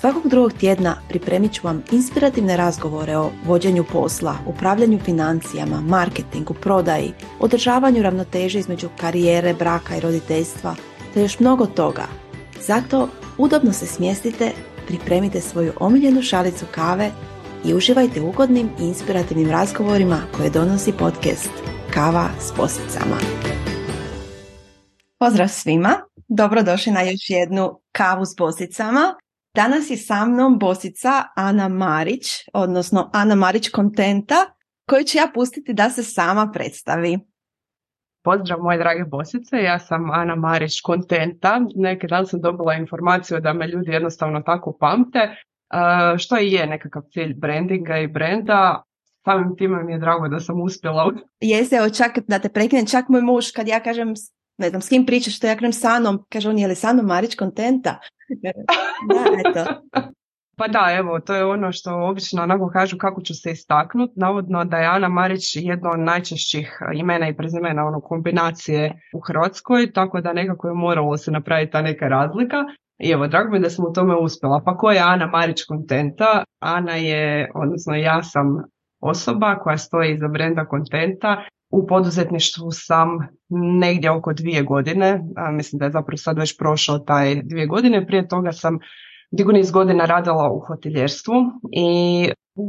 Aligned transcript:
Svakog 0.00 0.28
drugog 0.28 0.52
tjedna 0.52 0.96
pripremit 1.08 1.52
ću 1.52 1.60
vam 1.64 1.82
inspirativne 1.92 2.56
razgovore 2.56 3.16
o 3.16 3.30
vođenju 3.46 3.84
posla, 3.92 4.36
upravljanju 4.46 4.98
financijama, 5.04 5.80
marketingu, 5.80 6.54
prodaji, 6.54 7.12
održavanju 7.40 8.02
ravnoteže 8.02 8.58
između 8.58 8.88
karijere, 9.00 9.54
braka 9.54 9.96
i 9.96 10.00
roditeljstva, 10.00 10.74
te 11.14 11.22
još 11.22 11.40
mnogo 11.40 11.66
toga. 11.66 12.02
Zato 12.60 13.08
udobno 13.38 13.72
se 13.72 13.86
smjestite, 13.86 14.52
pripremite 14.86 15.40
svoju 15.40 15.72
omiljenu 15.80 16.22
šalicu 16.22 16.64
kave 16.70 17.10
i 17.64 17.74
uživajte 17.74 18.20
ugodnim 18.20 18.70
i 18.80 18.82
inspirativnim 18.82 19.50
razgovorima 19.50 20.20
koje 20.36 20.50
donosi 20.50 20.92
podcast 20.92 21.50
Kava 21.94 22.28
s 22.40 22.52
posicama. 22.56 23.16
Pozdrav 25.18 25.48
svima, 25.48 25.94
dobrodošli 26.28 26.92
na 26.92 27.02
još 27.02 27.30
jednu 27.30 27.80
kavu 27.92 28.24
s 28.24 28.36
posicama. 28.36 29.14
Danas 29.56 29.90
je 29.90 29.96
sa 29.96 30.24
mnom 30.24 30.58
bosica 30.58 31.22
Ana 31.36 31.68
Marić, 31.68 32.26
odnosno 32.52 33.10
Ana 33.12 33.34
Marić 33.34 33.68
Kontenta, 33.68 34.34
koju 34.88 35.04
ću 35.04 35.18
ja 35.18 35.30
pustiti 35.34 35.74
da 35.74 35.90
se 35.90 36.02
sama 36.02 36.50
predstavi. 36.52 37.18
Pozdrav 38.24 38.58
moje 38.60 38.78
drage 38.78 39.04
bosice, 39.04 39.56
ja 39.56 39.78
sam 39.78 40.10
Ana 40.10 40.34
Marić 40.34 40.80
Kontenta. 40.80 41.60
Neki 41.74 42.06
dan 42.06 42.26
sam 42.26 42.40
dobila 42.40 42.74
informaciju 42.74 43.40
da 43.40 43.52
me 43.52 43.66
ljudi 43.66 43.90
jednostavno 43.90 44.40
tako 44.40 44.76
pamte, 44.80 45.36
što 46.18 46.38
i 46.38 46.52
je 46.52 46.66
nekakav 46.66 47.02
cilj 47.12 47.34
brandinga 47.34 47.98
i 47.98 48.06
brenda. 48.06 48.82
Samim 49.24 49.56
time 49.56 49.84
mi 49.84 49.92
je 49.92 49.98
drago 49.98 50.28
da 50.28 50.40
sam 50.40 50.60
uspjela. 50.60 51.12
Jeste, 51.40 51.76
evo 51.76 51.90
čak 51.90 52.18
da 52.28 52.38
te 52.38 52.48
prekinem, 52.48 52.86
čak 52.86 53.08
moj 53.08 53.22
muž 53.22 53.44
kad 53.54 53.68
ja 53.68 53.80
kažem 53.80 54.14
ne 54.58 54.68
znam 54.68 54.82
s 54.82 54.88
kim 54.88 55.06
pričaš, 55.06 55.36
što 55.36 55.46
ja 55.46 55.54
kažem 55.54 55.72
sa 55.72 55.88
Anom, 55.88 56.24
kaže 56.32 56.48
on 56.48 56.58
je 56.58 56.68
li 56.68 56.74
sa 56.74 56.88
Anom 56.88 57.06
Marić 57.06 57.34
kontenta? 57.34 57.98
da, 58.42 59.24
eto. 59.44 59.82
Pa 60.58 60.68
da, 60.68 60.86
evo, 60.98 61.20
to 61.20 61.34
je 61.34 61.44
ono 61.44 61.72
što 61.72 61.94
obično 61.94 62.42
onako 62.42 62.70
kažu 62.72 62.96
kako 62.98 63.22
ću 63.22 63.34
se 63.34 63.50
istaknuti. 63.50 64.12
Navodno 64.16 64.64
da 64.64 64.76
je 64.76 64.86
Ana 64.86 65.08
Marić 65.08 65.56
jedno 65.56 65.90
od 65.90 66.00
najčešćih 66.00 66.78
imena 66.94 67.28
i 67.28 67.36
prezimena 67.36 67.86
ono, 67.86 68.00
kombinacije 68.00 69.00
u 69.14 69.20
Hrvatskoj, 69.20 69.92
tako 69.92 70.20
da 70.20 70.32
nekako 70.32 70.68
je 70.68 70.74
moralo 70.74 71.16
se 71.16 71.30
napraviti 71.30 71.72
ta 71.72 71.82
neka 71.82 72.08
razlika. 72.08 72.56
I 72.98 73.10
evo, 73.10 73.26
drago 73.26 73.50
mi 73.50 73.60
da 73.60 73.70
sam 73.70 73.84
u 73.84 73.92
tome 73.92 74.16
uspjela. 74.16 74.62
Pa 74.64 74.76
ko 74.76 74.90
je 74.90 75.00
Ana 75.00 75.26
Marić 75.26 75.64
kontenta? 75.64 76.44
Ana 76.60 76.94
je, 76.94 77.50
odnosno 77.54 77.94
ja 77.94 78.22
sam 78.22 78.46
osoba 79.00 79.58
koja 79.58 79.78
stoji 79.78 80.12
iza 80.12 80.28
brenda 80.28 80.64
kontenta 80.64 81.44
u 81.70 81.86
poduzetništvu 81.86 82.70
sam 82.70 83.08
negdje 83.80 84.10
oko 84.10 84.32
dvije 84.32 84.62
godine, 84.62 85.20
mislim 85.52 85.78
da 85.78 85.84
je 85.84 85.90
zapravo 85.90 86.16
sad 86.16 86.38
već 86.38 86.58
prošao 86.58 86.98
taj 86.98 87.42
dvije 87.42 87.66
godine, 87.66 88.06
prije 88.06 88.28
toga 88.28 88.52
sam 88.52 88.78
dugo 89.30 89.52
niz 89.52 89.70
godina 89.70 90.04
radila 90.04 90.50
u 90.52 90.60
hoteljerstvu 90.60 91.34
i 91.72 91.88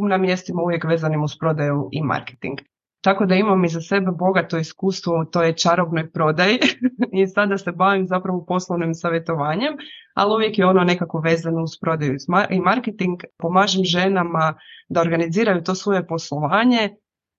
na 0.09 0.17
mjestima 0.17 0.61
uvijek 0.61 0.83
vezanim 0.83 1.23
uz 1.23 1.31
prodaju 1.39 1.89
i 1.91 2.01
marketing. 2.01 2.59
Tako 3.01 3.25
da 3.25 3.35
imam 3.35 3.65
iza 3.65 3.81
sebe 3.81 4.11
bogato 4.11 4.57
iskustvo 4.57 5.21
u 5.21 5.25
toj 5.25 5.53
čarobnoj 5.53 6.11
prodaji 6.11 6.59
i 7.21 7.27
sada 7.27 7.57
se 7.57 7.71
bavim 7.71 8.07
zapravo 8.07 8.45
poslovnim 8.47 8.93
savjetovanjem, 8.93 9.73
ali 10.13 10.33
uvijek 10.33 10.59
je 10.59 10.65
ono 10.65 10.83
nekako 10.83 11.19
vezano 11.19 11.63
uz 11.63 11.71
prodaju 11.81 12.15
i 12.49 12.59
marketing. 12.59 13.19
Pomažem 13.37 13.83
ženama 13.83 14.53
da 14.89 15.01
organiziraju 15.01 15.63
to 15.63 15.75
svoje 15.75 16.07
poslovanje 16.07 16.89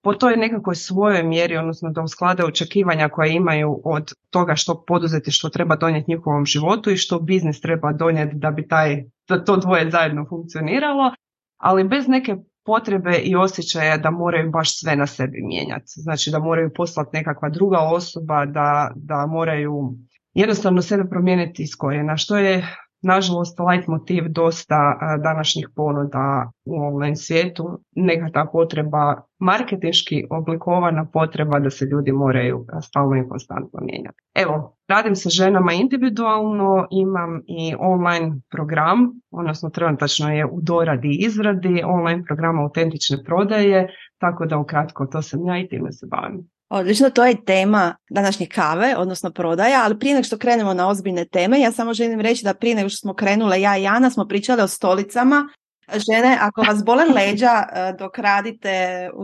po 0.02 0.14
toj 0.14 0.36
nekakvoj 0.36 0.74
svojoj 0.74 1.22
mjeri, 1.22 1.56
odnosno 1.56 1.90
da 1.90 2.02
usklade 2.02 2.44
očekivanja 2.44 3.08
koja 3.08 3.26
imaju 3.26 3.80
od 3.84 4.12
toga 4.30 4.54
što 4.56 4.84
poduzeti, 4.86 5.30
što 5.30 5.48
treba 5.48 5.76
donijeti 5.76 6.10
njihovom 6.10 6.44
životu 6.44 6.90
i 6.90 6.96
što 6.96 7.18
biznis 7.20 7.60
treba 7.60 7.92
donijeti 7.92 8.36
da 8.36 8.50
bi 8.50 8.68
taj, 8.68 9.04
da 9.28 9.44
to 9.44 9.56
dvoje 9.56 9.90
zajedno 9.90 10.26
funkcioniralo, 10.28 11.12
ali 11.58 11.84
bez 11.84 12.08
neke 12.08 12.36
potrebe 12.64 13.16
i 13.16 13.36
osjećaja 13.36 13.96
da 13.96 14.10
moraju 14.10 14.50
baš 14.50 14.80
sve 14.80 14.96
na 14.96 15.06
sebi 15.06 15.42
mijenjati. 15.42 15.86
Znači 15.86 16.30
da 16.30 16.38
moraju 16.38 16.70
poslati 16.76 17.10
nekakva 17.12 17.48
druga 17.48 17.78
osoba, 17.78 18.46
da, 18.46 18.92
da 18.96 19.26
moraju 19.26 19.94
jednostavno 20.34 20.82
sebe 20.82 21.04
promijeniti 21.10 21.62
iz 21.62 21.70
korijena, 21.78 22.16
što 22.16 22.36
je 22.38 22.66
nažalost 23.02 23.58
light 23.58 23.88
motiv 23.88 24.24
dosta 24.28 24.98
današnjih 25.22 25.68
ponuda 25.76 26.50
u 26.64 26.74
online 26.74 27.16
svijetu, 27.16 27.78
neka 27.96 28.30
ta 28.32 28.46
potreba, 28.52 29.22
marketinški 29.38 30.24
oblikovana 30.30 31.06
potreba 31.12 31.58
da 31.58 31.70
se 31.70 31.84
ljudi 31.84 32.12
moraju 32.12 32.66
stalno 32.82 33.16
i 33.16 33.28
konstantno 33.28 33.80
mijenjati. 33.82 34.18
Evo, 34.34 34.76
radim 34.88 35.16
sa 35.16 35.28
ženama 35.28 35.72
individualno, 35.72 36.86
imam 36.90 37.40
i 37.46 37.74
online 37.78 38.36
program, 38.50 38.98
odnosno 39.30 39.70
trenutačno 39.70 40.30
je 40.30 40.46
u 40.46 40.60
doradi 40.62 41.18
izradi 41.20 41.82
online 41.84 42.24
programa 42.24 42.62
autentične 42.62 43.24
prodaje, 43.24 43.88
tako 44.18 44.46
da 44.46 44.58
ukratko 44.58 45.06
to 45.06 45.22
sam 45.22 45.46
ja 45.46 45.58
i 45.58 45.68
time 45.68 45.92
se 45.92 46.06
bavim. 46.10 46.48
Odlično, 46.70 47.10
to 47.10 47.24
je 47.26 47.44
tema 47.44 47.96
današnje 48.10 48.46
kave, 48.46 48.94
odnosno 48.96 49.30
prodaja, 49.30 49.82
ali 49.84 49.98
prije 49.98 50.14
nego 50.14 50.24
što 50.24 50.38
krenemo 50.38 50.74
na 50.74 50.88
ozbiljne 50.88 51.24
teme, 51.24 51.60
ja 51.60 51.72
samo 51.72 51.94
želim 51.94 52.20
reći 52.20 52.44
da 52.44 52.54
prije 52.54 52.74
nego 52.74 52.88
što 52.88 52.96
smo 52.96 53.14
krenule 53.14 53.60
ja 53.60 53.78
i 53.78 53.82
Jana 53.82 54.10
smo 54.10 54.26
pričale 54.28 54.62
o 54.62 54.68
stolicama. 54.68 55.48
Žene, 55.92 56.38
ako 56.40 56.62
vas 56.62 56.84
bole 56.84 57.04
leđa 57.04 57.46
e, 57.72 57.92
dok 57.98 58.18
radite 58.18 58.70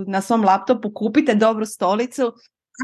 na 0.06 0.20
svom 0.20 0.44
laptopu, 0.44 0.90
kupite 0.94 1.34
dobru 1.34 1.64
stolicu. 1.64 2.22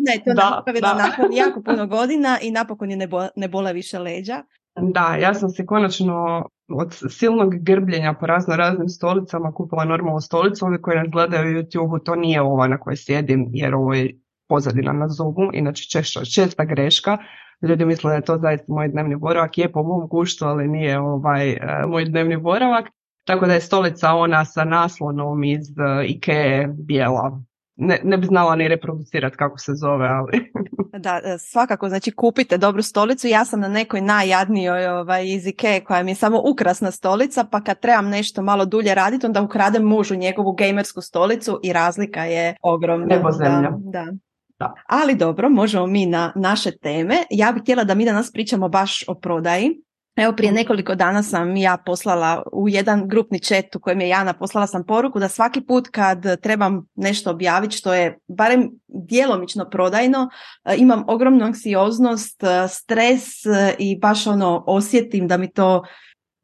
Ana 0.00 0.12
je 0.12 0.25
to 0.25 0.34
da, 0.34 0.50
napravila 0.50 0.94
nakon 0.94 1.32
jako 1.32 1.62
puno 1.66 1.87
godina 1.87 2.38
i 2.42 2.50
napokon 2.50 2.91
je 2.91 2.97
ne, 2.97 3.09
ne 3.37 3.48
bole 3.48 3.72
više 3.72 3.98
leđa. 3.98 4.42
Da, 4.81 5.16
ja 5.21 5.34
sam 5.34 5.48
se 5.48 5.66
konačno 5.66 6.48
od 6.69 6.94
silnog 7.09 7.54
grbljenja 7.62 8.15
po 8.21 8.27
razno 8.27 8.56
raznim 8.56 8.88
stolicama 8.88 9.53
kupila 9.53 9.84
normalnu 9.84 10.21
stolicu. 10.21 10.66
Ovi 10.66 10.82
koji 10.82 10.97
nas 10.97 11.09
gledaju 11.09 11.59
u 11.59 11.62
YouTube, 11.62 12.04
to 12.04 12.15
nije 12.15 12.42
ova 12.42 12.69
na 12.69 12.78
kojoj 12.78 12.97
sjedim 12.97 13.48
jer 13.53 13.75
ovo 13.75 13.94
je 13.94 14.19
pozadina 14.50 14.93
na 14.93 15.09
zubu, 15.09 15.50
inače 15.53 15.84
češća, 15.84 16.21
česta 16.25 16.65
greška. 16.65 17.19
Ljudi 17.62 17.84
misle 17.84 18.11
da 18.11 18.15
je 18.16 18.25
to 18.25 18.38
zaista 18.38 18.65
moj 18.69 18.88
dnevni 18.88 19.16
boravak, 19.16 19.59
je 19.59 19.72
po 19.72 19.83
mom 19.83 20.09
guštu, 20.09 20.44
ali 20.44 20.69
nije 20.69 21.00
ovaj, 21.00 21.50
e, 21.50 21.59
moj 21.88 22.05
dnevni 22.05 22.37
boravak. 22.37 22.84
Tako 23.25 23.47
da 23.47 23.55
je 23.55 23.60
stolica 23.60 24.15
ona 24.15 24.44
sa 24.44 24.65
naslonom 24.65 25.44
iz 25.44 25.71
uh, 25.71 26.10
Ikea 26.10 26.66
bijela. 26.66 27.41
Ne, 27.77 28.00
ne 28.05 28.16
bi 28.16 28.27
znala 28.27 28.56
ni 28.56 28.69
reproducirati 28.69 29.37
kako 29.37 29.59
se 29.59 29.72
zove, 29.75 30.09
ali... 30.09 30.53
da, 31.05 31.21
e, 31.25 31.39
svakako, 31.39 31.89
znači 31.89 32.10
kupite 32.10 32.59
dobru 32.59 32.83
stolicu. 32.83 33.28
Ja 33.28 33.44
sam 33.44 33.60
na 33.60 33.69
nekoj 33.69 34.00
najjadnijoj 34.00 34.87
ovaj, 34.87 35.27
iz 35.27 35.47
Ikea 35.47 35.81
koja 35.84 36.03
mi 36.03 36.10
je 36.10 36.15
samo 36.15 36.43
ukrasna 36.53 36.91
stolica, 36.91 37.44
pa 37.44 37.60
kad 37.60 37.81
trebam 37.81 38.09
nešto 38.09 38.43
malo 38.43 38.65
dulje 38.65 38.94
raditi, 38.94 39.27
onda 39.27 39.43
ukradem 39.43 39.83
mužu 39.83 40.15
njegovu 40.15 40.53
gamersku 40.53 41.00
stolicu 41.00 41.60
i 41.62 41.72
razlika 41.72 42.25
je 42.25 42.56
ogromna. 42.62 43.06
Nebo 43.06 43.31
zemlja. 43.31 43.71
Da, 43.71 44.05
da. 44.05 44.12
Da. 44.60 44.75
Ali 44.87 45.15
dobro, 45.15 45.50
možemo 45.50 45.87
mi 45.87 46.06
na 46.06 46.32
naše 46.37 46.71
teme. 46.71 47.16
Ja 47.31 47.53
bih 47.53 47.62
htjela 47.62 47.84
da 47.84 47.94
mi 47.94 48.04
danas 48.04 48.32
pričamo 48.32 48.69
baš 48.69 49.04
o 49.09 49.15
prodaji. 49.15 49.82
Evo 50.16 50.32
prije 50.37 50.53
nekoliko 50.53 50.94
dana 50.94 51.22
sam 51.22 51.56
ja 51.56 51.76
poslala 51.87 52.43
u 52.53 52.69
jedan 52.69 53.09
grupni 53.09 53.38
chat 53.38 53.76
u 53.76 53.81
kojem 53.81 54.00
je 54.00 54.09
Jana 54.09 54.32
poslala 54.32 54.66
sam 54.66 54.87
poruku 54.87 55.19
da 55.19 55.28
svaki 55.28 55.60
put 55.60 55.88
kad 55.88 56.41
trebam 56.41 56.87
nešto 56.94 57.31
objaviti 57.31 57.76
što 57.76 57.94
je 57.94 58.19
barem 58.28 58.71
djelomično 58.88 59.71
prodajno, 59.71 60.28
e, 60.65 60.75
imam 60.77 61.04
ogromnu 61.09 61.44
anksioznost, 61.44 62.42
e, 62.42 62.68
stres 62.68 63.47
e, 63.47 63.74
i 63.78 63.98
baš 63.98 64.27
ono 64.27 64.65
osjetim 64.66 65.28
da 65.28 65.36
mi 65.36 65.53
to, 65.53 65.83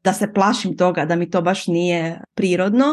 da 0.03 0.13
se 0.13 0.33
plašim 0.33 0.77
toga, 0.77 1.05
da 1.05 1.15
mi 1.15 1.29
to 1.29 1.41
baš 1.41 1.67
nije 1.67 2.21
prirodno. 2.35 2.85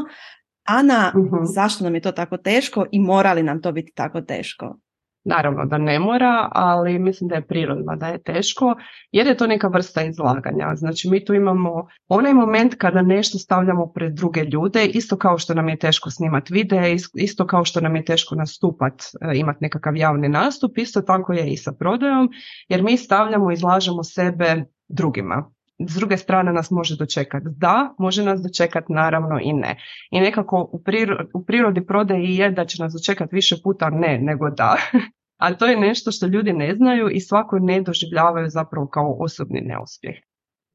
Ana, 0.64 1.12
uh 1.16 1.38
zašto 1.54 1.84
nam 1.84 1.94
je 1.94 2.00
to 2.00 2.12
tako 2.12 2.36
teško 2.36 2.86
i 2.92 3.00
mora 3.00 3.32
li 3.32 3.42
nam 3.42 3.62
to 3.62 3.72
biti 3.72 3.92
tako 3.94 4.20
teško? 4.20 4.76
Naravno 5.24 5.64
da 5.64 5.78
ne 5.78 5.98
mora, 5.98 6.48
ali 6.52 6.98
mislim 6.98 7.28
da 7.28 7.34
je 7.34 7.46
prirodno 7.46 7.96
da 7.96 8.06
je 8.06 8.22
teško 8.22 8.74
jer 9.12 9.26
je 9.26 9.36
to 9.36 9.46
neka 9.46 9.68
vrsta 9.68 10.02
izlaganja. 10.02 10.74
Znači 10.74 11.10
mi 11.10 11.24
tu 11.24 11.34
imamo 11.34 11.86
onaj 12.08 12.34
moment 12.34 12.74
kada 12.74 13.02
nešto 13.02 13.38
stavljamo 13.38 13.86
pred 13.86 14.12
druge 14.12 14.44
ljude, 14.44 14.84
isto 14.86 15.16
kao 15.16 15.38
što 15.38 15.54
nam 15.54 15.68
je 15.68 15.78
teško 15.78 16.10
snimati 16.10 16.52
videe, 16.52 16.96
isto 17.14 17.46
kao 17.46 17.64
što 17.64 17.80
nam 17.80 17.96
je 17.96 18.04
teško 18.04 18.34
nastupat, 18.34 19.02
e, 19.20 19.38
imati 19.38 19.58
nekakav 19.60 19.96
javni 19.96 20.28
nastup, 20.28 20.78
isto 20.78 21.00
tako 21.00 21.32
je 21.32 21.52
i 21.52 21.56
sa 21.56 21.72
prodajom 21.72 22.30
jer 22.68 22.82
mi 22.82 22.96
stavljamo, 22.96 23.52
izlažemo 23.52 24.04
sebe 24.04 24.64
drugima 24.88 25.50
s 25.78 25.94
druge 25.94 26.16
strane 26.16 26.52
nas 26.52 26.70
može 26.70 26.96
dočekati 26.96 27.46
da, 27.56 27.94
može 27.98 28.24
nas 28.24 28.40
dočekati 28.42 28.92
naravno 28.92 29.38
i 29.42 29.52
ne. 29.52 29.76
I 30.10 30.20
nekako 30.20 30.68
u 30.72 30.82
prirodi, 30.82 31.30
u 31.34 31.44
prirodi 31.44 31.86
prodaje 31.86 32.36
je 32.36 32.50
da 32.50 32.64
će 32.64 32.82
nas 32.82 32.92
dočekati 32.92 33.34
više 33.34 33.56
puta 33.64 33.90
ne 33.90 34.18
nego 34.18 34.50
da. 34.50 34.76
Ali 35.36 35.56
to 35.58 35.66
je 35.66 35.80
nešto 35.80 36.10
što 36.10 36.26
ljudi 36.26 36.52
ne 36.52 36.74
znaju 36.74 37.08
i 37.10 37.20
svako 37.20 37.58
ne 37.58 37.80
doživljavaju 37.80 38.48
zapravo 38.48 38.86
kao 38.86 39.16
osobni 39.20 39.60
neuspjeh. 39.60 40.14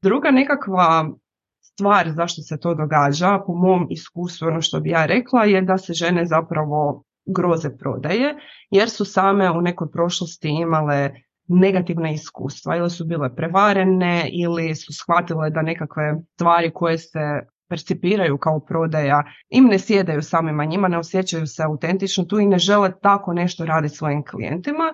Druga 0.02 0.30
nekakva 0.30 1.10
stvar 1.60 2.10
zašto 2.10 2.42
se 2.42 2.60
to 2.60 2.74
događa, 2.74 3.38
po 3.46 3.54
mom 3.54 3.86
iskustvu, 3.90 4.48
ono 4.48 4.60
što 4.60 4.80
bi 4.80 4.90
ja 4.90 5.06
rekla, 5.06 5.44
je 5.44 5.62
da 5.62 5.78
se 5.78 5.92
žene 5.92 6.26
zapravo 6.26 7.04
groze 7.26 7.76
prodaje, 7.78 8.34
jer 8.70 8.90
su 8.90 9.04
same 9.04 9.50
u 9.50 9.60
nekoj 9.60 9.90
prošlosti 9.90 10.48
imale 10.48 11.10
negativna 11.48 12.10
iskustva 12.10 12.76
ili 12.76 12.90
su 12.90 13.04
bile 13.04 13.34
prevarene 13.36 14.28
ili 14.32 14.74
su 14.74 14.92
shvatile 14.92 15.50
da 15.50 15.62
nekakve 15.62 16.14
stvari 16.34 16.70
koje 16.74 16.98
se 16.98 17.40
percipiraju 17.70 18.38
kao 18.38 18.60
prodaja 18.60 19.22
im 19.48 19.64
ne 19.64 19.78
sjedaju 19.78 20.22
samima 20.22 20.64
njima, 20.64 20.88
ne 20.88 20.98
osjećaju 20.98 21.46
se 21.46 21.62
autentično 21.62 22.24
tu 22.24 22.40
i 22.40 22.46
ne 22.46 22.58
žele 22.58 22.92
tako 23.02 23.32
nešto 23.32 23.64
raditi 23.64 23.96
svojim 23.96 24.24
klijentima. 24.24 24.92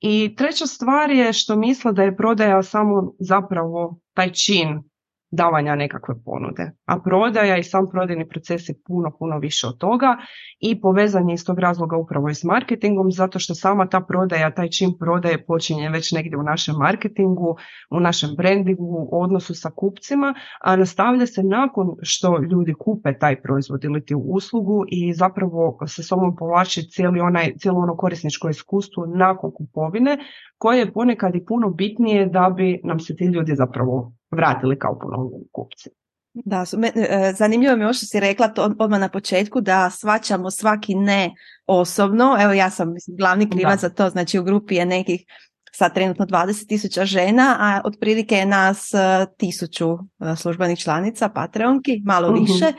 I 0.00 0.34
treća 0.36 0.66
stvar 0.66 1.10
je 1.10 1.32
što 1.32 1.56
misle 1.56 1.92
da 1.92 2.02
je 2.02 2.16
prodaja 2.16 2.62
samo 2.62 3.12
zapravo 3.18 4.00
taj 4.14 4.32
čin 4.32 4.82
davanja 5.30 5.74
nekakve 5.74 6.14
ponude. 6.24 6.70
A 6.86 6.98
prodaja 7.00 7.56
i 7.56 7.62
sam 7.62 7.90
prodajni 7.90 8.28
proces 8.28 8.68
je 8.68 8.74
puno, 8.86 9.10
puno 9.18 9.38
više 9.38 9.66
od 9.66 9.78
toga 9.78 10.16
i 10.60 10.80
povezan 10.80 11.28
je 11.28 11.34
iz 11.34 11.44
tog 11.44 11.58
razloga 11.58 11.96
upravo 11.96 12.28
i 12.28 12.34
s 12.34 12.44
marketingom 12.44 13.10
zato 13.10 13.38
što 13.38 13.54
sama 13.54 13.88
ta 13.88 14.00
prodaja, 14.00 14.54
taj 14.54 14.68
čim 14.68 14.90
prodaje 14.98 15.44
počinje 15.46 15.88
već 15.88 16.12
negdje 16.12 16.38
u 16.38 16.42
našem 16.42 16.74
marketingu, 16.78 17.56
u 17.90 18.00
našem 18.00 18.30
brandingu, 18.36 19.08
u 19.12 19.22
odnosu 19.22 19.54
sa 19.54 19.70
kupcima, 19.76 20.34
a 20.60 20.76
nastavlja 20.76 21.26
se 21.26 21.42
nakon 21.42 21.86
što 22.02 22.38
ljudi 22.38 22.74
kupe 22.78 23.18
taj 23.18 23.42
proizvod 23.42 23.84
ili 23.84 24.04
ti 24.04 24.14
uslugu 24.14 24.84
i 24.88 25.12
zapravo 25.14 25.78
se 25.86 26.02
sobom 26.02 26.36
povlači 26.36 26.90
cijeli 26.90 27.20
onaj, 27.20 27.52
cijelo 27.58 27.78
ono 27.78 27.96
korisničko 27.96 28.48
iskustvo 28.48 29.06
nakon 29.06 29.52
kupovine 29.52 30.18
koje 30.58 30.78
je 30.78 30.92
ponekad 30.92 31.34
i 31.34 31.44
puno 31.44 31.70
bitnije 31.70 32.26
da 32.26 32.52
bi 32.56 32.80
nam 32.84 33.00
se 33.00 33.16
ti 33.16 33.24
ljudi 33.24 33.54
zapravo 33.54 34.12
vratili 34.30 34.78
kao 34.78 34.98
ponovljeni 34.98 35.44
kupci. 35.52 35.90
Da, 36.34 36.64
e, 36.94 37.32
zanimljivo 37.36 37.76
mi 37.76 37.82
je 37.82 37.86
ovo 37.86 37.92
što 37.92 38.06
si 38.06 38.20
rekla 38.20 38.48
to 38.48 38.74
odmah 38.78 39.00
na 39.00 39.08
početku 39.08 39.60
da 39.60 39.90
svaćamo 39.90 40.50
svaki 40.50 40.94
ne 40.94 41.30
osobno. 41.66 42.36
Evo 42.40 42.52
ja 42.52 42.70
sam 42.70 42.92
mislim, 42.92 43.16
glavni 43.16 43.50
krivac 43.50 43.80
za 43.80 43.88
to, 43.88 44.10
znači 44.10 44.38
u 44.38 44.44
grupi 44.44 44.74
je 44.74 44.86
nekih 44.86 45.20
sad 45.72 45.94
trenutno 45.94 46.26
20 46.26 46.68
tisuća 46.68 47.04
žena, 47.04 47.56
a 47.60 47.80
otprilike 47.84 48.34
je 48.34 48.46
nas 48.46 48.94
e, 48.94 49.26
tisuću 49.36 49.88
e, 49.92 50.36
službenih 50.36 50.78
članica, 50.78 51.28
Patreonki, 51.28 52.02
malo 52.04 52.32
mhm. 52.32 52.40
više. 52.40 52.72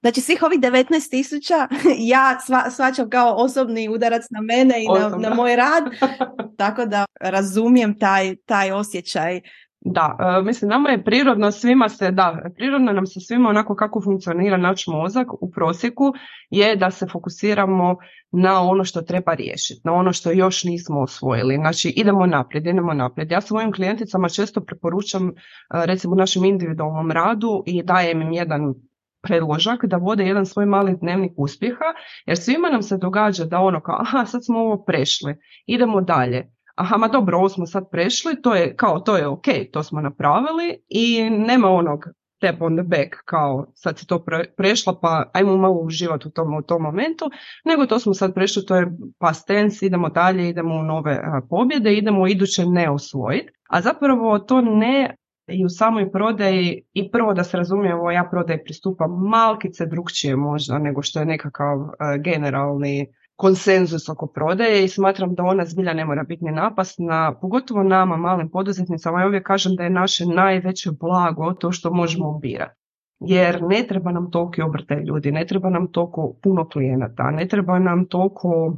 Znači 0.00 0.20
svih 0.20 0.42
ovih 0.42 0.60
19 0.60 1.10
tisuća 1.10 1.68
ja 2.14 2.40
sva, 2.40 2.70
svačam 2.70 3.10
kao 3.10 3.34
osobni 3.34 3.88
udarac 3.88 4.22
na 4.30 4.40
mene 4.40 4.74
i 4.82 4.86
na, 4.98 5.08
na, 5.08 5.34
moj 5.34 5.56
rad, 5.56 5.84
tako 6.58 6.86
da 6.86 7.04
razumijem 7.20 7.98
taj, 7.98 8.36
taj 8.36 8.72
osjećaj 8.72 9.40
da, 9.84 10.16
e, 10.20 10.42
mislim 10.42 10.68
nama 10.68 10.90
je 10.90 11.04
prirodno 11.04 11.50
svima 11.50 11.88
se, 11.88 12.10
da, 12.10 12.50
prirodno 12.56 12.92
nam 12.92 13.06
se 13.06 13.20
svima 13.20 13.48
onako 13.48 13.74
kako 13.74 14.00
funkcionira 14.00 14.56
naš 14.56 14.86
mozak 14.86 15.42
u 15.42 15.50
prosjeku 15.50 16.12
je 16.50 16.76
da 16.76 16.90
se 16.90 17.06
fokusiramo 17.06 17.96
na 18.32 18.62
ono 18.62 18.84
što 18.84 19.02
treba 19.02 19.34
riješiti, 19.34 19.80
na 19.84 19.92
ono 19.92 20.12
što 20.12 20.30
još 20.30 20.64
nismo 20.64 21.00
osvojili. 21.00 21.56
Znači 21.56 21.88
idemo 21.88 22.26
naprijed, 22.26 22.66
idemo 22.66 22.94
naprijed. 22.94 23.30
Ja 23.30 23.40
svojim 23.40 23.72
klijenticama 23.72 24.28
često 24.28 24.60
preporučam 24.60 25.28
e, 25.28 25.32
recimo 25.70 26.12
u 26.12 26.18
našem 26.18 26.44
individualnom 26.44 27.10
radu 27.10 27.62
i 27.66 27.82
dajem 27.82 28.22
im 28.22 28.32
jedan 28.32 28.74
predložak 29.22 29.84
da 29.84 29.96
vode 29.96 30.24
jedan 30.24 30.46
svoj 30.46 30.66
mali 30.66 30.96
dnevnik 31.00 31.32
uspjeha, 31.36 31.84
jer 32.26 32.36
svima 32.38 32.68
nam 32.68 32.82
se 32.82 32.98
događa 32.98 33.44
da 33.44 33.58
ono 33.58 33.80
kao, 33.80 33.96
aha, 34.00 34.26
sad 34.26 34.44
smo 34.44 34.58
ovo 34.58 34.84
prešli, 34.84 35.36
idemo 35.66 36.00
dalje 36.00 36.53
aha, 36.74 36.96
ma 36.96 37.08
dobro, 37.08 37.38
ovo 37.38 37.48
smo 37.48 37.66
sad 37.66 37.90
prešli, 37.90 38.42
to 38.42 38.54
je 38.54 38.76
kao, 38.76 39.00
to 39.00 39.16
je 39.16 39.26
ok, 39.26 39.46
to 39.72 39.82
smo 39.82 40.00
napravili 40.00 40.82
i 40.88 41.30
nema 41.30 41.68
onog 41.68 42.04
tap 42.40 42.62
on 42.62 42.76
the 42.76 42.82
back 42.82 43.14
kao 43.24 43.66
sad 43.74 43.98
si 43.98 44.06
to 44.06 44.24
prešla 44.56 44.98
pa 45.00 45.30
ajmo 45.32 45.56
malo 45.56 45.80
uživati 45.80 46.28
u 46.28 46.30
tom, 46.30 46.54
u 46.54 46.62
tom 46.62 46.82
momentu, 46.82 47.30
nego 47.64 47.86
to 47.86 47.98
smo 47.98 48.14
sad 48.14 48.34
prešli, 48.34 48.66
to 48.66 48.76
je 48.76 48.92
past 49.18 49.46
tense, 49.46 49.86
idemo 49.86 50.08
dalje, 50.08 50.48
idemo 50.48 50.74
u 50.74 50.82
nove 50.82 51.22
pobjede, 51.50 51.94
idemo 51.94 52.28
iduće 52.28 52.66
ne 52.66 52.90
osvojiti, 52.90 53.52
a 53.68 53.80
zapravo 53.80 54.38
to 54.38 54.60
ne 54.60 55.16
i 55.46 55.64
u 55.64 55.68
samoj 55.68 56.10
prodaji 56.12 56.82
i 56.92 57.10
prvo 57.10 57.34
da 57.34 57.44
se 57.44 57.56
razumijemo, 57.56 58.10
ja 58.10 58.28
prodaji 58.30 58.64
pristupam 58.64 59.10
malkice 59.28 59.86
drugčije 59.86 60.36
možda 60.36 60.78
nego 60.78 61.02
što 61.02 61.18
je 61.18 61.26
nekakav 61.26 61.78
generalni 62.24 63.06
konsenzus 63.36 64.08
oko 64.08 64.26
prodaje 64.26 64.84
i 64.84 64.88
smatram 64.88 65.34
da 65.34 65.42
ona 65.42 65.64
zbilja 65.64 65.92
ne 65.92 66.04
mora 66.04 66.22
biti 66.22 66.44
ni 66.44 66.52
napasna, 66.52 67.34
pogotovo 67.40 67.82
nama, 67.82 68.16
malim 68.16 68.50
poduzetnicama. 68.50 69.20
Ja 69.20 69.26
uvijek 69.26 69.46
kažem 69.46 69.76
da 69.76 69.84
je 69.84 69.90
naše 69.90 70.26
najveće 70.26 70.90
blago 71.00 71.52
to 71.52 71.72
što 71.72 71.92
možemo 71.92 72.38
birati. 72.38 72.80
Jer 73.20 73.62
ne 73.62 73.84
treba 73.88 74.12
nam 74.12 74.30
toliki 74.30 74.62
obrtaj 74.62 75.02
ljudi, 75.02 75.32
ne 75.32 75.46
treba 75.46 75.70
nam 75.70 75.92
toliko 75.92 76.34
puno 76.42 76.68
klijenata, 76.68 77.30
ne 77.30 77.48
treba 77.48 77.78
nam 77.78 78.06
toliko, 78.06 78.76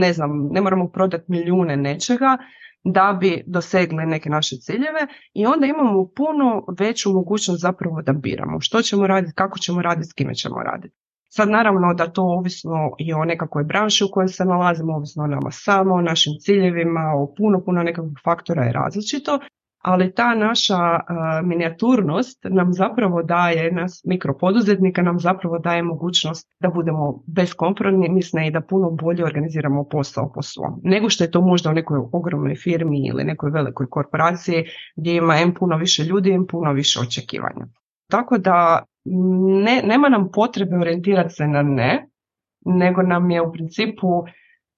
ne 0.00 0.12
znam, 0.12 0.48
ne 0.50 0.60
moramo 0.60 0.88
prodati 0.88 1.24
milijune 1.28 1.76
nečega 1.76 2.36
da 2.84 3.16
bi 3.20 3.42
dosegli 3.46 4.06
neke 4.06 4.30
naše 4.30 4.56
ciljeve 4.56 5.06
i 5.34 5.46
onda 5.46 5.66
imamo 5.66 6.08
puno 6.16 6.64
veću 6.78 7.12
mogućnost 7.12 7.60
zapravo 7.60 8.02
da 8.02 8.12
biramo 8.12 8.60
što 8.60 8.82
ćemo 8.82 9.06
raditi, 9.06 9.34
kako 9.34 9.58
ćemo 9.58 9.82
raditi, 9.82 10.08
s 10.08 10.12
kime 10.12 10.34
ćemo 10.34 10.62
raditi. 10.62 10.99
Sad 11.32 11.50
naravno 11.50 11.94
da 11.94 12.12
to 12.12 12.22
ovisno 12.22 12.90
i 12.98 13.12
o 13.12 13.24
nekakvoj 13.24 13.64
branši 13.64 14.04
u 14.04 14.08
kojoj 14.12 14.28
se 14.28 14.44
nalazimo, 14.44 14.94
ovisno 14.94 15.24
o 15.24 15.26
nama 15.26 15.50
samo, 15.50 15.94
o 15.94 16.00
našim 16.00 16.32
ciljevima, 16.40 17.12
o 17.16 17.34
puno, 17.36 17.64
puno 17.64 17.82
nekakvih 17.82 18.18
faktora 18.24 18.64
je 18.64 18.72
različito, 18.72 19.38
ali 19.82 20.14
ta 20.14 20.34
naša 20.34 21.00
minijaturnost 21.42 22.38
nam 22.50 22.72
zapravo 22.72 23.22
daje, 23.22 23.72
nas 23.72 24.02
mikropoduzetnika 24.04 25.02
nam 25.02 25.18
zapravo 25.18 25.58
daje 25.58 25.82
mogućnost 25.82 26.48
da 26.60 26.68
budemo 26.68 27.22
beskompromisne 27.26 28.46
i 28.46 28.50
da 28.50 28.60
puno 28.60 28.90
bolje 28.90 29.24
organiziramo 29.24 29.84
posao 29.84 30.32
po 30.34 30.42
svom. 30.42 30.80
Nego 30.82 31.10
što 31.10 31.24
je 31.24 31.30
to 31.30 31.40
možda 31.40 31.70
u 31.70 31.74
nekoj 31.74 31.98
ogromnoj 32.12 32.54
firmi 32.54 33.06
ili 33.08 33.24
nekoj 33.24 33.50
velikoj 33.50 33.86
korporaciji 33.90 34.64
gdje 34.96 35.16
ima 35.16 35.36
em 35.36 35.54
puno 35.54 35.76
više 35.76 36.04
ljudi, 36.04 36.30
em 36.30 36.46
puno 36.46 36.72
više 36.72 37.00
očekivanja. 37.00 37.66
Tako 38.10 38.38
da 38.38 38.84
ne, 39.64 39.82
nema 39.84 40.08
nam 40.08 40.30
potrebe 40.32 40.76
orijentirati 40.76 41.34
se 41.34 41.46
na 41.46 41.62
ne, 41.62 42.08
nego 42.64 43.02
nam 43.02 43.30
je 43.30 43.42
u 43.42 43.52
principu 43.52 44.06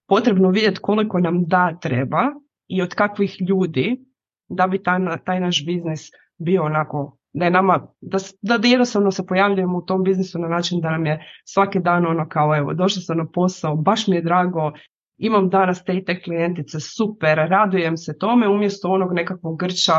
potrebno 0.08 0.50
vidjeti 0.50 0.80
koliko 0.80 1.20
nam 1.20 1.44
da 1.44 1.78
treba 1.80 2.22
i 2.68 2.82
od 2.82 2.94
kakvih 2.94 3.36
ljudi 3.48 4.04
da 4.48 4.66
bi 4.66 4.82
taj, 4.82 4.98
taj 5.24 5.40
naš 5.40 5.66
biznis 5.66 6.10
bio 6.38 6.64
onako 6.64 7.16
da 7.32 7.44
je 7.44 7.50
nama, 7.50 7.86
da, 8.00 8.18
da 8.42 8.68
jednostavno 8.68 9.10
se 9.10 9.26
pojavljujemo 9.26 9.78
u 9.78 9.82
tom 9.86 10.02
biznisu 10.02 10.38
na 10.38 10.48
način 10.48 10.80
da 10.80 10.90
nam 10.90 11.06
je 11.06 11.24
svaki 11.44 11.80
dan 11.80 12.06
ono 12.06 12.28
kao 12.28 12.56
evo 12.56 12.74
došla 12.74 13.02
sam 13.02 13.18
na 13.18 13.26
posao, 13.34 13.76
baš 13.76 14.06
mi 14.06 14.16
je 14.16 14.22
drago, 14.22 14.72
imam 15.18 15.48
danas 15.48 15.84
te 15.84 15.96
i 15.96 16.04
te 16.04 16.22
klijentice, 16.22 16.80
super, 16.80 17.38
radujem 17.38 17.96
se 17.96 18.18
tome 18.18 18.48
umjesto 18.48 18.88
onog 18.88 19.12
nekakvog 19.12 19.58
grča, 19.58 19.92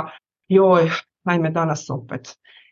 joj, 0.48 0.90
ajme 1.24 1.52
danas 1.52 1.90
opet. 1.90 2.22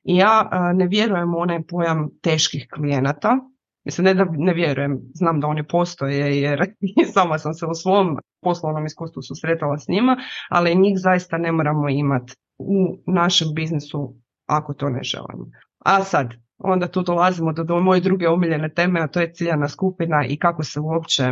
I 0.03 0.15
ja 0.15 0.49
ne 0.75 0.87
vjerujem 0.87 1.35
u 1.35 1.37
onaj 1.37 1.63
pojam 1.63 2.09
teških 2.21 2.67
klijenata. 2.73 3.37
Mislim, 3.85 4.05
ne 4.05 4.13
da 4.13 4.25
ne 4.29 4.53
vjerujem, 4.53 4.99
znam 5.13 5.39
da 5.39 5.47
oni 5.47 5.67
postoje 5.67 6.41
jer 6.41 6.73
sama 7.13 7.37
sam 7.37 7.53
se 7.53 7.65
u 7.65 7.73
svom 7.73 8.17
poslovnom 8.41 8.85
iskustvu 8.85 9.21
susretala 9.21 9.77
s 9.77 9.87
njima, 9.87 10.17
ali 10.49 10.75
njih 10.75 10.99
zaista 10.99 11.37
ne 11.37 11.51
moramo 11.51 11.89
imati 11.89 12.33
u 12.57 12.97
našem 13.07 13.47
biznisu 13.55 14.15
ako 14.45 14.73
to 14.73 14.89
ne 14.89 15.03
želimo. 15.03 15.45
A 15.85 16.03
sad, 16.03 16.33
onda 16.57 16.87
tu 16.87 17.01
dolazimo 17.01 17.53
do, 17.53 17.63
do 17.63 17.79
moje 17.79 18.01
druge 18.01 18.29
omiljene 18.29 18.73
teme, 18.73 19.01
a 19.01 19.07
to 19.07 19.19
je 19.19 19.33
ciljana 19.33 19.67
skupina 19.67 20.25
i 20.25 20.37
kako 20.37 20.63
se 20.63 20.79
uopće 20.79 21.31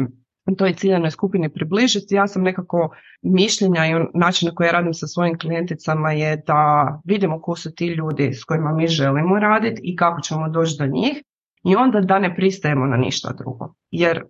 toj 0.56 0.74
ciljanoj 0.74 1.12
skupini 1.12 1.50
približiti. 1.50 2.16
Ja 2.16 2.28
sam 2.28 2.44
nekako 2.44 2.96
mišljenja 3.22 3.86
i 3.86 3.94
način 4.14 4.48
na 4.48 4.56
koji 4.56 4.68
ja 4.68 4.72
radim 4.72 4.94
sa 4.94 5.08
svojim 5.08 5.40
klijenticama 5.40 6.12
je 6.12 6.44
da 6.48 7.02
vidimo 7.06 7.42
ko 7.42 7.56
su 7.56 7.76
ti 7.76 7.88
ljudi 7.88 8.34
s 8.34 8.44
kojima 8.44 8.74
mi 8.74 8.88
želimo 8.88 9.40
raditi 9.40 9.82
i 9.84 9.96
kako 9.96 10.22
ćemo 10.22 10.50
doći 10.50 10.76
do 10.80 10.86
njih 10.86 11.24
i 11.64 11.76
onda 11.76 12.02
da 12.02 12.20
ne 12.20 12.36
pristajemo 12.36 12.86
na 12.86 12.98
ništa 12.98 13.34
drugo, 13.38 13.76
jer 13.92 14.24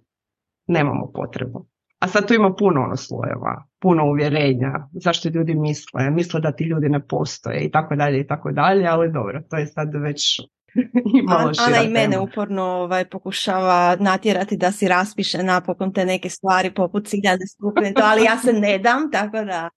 nemamo 0.68 1.12
potrebu. 1.14 1.66
A 2.00 2.08
sad 2.08 2.28
tu 2.28 2.34
ima 2.34 2.54
puno 2.54 2.82
ono 2.82 2.96
slojeva, 2.96 3.64
puno 3.80 4.06
uvjerenja, 4.06 4.88
zašto 4.92 5.30
ljudi 5.30 5.56
misle, 5.56 6.10
misle 6.10 6.42
da 6.42 6.52
ti 6.52 6.64
ljudi 6.64 6.90
ne 6.90 7.08
postoje 7.08 7.60
i 7.60 7.72
tako 7.72 7.96
dalje 7.96 8.20
i 8.20 8.28
tako 8.28 8.52
dalje, 8.52 8.88
ali 8.88 9.12
dobro, 9.12 9.42
to 9.50 9.58
je 9.58 9.68
sad 9.68 9.90
već 9.94 10.40
I 11.16 11.24
Ana 11.68 11.84
i 11.84 11.90
mene 11.90 12.20
uporno 12.20 12.64
ovaj, 12.64 13.06
pokušava 13.06 13.98
natjerati 14.00 14.58
da 14.58 14.72
si 14.72 14.88
raspiše 14.88 15.44
napokon 15.44 15.94
te 15.94 16.06
neke 16.06 16.30
stvari 16.30 16.74
poput 16.74 17.08
ciljane 17.08 17.48
skupine, 17.48 17.94
to, 17.94 18.02
ali 18.04 18.24
ja 18.24 18.38
se 18.38 18.54
ne 18.54 18.78
dam, 18.78 19.12
tako 19.12 19.46
da 19.46 19.70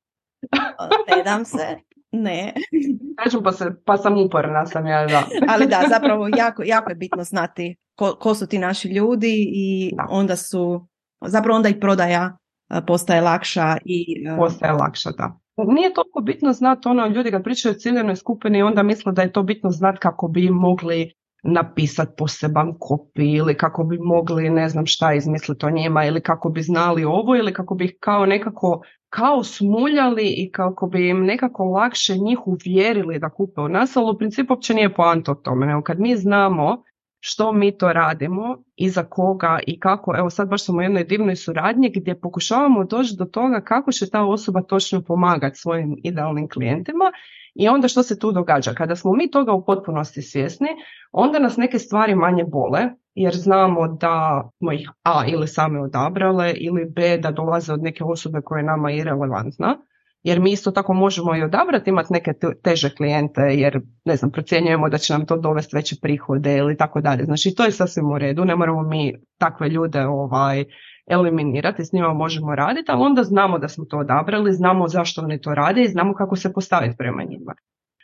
ne 1.17 1.23
dam 1.25 1.45
se. 1.45 1.77
Ne. 2.13 2.55
Kažem 3.25 3.43
pa, 3.43 3.53
se, 3.53 3.67
pa 3.85 3.97
sam 3.97 4.19
uporna 4.19 4.67
sam 4.67 4.87
ja, 4.87 5.07
da. 5.07 5.25
Ali 5.53 5.67
da, 5.67 5.83
zapravo 5.89 6.29
jako, 6.37 6.63
jako 6.63 6.91
je 6.91 6.95
bitno 6.95 7.25
znati 7.25 7.77
ko, 7.95 8.17
ko 8.21 8.35
su 8.35 8.47
ti 8.47 8.59
naši 8.59 8.89
ljudi 8.89 9.51
i 9.55 9.93
onda 10.09 10.37
su, 10.37 10.87
zapravo 11.27 11.57
onda 11.57 11.69
i 11.69 11.81
prodaja 11.81 12.37
postaje 12.87 13.21
lakša 13.21 13.77
i... 13.85 14.25
Postaje 14.37 14.73
lakša, 14.73 15.11
da. 15.11 15.39
Nije 15.57 15.95
toliko 15.95 16.21
bitno 16.21 16.53
znati 16.53 16.89
ono, 16.89 17.07
ljudi 17.07 17.31
kad 17.31 17.45
pričaju 17.45 17.73
o 17.73 17.79
ciljenoj 17.79 18.17
skupini 18.17 18.63
onda 18.63 18.83
misle 18.83 19.13
da 19.13 19.23
je 19.23 19.33
to 19.33 19.43
bitno 19.43 19.71
znati 19.71 19.99
kako 19.99 20.29
bi 20.29 20.51
mogli 20.51 21.13
napisati 21.43 22.13
poseban 22.19 22.75
kopi 22.79 23.33
ili 23.33 23.55
kako 23.55 23.85
bi 23.85 23.99
mogli 23.99 24.51
ne 24.51 24.69
znam 24.69 24.87
šta 24.87 25.15
izmisliti 25.15 25.67
o 25.67 25.71
njima 25.71 26.05
ili 26.05 26.21
kako 26.21 26.49
bi 26.49 26.63
znali 26.63 27.05
ovo 27.05 27.37
ili 27.37 27.53
kako 27.53 27.75
bi 27.75 27.97
kao 28.01 28.27
nekako 28.27 28.81
kao 29.09 29.45
smuljali 29.45 30.35
i 30.37 30.51
kako 30.53 30.87
bi 30.87 31.09
im 31.09 31.25
nekako 31.25 31.65
lakše 31.65 32.17
njih 32.17 32.39
uvjerili 32.47 33.19
da 33.19 33.31
kupe 33.31 33.61
u 33.61 33.69
nas, 33.69 33.97
ali 33.97 34.11
u 34.11 34.19
principu 34.19 34.53
uopće 34.53 34.75
nije 34.75 34.95
poanta 34.95 35.33
o 35.33 35.35
tome. 35.35 35.67
Nego 35.67 35.83
kad 35.83 36.01
mi 36.01 36.17
znamo 36.17 36.83
što 37.25 37.53
mi 37.53 37.79
to 37.79 37.93
radimo 37.93 38.63
i 38.77 38.91
za 38.91 39.05
koga 39.05 39.59
i 39.67 39.81
kako, 39.81 40.15
evo 40.17 40.31
sad 40.31 40.49
baš 40.49 40.65
smo 40.65 40.79
u 40.79 40.83
jednoj 40.83 41.05
divnoj 41.05 41.37
suradnji 41.37 41.93
gdje 41.95 42.21
pokušavamo 42.21 42.85
doći 42.85 43.15
do 43.19 43.25
toga 43.25 43.61
kako 43.61 43.93
će 43.93 44.11
ta 44.11 44.25
osoba 44.25 44.63
točno 44.63 45.03
pomagati 45.03 45.59
svojim 45.59 45.97
idealnim 46.03 46.49
klijentima 46.49 47.13
i 47.55 47.69
onda 47.69 47.89
što 47.89 48.03
se 48.03 48.19
tu 48.19 48.33
događa? 48.33 48.75
Kada 48.75 48.97
smo 48.97 49.13
mi 49.13 49.31
toga 49.31 49.53
u 49.53 49.65
potpunosti 49.65 50.23
svjesni, 50.23 50.69
onda 51.13 51.39
nas 51.39 51.57
neke 51.57 51.79
stvari 51.79 52.15
manje 52.15 52.45
bole, 52.45 52.81
jer 53.15 53.35
znamo 53.35 53.89
da 53.89 54.49
smo 54.59 54.73
ih 54.73 54.91
A 55.03 55.25
ili 55.27 55.49
same 55.49 55.81
odabrale 55.81 56.53
ili 56.57 56.85
B 56.85 57.19
da 57.19 57.31
dolaze 57.31 57.73
od 57.73 57.83
neke 57.83 58.05
osobe 58.05 58.41
koja 58.45 58.59
je 58.59 58.67
nama 58.67 58.93
irelevantna. 58.93 59.79
Jer 60.23 60.41
mi 60.41 60.53
isto 60.53 60.71
tako 60.71 60.95
možemo 60.95 61.37
i 61.37 61.43
odabrati 61.43 61.91
imati 61.91 62.13
neke 62.13 62.33
teže 62.63 62.95
klijente 62.95 63.41
jer 63.41 63.81
ne 64.05 64.17
znam, 64.17 64.31
procjenjujemo 64.31 64.89
da 64.89 64.99
će 64.99 65.13
nam 65.13 65.27
to 65.27 65.37
dovesti 65.37 65.77
veće 65.77 65.97
prihode 66.03 66.57
ili 66.57 66.77
tako 66.77 67.01
dalje. 67.01 67.25
Znači 67.25 67.55
to 67.55 67.65
je 67.65 67.73
sasvim 67.73 68.13
u 68.13 68.19
redu, 68.19 68.45
ne 68.45 68.57
moramo 68.57 68.83
mi 68.83 69.15
takve 69.39 69.69
ljude 69.69 70.07
ovaj, 70.07 70.65
eliminirati, 71.07 71.85
s 71.85 71.93
njima 71.93 72.13
možemo 72.15 72.55
raditi, 72.55 72.93
ali 72.93 73.03
onda 73.03 73.23
znamo 73.23 73.59
da 73.59 73.69
smo 73.69 73.85
to 73.85 73.99
odabrali, 73.99 74.53
znamo 74.53 74.89
zašto 74.89 75.23
oni 75.23 75.41
to 75.41 75.55
rade 75.55 75.83
i 75.83 75.89
znamo 75.89 76.15
kako 76.15 76.37
se 76.37 76.53
postaviti 76.53 76.97
prema 76.97 77.23
njima. 77.25 77.55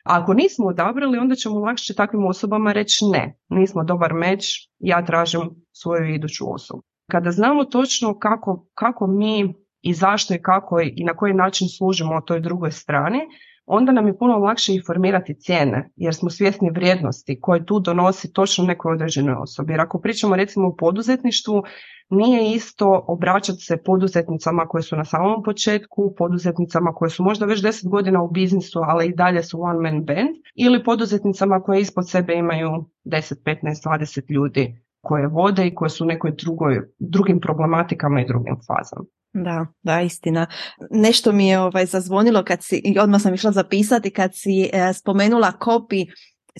A 0.04 0.20
ako 0.20 0.34
nismo 0.34 0.66
odabrali, 0.66 1.18
onda 1.18 1.34
ćemo 1.34 1.58
lakše 1.58 1.94
takvim 1.94 2.26
osobama 2.26 2.72
reći 2.72 3.04
ne, 3.12 3.38
nismo 3.48 3.84
dobar 3.84 4.14
meč, 4.14 4.68
ja 4.78 5.04
tražim 5.04 5.40
svoju 5.72 6.14
iduću 6.14 6.54
osobu. 6.54 6.82
Kada 7.10 7.30
znamo 7.30 7.64
točno 7.64 8.18
kako, 8.18 8.66
kako 8.74 9.06
mi 9.06 9.54
i 9.82 9.94
zašto 9.94 10.34
i 10.34 10.42
kako 10.42 10.80
i 10.80 11.04
na 11.04 11.14
koji 11.14 11.34
način 11.34 11.68
služimo 11.68 12.20
toj 12.20 12.40
drugoj 12.40 12.70
strani, 12.70 13.20
onda 13.66 13.92
nam 13.92 14.06
je 14.06 14.18
puno 14.18 14.38
lakše 14.38 14.74
informirati 14.74 15.34
cijene, 15.34 15.90
jer 15.96 16.14
smo 16.14 16.30
svjesni 16.30 16.70
vrijednosti 16.70 17.40
koje 17.40 17.66
tu 17.66 17.80
donosi 17.80 18.32
točno 18.32 18.64
nekoj 18.64 18.92
određenoj 18.92 19.34
osobi. 19.34 19.72
Jer 19.72 19.80
ako 19.80 20.00
pričamo 20.00 20.36
recimo 20.36 20.68
o 20.68 20.76
poduzetništvu, 20.76 21.62
nije 22.10 22.52
isto 22.52 23.04
obraćati 23.08 23.60
se 23.60 23.76
poduzetnicama 23.76 24.66
koje 24.66 24.82
su 24.82 24.96
na 24.96 25.04
samom 25.04 25.42
početku, 25.42 26.14
poduzetnicama 26.18 26.92
koje 26.94 27.10
su 27.10 27.22
možda 27.22 27.46
već 27.46 27.62
10 27.62 27.88
godina 27.88 28.22
u 28.22 28.30
biznisu, 28.30 28.80
ali 28.82 29.06
i 29.06 29.14
dalje 29.14 29.42
su 29.42 29.62
one 29.62 29.80
man 29.80 30.04
band, 30.04 30.36
ili 30.54 30.84
poduzetnicama 30.84 31.62
koje 31.62 31.80
ispod 31.80 32.10
sebe 32.10 32.34
imaju 32.34 32.68
10, 33.04 33.34
15, 33.44 33.88
20 33.88 34.32
ljudi 34.32 34.80
koje 35.00 35.26
vode 35.26 35.66
i 35.66 35.74
koje 35.74 35.88
su 35.90 36.04
u 36.04 36.06
nekoj 36.06 36.32
drugoj, 36.44 36.80
drugim 36.98 37.40
problematikama 37.40 38.20
i 38.20 38.26
drugim 38.26 38.56
fazama. 38.66 39.04
Da, 39.32 39.66
da, 39.82 40.00
istina. 40.00 40.46
Nešto 40.90 41.32
mi 41.32 41.48
je 41.48 41.60
ovaj 41.60 41.86
zazvonilo 41.86 42.44
kad 42.44 42.62
si, 42.62 42.82
i 42.84 42.98
odmah 42.98 43.22
sam 43.22 43.34
išla 43.34 43.52
zapisati, 43.52 44.10
kad 44.10 44.30
si 44.34 44.70
e, 44.72 44.92
spomenula 44.92 45.52
kopi, 45.52 46.06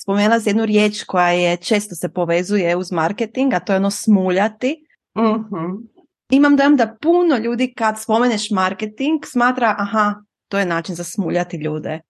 spomenula 0.00 0.40
si 0.40 0.48
jednu 0.48 0.66
riječ 0.66 1.04
koja 1.04 1.28
je 1.28 1.56
često 1.56 1.94
se 1.94 2.08
povezuje 2.08 2.76
uz 2.76 2.92
marketing, 2.92 3.54
a 3.54 3.60
to 3.60 3.72
je 3.72 3.76
ono 3.76 3.90
smuljati. 3.90 4.76
uh 5.14 5.78
Imam 6.30 6.56
dojam 6.56 6.76
da 6.76 6.96
puno 7.00 7.36
ljudi 7.36 7.74
kad 7.76 8.02
spomeneš 8.02 8.50
marketing 8.50 9.24
smatra, 9.26 9.74
aha, 9.78 10.14
to 10.48 10.58
je 10.58 10.66
način 10.66 10.94
za 10.94 11.04
smuljati 11.04 11.56
ljude. 11.56 12.00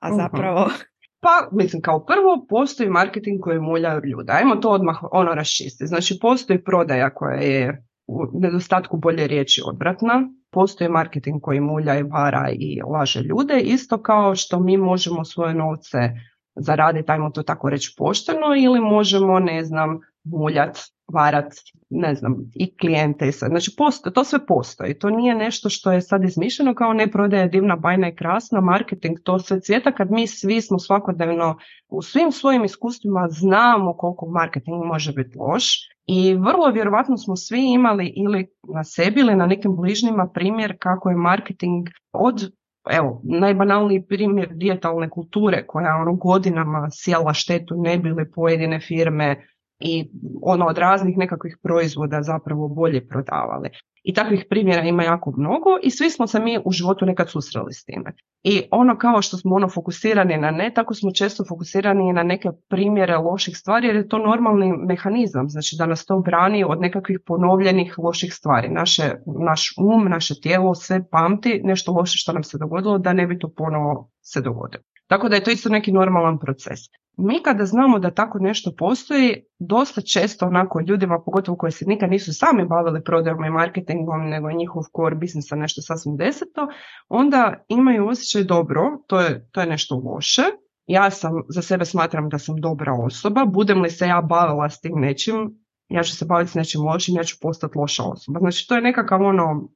A 0.00 0.08
mhm. 0.08 0.16
zapravo... 0.16 0.70
Pa, 1.20 1.48
mislim, 1.52 1.82
kao 1.82 2.04
prvo 2.04 2.46
postoji 2.48 2.90
marketing 2.90 3.40
koji 3.40 3.60
mulja 3.60 4.00
ljude. 4.04 4.32
Ajmo 4.32 4.56
to 4.56 4.70
odmah 4.70 4.96
ono 5.12 5.34
raščistiti. 5.34 5.86
Znači, 5.86 6.18
postoji 6.20 6.64
prodaja 6.64 7.14
koja 7.14 7.36
je 7.36 7.84
u 8.06 8.26
nedostatku 8.32 8.96
bolje 8.96 9.26
riječi 9.26 9.62
odvratna. 9.66 10.28
Postoji 10.50 10.90
marketing 10.90 11.40
koji 11.42 11.60
mulja 11.60 11.98
i 11.98 12.02
vara 12.02 12.50
i 12.52 12.80
laže 12.92 13.20
ljude, 13.20 13.60
isto 13.60 14.02
kao 14.02 14.34
što 14.34 14.60
mi 14.60 14.76
možemo 14.76 15.24
svoje 15.24 15.54
novce 15.54 15.98
zaraditi, 16.56 17.12
ajmo 17.12 17.30
to 17.30 17.42
tako 17.42 17.70
reći 17.70 17.94
pošteno, 17.98 18.46
ili 18.56 18.80
možemo, 18.80 19.38
ne 19.38 19.64
znam, 19.64 20.00
muljat, 20.24 20.78
varat, 21.12 21.54
ne 21.90 22.14
znam, 22.14 22.36
i 22.54 22.76
klijente. 22.76 23.30
Znači, 23.30 23.76
to 24.14 24.24
sve 24.24 24.46
postoji. 24.46 24.98
To 24.98 25.10
nije 25.10 25.34
nešto 25.34 25.68
što 25.68 25.92
je 25.92 26.00
sad 26.00 26.24
izmišljeno 26.24 26.74
kao 26.74 26.92
ne 26.92 27.10
prodaje 27.10 27.48
divna, 27.48 27.76
bajna 27.76 28.08
i 28.08 28.14
krasna, 28.14 28.60
marketing, 28.60 29.18
to 29.22 29.38
sve 29.38 29.60
cvijeta 29.60 29.92
kad 29.92 30.10
mi 30.10 30.26
svi 30.26 30.60
smo 30.60 30.78
svakodnevno 30.78 31.56
u 31.88 32.02
svim 32.02 32.32
svojim 32.32 32.64
iskustvima 32.64 33.28
znamo 33.30 33.96
koliko 33.96 34.26
marketing 34.26 34.84
može 34.84 35.12
biti 35.12 35.38
loš 35.38 35.93
i 36.06 36.34
vrlo 36.34 36.70
vjerovatno 36.72 37.16
smo 37.16 37.36
svi 37.36 37.72
imali 37.72 38.12
ili 38.16 38.46
na 38.74 38.84
sebi 38.84 39.20
ili 39.20 39.34
na 39.36 39.46
nekim 39.46 39.76
bližnjima 39.76 40.28
primjer 40.34 40.76
kako 40.80 41.10
je 41.10 41.16
marketing 41.16 41.88
od 42.12 42.50
evo, 42.90 43.20
najbanalniji 43.24 44.06
primjer 44.06 44.48
dijetalne 44.54 45.10
kulture 45.10 45.66
koja 45.66 45.96
ono 45.96 46.14
godinama 46.14 46.88
sjela 46.90 47.34
štetu 47.34 47.74
ne 47.76 47.98
bili 47.98 48.30
pojedine 48.30 48.80
firme 48.80 49.46
i 49.80 50.10
ono 50.42 50.66
od 50.66 50.78
raznih 50.78 51.18
nekakvih 51.18 51.58
proizvoda 51.62 52.22
zapravo 52.22 52.68
bolje 52.68 53.08
prodavali. 53.08 53.70
I 54.04 54.14
takvih 54.14 54.46
primjera 54.50 54.82
ima 54.82 55.02
jako 55.02 55.32
mnogo 55.36 55.70
i 55.82 55.90
svi 55.90 56.10
smo 56.10 56.26
se 56.26 56.40
mi 56.40 56.58
u 56.64 56.72
životu 56.72 57.06
nekad 57.06 57.30
susreli 57.30 57.72
s 57.72 57.84
time. 57.84 58.12
I 58.42 58.62
ono 58.70 58.98
kao 58.98 59.22
što 59.22 59.36
smo 59.36 59.54
ono 59.54 59.68
fokusirani 59.68 60.36
na 60.36 60.50
ne, 60.50 60.72
tako 60.74 60.94
smo 60.94 61.10
često 61.10 61.44
fokusirani 61.48 62.12
na 62.12 62.22
neke 62.22 62.48
primjere 62.68 63.16
loših 63.16 63.56
stvari 63.56 63.86
jer 63.86 63.96
je 63.96 64.08
to 64.08 64.18
normalni 64.18 64.72
mehanizam, 64.72 65.48
znači 65.48 65.76
da 65.78 65.86
nas 65.86 66.04
to 66.04 66.18
brani 66.18 66.64
od 66.64 66.80
nekakvih 66.80 67.18
ponovljenih 67.26 67.98
loših 67.98 68.34
stvari. 68.34 68.68
Naše, 68.68 69.02
naš 69.40 69.74
um, 69.78 70.04
naše 70.08 70.40
tijelo 70.40 70.74
sve 70.74 71.08
pamti 71.10 71.60
nešto 71.64 71.92
loše 71.92 72.18
što 72.18 72.32
nam 72.32 72.44
se 72.44 72.58
dogodilo 72.58 72.98
da 72.98 73.12
ne 73.12 73.26
bi 73.26 73.38
to 73.38 73.48
ponovo 73.56 74.10
se 74.22 74.40
dogodilo. 74.40 74.82
Tako 75.06 75.28
da 75.28 75.36
je 75.36 75.44
to 75.44 75.50
isto 75.50 75.68
neki 75.68 75.92
normalan 75.92 76.38
proces. 76.38 76.80
Mi 77.16 77.42
kada 77.42 77.64
znamo 77.64 77.98
da 77.98 78.10
tako 78.10 78.38
nešto 78.38 78.72
postoji, 78.78 79.44
dosta 79.58 80.00
često 80.00 80.46
onako 80.46 80.80
ljudima, 80.80 81.22
pogotovo 81.24 81.56
koji 81.56 81.72
se 81.72 81.84
nikad 81.86 82.10
nisu 82.10 82.32
sami 82.32 82.66
bavili 82.66 83.04
prodajom 83.04 83.44
i 83.44 83.50
marketingom, 83.50 84.28
nego 84.28 84.48
je 84.48 84.54
njihov 84.54 84.82
core 84.96 85.16
businessa 85.16 85.56
nešto 85.56 85.82
sasvim 85.82 86.16
deseto, 86.16 86.68
onda 87.08 87.64
imaju 87.68 88.08
osjećaj 88.08 88.44
dobro, 88.44 88.82
to 89.06 89.20
je, 89.20 89.48
to 89.52 89.60
je 89.60 89.66
nešto 89.66 89.96
loše, 89.96 90.42
ja 90.86 91.10
sam, 91.10 91.32
za 91.48 91.62
sebe 91.62 91.84
smatram 91.84 92.28
da 92.28 92.38
sam 92.38 92.56
dobra 92.56 92.92
osoba, 93.06 93.44
budem 93.44 93.82
li 93.82 93.90
se 93.90 94.06
ja 94.06 94.20
bavila 94.20 94.70
s 94.70 94.80
tim 94.80 94.92
nečim, 94.96 95.64
ja 95.88 96.02
ću 96.02 96.16
se 96.16 96.24
baviti 96.24 96.50
s 96.50 96.54
nečim 96.54 96.80
lošim, 96.80 97.16
ja 97.16 97.24
ću 97.24 97.36
postati 97.40 97.78
loša 97.78 98.02
osoba. 98.02 98.40
Znači 98.40 98.68
to 98.68 98.74
je 98.74 98.82
nekakav 98.82 99.22
ono, 99.22 99.68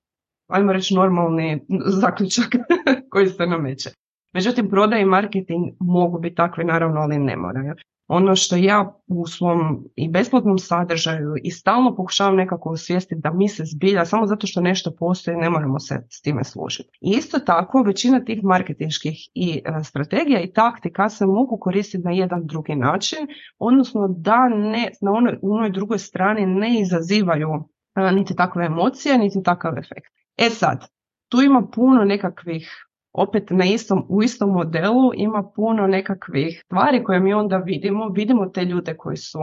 ajmo 0.49 0.73
reći 0.73 0.95
normalni 0.95 1.67
zaključak 1.87 2.47
koji 3.13 3.29
se 3.29 3.47
nameće. 3.47 3.91
Međutim, 4.39 4.71
prodaj 4.71 5.01
i 5.01 5.05
marketing 5.05 5.65
mogu 5.81 6.19
biti 6.19 6.35
takvi 6.35 6.65
naravno, 6.65 7.01
ali 7.01 7.19
ne 7.19 7.37
moraju. 7.37 7.75
Ono 8.09 8.37
što 8.37 8.57
ja 8.57 8.95
u 9.07 9.27
svom 9.27 9.85
i 9.97 10.09
besplatnom 10.09 10.59
sadržaju 10.59 11.35
i 11.43 11.51
stalno 11.51 11.97
pokušavam 11.97 12.37
nekako 12.37 12.71
osvijestiti 12.71 13.21
da 13.21 13.33
mi 13.33 13.49
se 13.49 13.63
zbilja 13.65 14.05
samo 14.05 14.27
zato 14.27 14.47
što 14.47 14.61
nešto 14.61 14.91
postoji 14.99 15.37
ne 15.37 15.51
moramo 15.51 15.79
se 15.79 16.07
s 16.11 16.21
time 16.21 16.45
služiti. 16.45 16.89
I 17.01 17.11
isto 17.11 17.39
tako 17.39 17.83
većina 17.83 18.25
tih 18.25 18.45
marketinških 18.45 19.17
i 19.35 19.63
e, 19.65 19.85
strategija 19.85 20.41
i 20.41 20.53
taktika 20.53 21.09
se 21.09 21.27
mogu 21.27 21.59
koristiti 21.61 22.05
na 22.05 22.11
jedan 22.11 22.47
drugi 22.47 22.75
način, 22.75 23.19
odnosno 23.59 24.09
da 24.09 24.49
ne 24.49 24.91
na 25.01 25.13
onoj, 25.13 25.39
onoj 25.43 25.71
drugoj 25.71 25.99
strani 25.99 26.47
ne 26.47 26.81
izazivaju 26.81 27.49
e, 27.97 28.13
niti 28.13 28.37
takve 28.37 28.67
emocije, 28.67 29.19
niti 29.19 29.43
takav 29.45 29.79
efekt. 29.79 30.13
E 30.37 30.51
sad, 30.51 30.89
tu 31.29 31.43
ima 31.43 31.63
puno 31.75 32.05
nekakvih 32.05 32.88
opet 33.19 33.51
na 33.51 33.65
istom, 33.65 34.07
u 34.09 34.23
istom 34.23 34.51
modelu 34.51 35.13
ima 35.15 35.51
puno 35.57 35.87
nekakvih 35.87 36.63
stvari 36.65 37.05
koje 37.05 37.21
mi 37.21 37.35
onda 37.35 37.57
vidimo. 37.57 38.09
Vidimo 38.09 38.47
te 38.47 38.65
ljude 38.65 38.97
koji 38.97 39.17
su 39.17 39.39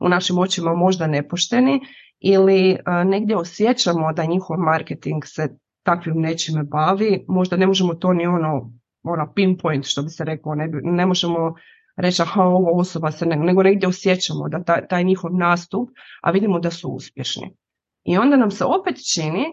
u 0.00 0.08
našim 0.08 0.38
očima 0.38 0.74
možda 0.74 1.06
nepošteni 1.06 1.80
ili 2.20 2.70
e, 2.70 2.78
negdje 3.04 3.36
osjećamo 3.36 4.12
da 4.12 4.24
njihov 4.24 4.56
marketing 4.58 5.22
se 5.24 5.56
takvim 5.82 6.20
nečime 6.20 6.62
bavi. 6.62 7.24
Možda 7.28 7.56
ne 7.56 7.66
možemo 7.66 7.94
to 7.94 8.12
ni 8.12 8.26
ono, 8.26 8.72
ono 9.02 9.32
pinpoint 9.34 9.84
što 9.86 10.02
bi 10.02 10.08
se 10.08 10.24
reklo, 10.24 10.54
ne, 10.54 10.68
ne 10.82 11.06
možemo 11.06 11.54
reći 11.96 12.22
aha 12.22 12.42
ovo 12.42 12.80
osoba 12.80 13.10
se 13.10 13.26
ne, 13.26 13.36
nego 13.36 13.62
negdje 13.62 13.88
osjećamo 13.88 14.48
da 14.48 14.64
taj, 14.64 14.86
taj 14.86 15.04
njihov 15.04 15.30
nastup, 15.36 15.88
a 16.22 16.30
vidimo 16.30 16.58
da 16.58 16.70
su 16.70 16.88
uspješni. 16.88 17.56
I 18.04 18.18
onda 18.18 18.36
nam 18.36 18.50
se 18.50 18.64
opet 18.64 18.96
čini 19.14 19.44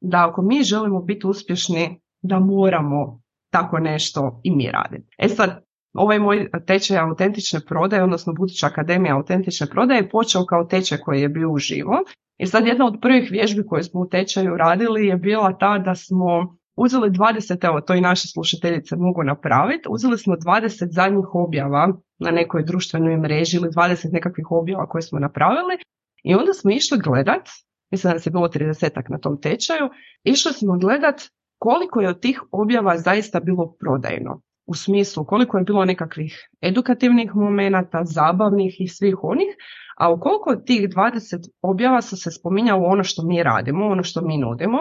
da 0.00 0.28
ako 0.28 0.42
mi 0.42 0.62
želimo 0.62 1.02
biti 1.02 1.26
uspješni 1.26 2.00
da 2.24 2.38
moramo 2.40 3.20
tako 3.50 3.78
nešto 3.78 4.40
i 4.44 4.50
mi 4.50 4.70
raditi. 4.70 5.08
E 5.18 5.28
sad, 5.28 5.64
ovaj 5.92 6.18
moj 6.18 6.50
tečaj 6.66 6.98
autentične 6.98 7.60
prodaje, 7.68 8.02
odnosno 8.02 8.32
buduća 8.32 8.66
akademija 8.66 9.16
autentične 9.16 9.66
prodaje 9.66 9.98
je 9.98 10.10
počeo 10.10 10.46
kao 10.46 10.64
tečaj 10.64 10.98
koji 10.98 11.20
je 11.20 11.28
bio 11.28 11.50
uživo. 11.50 12.02
I 12.38 12.46
sad 12.46 12.66
jedna 12.66 12.86
od 12.86 12.98
prvih 13.02 13.28
vježbi 13.30 13.66
koje 13.66 13.82
smo 13.82 14.00
u 14.00 14.08
tečaju 14.08 14.56
radili 14.56 15.06
je 15.06 15.16
bila 15.16 15.58
ta 15.58 15.78
da 15.78 15.94
smo 15.94 16.56
uzeli 16.76 17.10
20, 17.10 17.66
evo 17.66 17.80
to 17.80 17.94
i 17.94 18.00
naše 18.00 18.28
slušateljice 18.28 18.96
mogu 18.96 19.22
napraviti, 19.22 19.88
uzeli 19.90 20.18
smo 20.18 20.34
20 20.34 20.88
zadnjih 20.90 21.34
objava 21.34 21.92
na 22.18 22.30
nekoj 22.30 22.64
društvenoj 22.64 23.16
mreži 23.16 23.56
ili 23.56 23.68
20 23.68 24.12
nekakvih 24.12 24.50
objava 24.50 24.88
koje 24.88 25.02
smo 25.02 25.18
napravili 25.18 25.74
i 26.24 26.34
onda 26.34 26.52
smo 26.52 26.70
išli 26.70 26.98
gledat, 26.98 27.48
mislim 27.90 28.12
da 28.12 28.18
se 28.18 28.30
bilo 28.30 28.48
30 28.48 29.10
na 29.10 29.18
tom 29.18 29.40
tečaju, 29.40 29.90
išli 30.24 30.52
smo 30.52 30.78
gledat 30.78 31.20
koliko 31.64 32.00
je 32.00 32.08
od 32.08 32.20
tih 32.20 32.42
objava 32.52 32.98
zaista 32.98 33.40
bilo 33.40 33.74
prodajno. 33.80 34.40
U 34.66 34.74
smislu 34.74 35.24
koliko 35.24 35.58
je 35.58 35.64
bilo 35.64 35.84
nekakvih 35.84 36.48
edukativnih 36.60 37.34
momenata, 37.34 38.04
zabavnih 38.04 38.80
i 38.80 38.88
svih 38.88 39.16
onih, 39.22 39.56
a 39.96 40.12
u 40.12 40.20
koliko 40.20 40.50
od 40.50 40.66
tih 40.66 40.88
20 40.88 41.48
objava 41.62 42.02
su 42.02 42.16
se 42.16 42.30
spominjalo 42.30 42.84
ono 42.86 43.04
što 43.04 43.22
mi 43.22 43.42
radimo, 43.42 43.86
ono 43.86 44.02
što 44.02 44.20
mi 44.20 44.38
nudimo, 44.38 44.78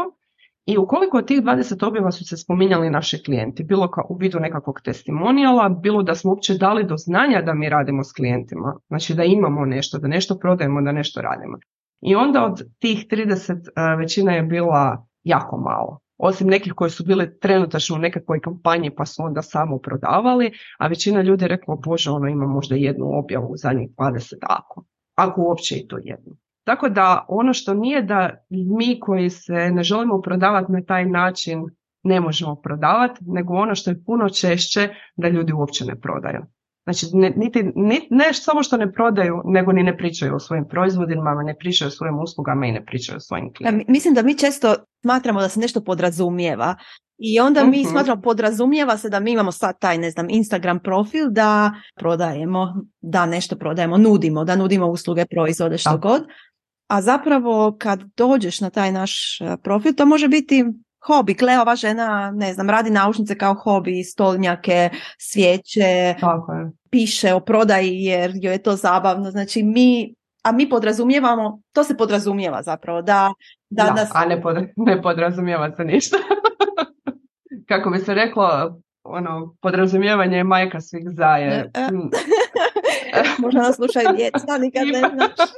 i 0.66 0.78
ukoliko 0.78 1.18
od 1.18 1.28
tih 1.28 1.42
20 1.42 1.88
objava 1.88 2.12
su 2.12 2.25
se 2.25 2.38
spominjali 2.38 2.90
naši 2.90 3.24
klijenti, 3.24 3.63
bilo 3.63 3.92
kao 3.92 4.06
u 4.10 4.18
vidu 4.18 4.40
nekakvog 4.40 4.82
testimonijala, 4.84 5.70
bilo 5.70 6.04
da 6.04 6.16
smo 6.16 6.32
uopće 6.32 6.54
dali 6.54 6.84
do 6.84 6.98
znanja 6.98 7.42
da 7.42 7.54
mi 7.54 7.70
radimo 7.70 8.04
s 8.04 8.13
klijentima, 8.13 8.75
znači 8.88 9.13
da 9.13 9.24
imamo 9.24 9.66
nešto, 9.66 9.98
da 9.98 10.08
nešto 10.08 10.38
prodajemo, 10.40 10.82
da 10.82 10.92
nešto 10.92 11.22
radimo. 11.22 11.58
I 12.02 12.16
onda 12.16 12.46
od 12.46 12.63
tih 12.80 13.06
30 13.12 13.54
e, 13.54 13.96
većina 13.98 14.32
je 14.32 14.44
bila 14.44 15.06
jako 15.24 15.58
malo. 15.58 16.02
Osim 16.25 16.48
nekih 16.48 16.74
koji 16.74 16.92
su 16.92 17.03
bile 17.03 17.38
trenutačno 17.39 17.96
u 17.96 18.00
nekakvoj 18.00 18.39
kampanji 18.42 18.92
pa 18.96 19.06
su 19.06 19.24
onda 19.24 19.42
samo 19.42 19.77
prodavali, 19.77 20.51
a 20.80 20.88
većina 20.88 21.22
ljudi 21.22 21.44
je 21.44 21.48
rekla, 21.48 21.75
bože, 21.86 22.12
ono 22.12 22.27
ima 22.27 22.48
možda 22.48 22.75
jednu 22.75 23.06
objavu 23.20 23.51
u 23.51 23.58
zadnjih 23.58 23.89
20 23.98 24.34
ako. 24.42 24.84
Ako 25.15 25.42
uopće 25.42 25.75
i 25.75 25.88
to 25.88 25.98
jednu. 26.03 26.36
Tako 26.63 26.89
da 26.89 27.25
ono 27.30 27.53
što 27.53 27.74
nije 27.74 28.01
da 28.01 28.30
mi 28.50 29.00
koji 29.00 29.30
se 29.30 29.53
ne 29.72 29.84
želimo 29.84 30.22
prodavati 30.22 30.72
na 30.72 30.84
taj 30.84 31.06
način 31.06 31.63
ne 32.03 32.20
možemo 32.20 32.56
prodavati, 32.56 33.20
nego 33.22 33.53
ono 33.53 33.75
što 33.75 33.92
je 33.92 34.03
puno 34.06 34.30
češće 34.30 34.89
da 35.15 35.27
ljudi 35.27 35.53
uopće 35.53 35.86
ne 35.86 36.00
prodaju. 36.00 36.46
Znači, 36.84 37.06
ne, 37.13 37.34
niti, 37.36 37.72
ne 38.10 38.34
samo 38.34 38.63
što 38.63 38.78
ne 38.78 38.92
prodaju, 38.92 39.42
nego 39.46 39.72
ni 39.72 39.84
ne 39.84 39.98
pričaju 39.98 40.36
o 40.36 40.40
svojim 40.40 40.68
proizvodima, 40.68 41.44
ne 41.44 41.56
pričaju 41.56 41.88
o 41.88 41.92
svojim 41.92 42.20
uslugama 42.20 42.66
i 42.66 42.72
ne 42.72 42.86
pričaju 42.86 43.18
o 43.18 43.20
svojim 43.20 43.54
klijentima. 43.54 43.84
Mislim 43.88 44.13
da 44.13 44.22
mi 44.22 44.38
često 44.38 44.75
smatramo 45.02 45.42
da 45.42 45.50
se 45.50 45.60
nešto 45.60 45.82
podrazumijeva 45.82 46.75
i 47.18 47.40
onda 47.40 47.63
mi 47.63 47.82
uh 47.82 47.90
smatramo 47.90 48.22
podrazumijeva 48.22 48.98
se 48.98 49.10
da 49.10 49.20
mi 49.20 49.32
imamo 49.32 49.52
sad 49.52 49.80
taj, 49.80 49.98
ne 49.98 50.12
znam, 50.12 50.28
Instagram 50.30 50.80
profil 50.80 51.25
da 51.30 51.72
prodajemo, 51.96 52.74
da 53.02 53.25
nešto 53.25 53.56
prodajemo, 53.56 53.98
nudimo, 53.98 54.44
da 54.44 54.56
nudimo 54.56 54.88
usluge, 54.88 55.25
proizvode, 55.25 55.78
što 55.78 55.98
god. 55.98 56.24
A 56.88 57.02
zapravo 57.02 57.75
kad 57.80 58.04
dođeš 58.18 58.62
na 58.62 58.70
taj 58.70 58.92
naš 58.92 59.42
e, 59.42 59.58
profil, 59.63 59.94
to 59.94 60.06
može 60.06 60.28
biti 60.28 60.66
hobi. 61.07 61.38
Kleova 61.38 61.75
žena, 61.75 62.31
ne 62.31 62.53
znam, 62.53 62.69
radi 62.69 62.89
naučnice 62.89 63.38
kao 63.38 63.53
hobi, 63.53 64.03
stolnjake, 64.03 64.89
svijeće, 65.17 66.15
piše 66.89 67.33
o 67.33 67.39
prodaji 67.39 68.03
jer 68.03 68.31
joj 68.36 68.53
je 68.53 68.63
to 68.63 68.75
zabavno. 68.75 69.31
Znači 69.31 69.63
mi, 69.63 70.15
a 70.43 70.51
mi 70.51 70.69
podrazumijevamo, 70.69 71.62
to 71.74 71.83
se 71.83 71.98
podrazumijeva 71.98 72.62
zapravo, 72.63 73.01
da... 73.01 73.33
da, 73.69 73.83
da, 73.83 74.07
a 74.13 74.25
ne, 74.25 74.41
ne 74.75 75.01
podrazumijeva 75.01 75.75
se 75.75 75.83
ništa. 75.83 76.17
Kako 77.69 77.89
bi 77.89 78.00
se 78.00 78.13
reklo, 78.13 78.79
ono, 79.03 79.55
podrazumijevanje 79.62 80.38
je 80.38 80.43
majka 80.43 80.81
svih 80.81 81.03
zaje. 81.07 81.72
E. 81.74 81.88
Mm. 81.91 82.10
Možda 83.41 83.62
nas 83.62 83.75
slušaju 83.75 84.07
djeca, 84.15 84.57
nikad 84.57 84.88
ne 84.88 85.00
znaš. 85.13 85.50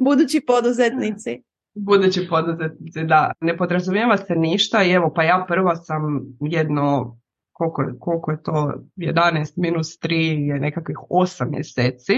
Budući 0.00 0.40
poduzetnici. 0.46 1.42
Budući 1.74 2.26
poduzetnici, 2.30 3.04
da. 3.04 3.32
Ne 3.40 3.56
podrazumijeva 3.56 4.16
se 4.16 4.34
ništa 4.34 4.84
i 4.84 4.90
evo 4.90 5.12
pa 5.14 5.22
ja 5.22 5.44
prva 5.48 5.76
sam 5.76 6.02
jedno 6.40 7.16
koliko, 7.52 7.82
koliko 8.00 8.30
je 8.30 8.42
to 8.42 8.72
11 8.96 9.52
minus 9.56 9.86
3 10.02 10.14
je 10.48 10.60
nekakvih 10.60 10.96
8 11.10 11.50
mjeseci 11.50 12.12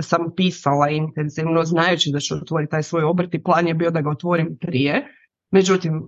sam 0.00 0.32
pisala 0.36 0.88
intenzivno 0.88 1.64
znajući 1.64 2.10
da 2.12 2.20
ću 2.20 2.34
otvoriti 2.34 2.70
taj 2.70 2.82
svoj 2.82 3.02
obrt 3.02 3.34
i 3.34 3.42
plan 3.42 3.68
je 3.68 3.74
bio 3.74 3.90
da 3.90 4.00
ga 4.00 4.10
otvorim 4.10 4.58
prije. 4.60 5.06
Međutim, 5.50 6.02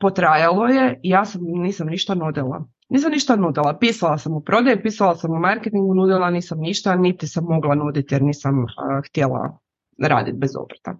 potrajalo 0.00 0.66
je 0.66 1.00
i 1.02 1.10
ja 1.10 1.24
sam, 1.24 1.40
nisam 1.44 1.86
ništa 1.86 2.14
nudila. 2.14 2.64
Nisam 2.88 3.10
ništa 3.10 3.36
nudila. 3.36 3.78
Pisala 3.78 4.18
sam 4.18 4.34
u 4.34 4.40
prodaje, 4.40 4.82
pisala 4.82 5.16
sam 5.16 5.30
u 5.30 5.38
marketingu, 5.38 5.94
nudila 5.94 6.30
nisam 6.30 6.58
ništa, 6.58 6.96
niti 6.96 7.26
sam 7.26 7.44
mogla 7.44 7.74
nuditi 7.74 8.14
jer 8.14 8.22
nisam 8.22 8.66
htjela 9.08 9.58
raditi 10.02 10.38
bez 10.38 10.50
obrta. 10.56 10.98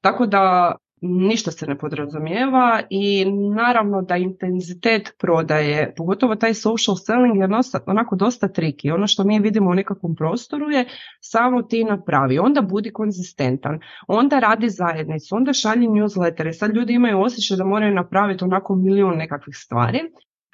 Tako 0.00 0.26
da 0.26 0.74
ništa 1.00 1.50
se 1.50 1.66
ne 1.66 1.78
podrazumijeva 1.78 2.82
i 2.90 3.24
naravno 3.54 4.02
da 4.02 4.16
intenzitet 4.16 5.14
prodaje, 5.18 5.94
pogotovo 5.96 6.34
taj 6.34 6.54
social 6.54 6.96
selling 6.96 7.36
je 7.36 7.48
onako 7.86 8.16
dosta 8.16 8.48
triki. 8.48 8.90
Ono 8.90 9.06
što 9.06 9.24
mi 9.24 9.38
vidimo 9.38 9.70
u 9.70 9.74
nekakvom 9.74 10.14
prostoru 10.16 10.70
je 10.70 10.84
samo 11.20 11.62
ti 11.62 11.84
napravi, 11.84 12.38
onda 12.38 12.60
budi 12.60 12.92
konzistentan, 12.92 13.80
onda 14.08 14.38
radi 14.38 14.68
zajednicu, 14.68 15.36
onda 15.36 15.52
šalji 15.52 15.88
newslettere. 15.88 16.52
Sad 16.52 16.74
ljudi 16.74 16.92
imaju 16.92 17.20
osjećaj 17.20 17.56
da 17.56 17.64
moraju 17.64 17.94
napraviti 17.94 18.44
onako 18.44 18.74
milijun 18.74 19.16
nekakvih 19.16 19.56
stvari. 19.56 20.00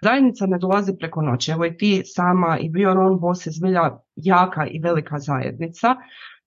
Zajednica 0.03 0.47
ne 0.47 0.59
dolazi 0.59 0.93
preko 0.99 1.23
noći. 1.23 1.51
Evo 1.51 1.65
i 1.65 1.77
ti 1.77 2.03
sama 2.05 2.59
i 2.59 2.69
bio 2.69 2.91
on 2.91 3.21
boss 3.21 3.47
je 3.47 3.53
zbilja 3.53 3.99
jaka 4.17 4.67
i 4.67 4.79
velika 4.79 5.19
zajednica 5.19 5.97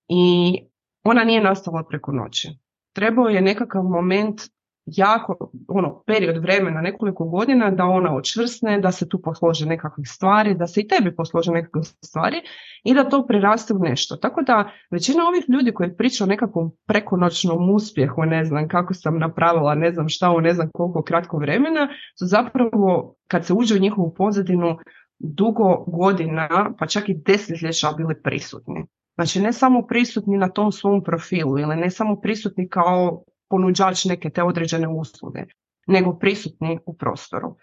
i 0.07 0.55
ona 1.03 1.23
nije 1.23 1.43
nastala 1.43 1.83
preko 1.89 2.11
noći 2.11 2.64
trebao 2.95 3.29
je 3.29 3.41
nekakav 3.41 3.83
moment 3.83 4.41
jako, 4.85 5.51
ono, 5.67 6.03
period 6.07 6.37
vremena, 6.37 6.81
nekoliko 6.81 7.25
godina 7.25 7.71
da 7.71 7.85
ona 7.85 8.15
očvrsne, 8.15 8.79
da 8.79 8.91
se 8.91 9.09
tu 9.09 9.21
poslože 9.21 9.65
nekakve 9.65 10.05
stvari, 10.05 10.55
da 10.55 10.67
se 10.67 10.81
i 10.81 10.87
tebi 10.87 11.15
poslože 11.15 11.51
nekakve 11.51 11.83
stvari 11.83 12.41
i 12.83 12.93
da 12.93 13.09
to 13.09 13.25
preraste 13.27 13.73
u 13.73 13.79
nešto. 13.79 14.15
Tako 14.15 14.41
da 14.41 14.69
većina 14.91 15.27
ovih 15.27 15.43
ljudi 15.49 15.71
koji 15.71 15.97
priča 15.97 16.23
o 16.23 16.27
nekakvom 16.27 16.71
prekonoćnom 16.87 17.69
uspjehu, 17.69 18.25
ne 18.25 18.45
znam 18.45 18.67
kako 18.67 18.93
sam 18.93 19.19
napravila, 19.19 19.75
ne 19.75 19.91
znam 19.91 20.09
šta 20.09 20.31
u 20.31 20.41
ne 20.41 20.53
znam 20.53 20.69
koliko 20.73 21.03
kratko 21.03 21.37
vremena, 21.37 21.87
su 22.19 22.25
zapravo 22.25 23.15
kad 23.27 23.45
se 23.45 23.53
uđe 23.53 23.75
u 23.75 23.79
njihovu 23.79 24.13
pozadinu 24.13 24.77
dugo 25.19 25.83
godina, 25.87 26.73
pa 26.79 26.87
čak 26.87 27.09
i 27.09 27.21
desetljeća 27.25 27.87
bili 27.97 28.21
prisutni. 28.21 28.85
Znači 29.15 29.41
ne 29.41 29.53
samo 29.53 29.81
prisutni 29.87 30.37
na 30.37 30.49
tom 30.49 30.71
svom 30.71 31.03
profilu 31.03 31.59
ili 31.59 31.75
ne 31.75 31.89
samo 31.89 32.15
prisutni 32.15 32.69
kao 32.69 33.23
ponuđač 33.49 34.05
neke 34.05 34.29
te 34.29 34.43
određene 34.43 34.87
usluge, 34.87 35.43
nego 35.87 36.17
prisutni 36.19 36.79
u 36.85 36.97
prostoru. 36.97 37.55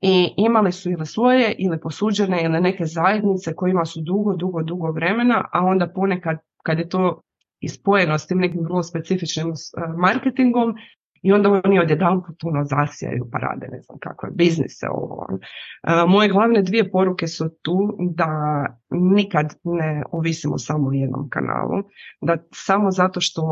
I 0.00 0.34
imali 0.36 0.72
su 0.72 0.90
ili 0.90 1.06
svoje 1.06 1.54
ili 1.58 1.80
posuđene 1.80 2.44
ili 2.44 2.60
neke 2.60 2.84
zajednice 2.86 3.54
kojima 3.54 3.84
su 3.84 4.00
dugo, 4.00 4.36
dugo, 4.36 4.62
dugo 4.62 4.90
vremena, 4.90 5.44
a 5.52 5.60
onda 5.64 5.86
ponekad 5.86 6.38
kad 6.62 6.78
je 6.78 6.88
to 6.88 7.20
ispojeno 7.60 8.18
s 8.18 8.26
tim 8.26 8.38
nekim 8.38 8.60
vrlo 8.60 8.82
specifičnim 8.82 9.48
eh, 9.48 9.80
marketingom, 9.96 10.74
i 11.22 11.32
onda 11.32 11.60
oni 11.64 11.78
odjedanput 11.78 12.36
puno 12.40 12.64
zasijaju 12.64 13.28
pa 13.32 13.38
rade 13.38 13.68
ne 13.72 13.80
znam 13.80 13.98
kakve 13.98 14.30
biznise 14.30 14.86
ovo. 14.90 15.26
E, 15.30 16.06
moje 16.08 16.28
glavne 16.28 16.62
dvije 16.62 16.90
poruke 16.90 17.26
su 17.26 17.48
tu 17.62 17.96
da 17.98 18.28
nikad 18.90 19.54
ne 19.64 20.02
ovisimo 20.10 20.58
samo 20.58 20.88
o 20.88 20.92
jednom 20.92 21.28
kanalu, 21.30 21.82
da 22.20 22.36
samo 22.54 22.90
zato 22.90 23.20
što 23.20 23.42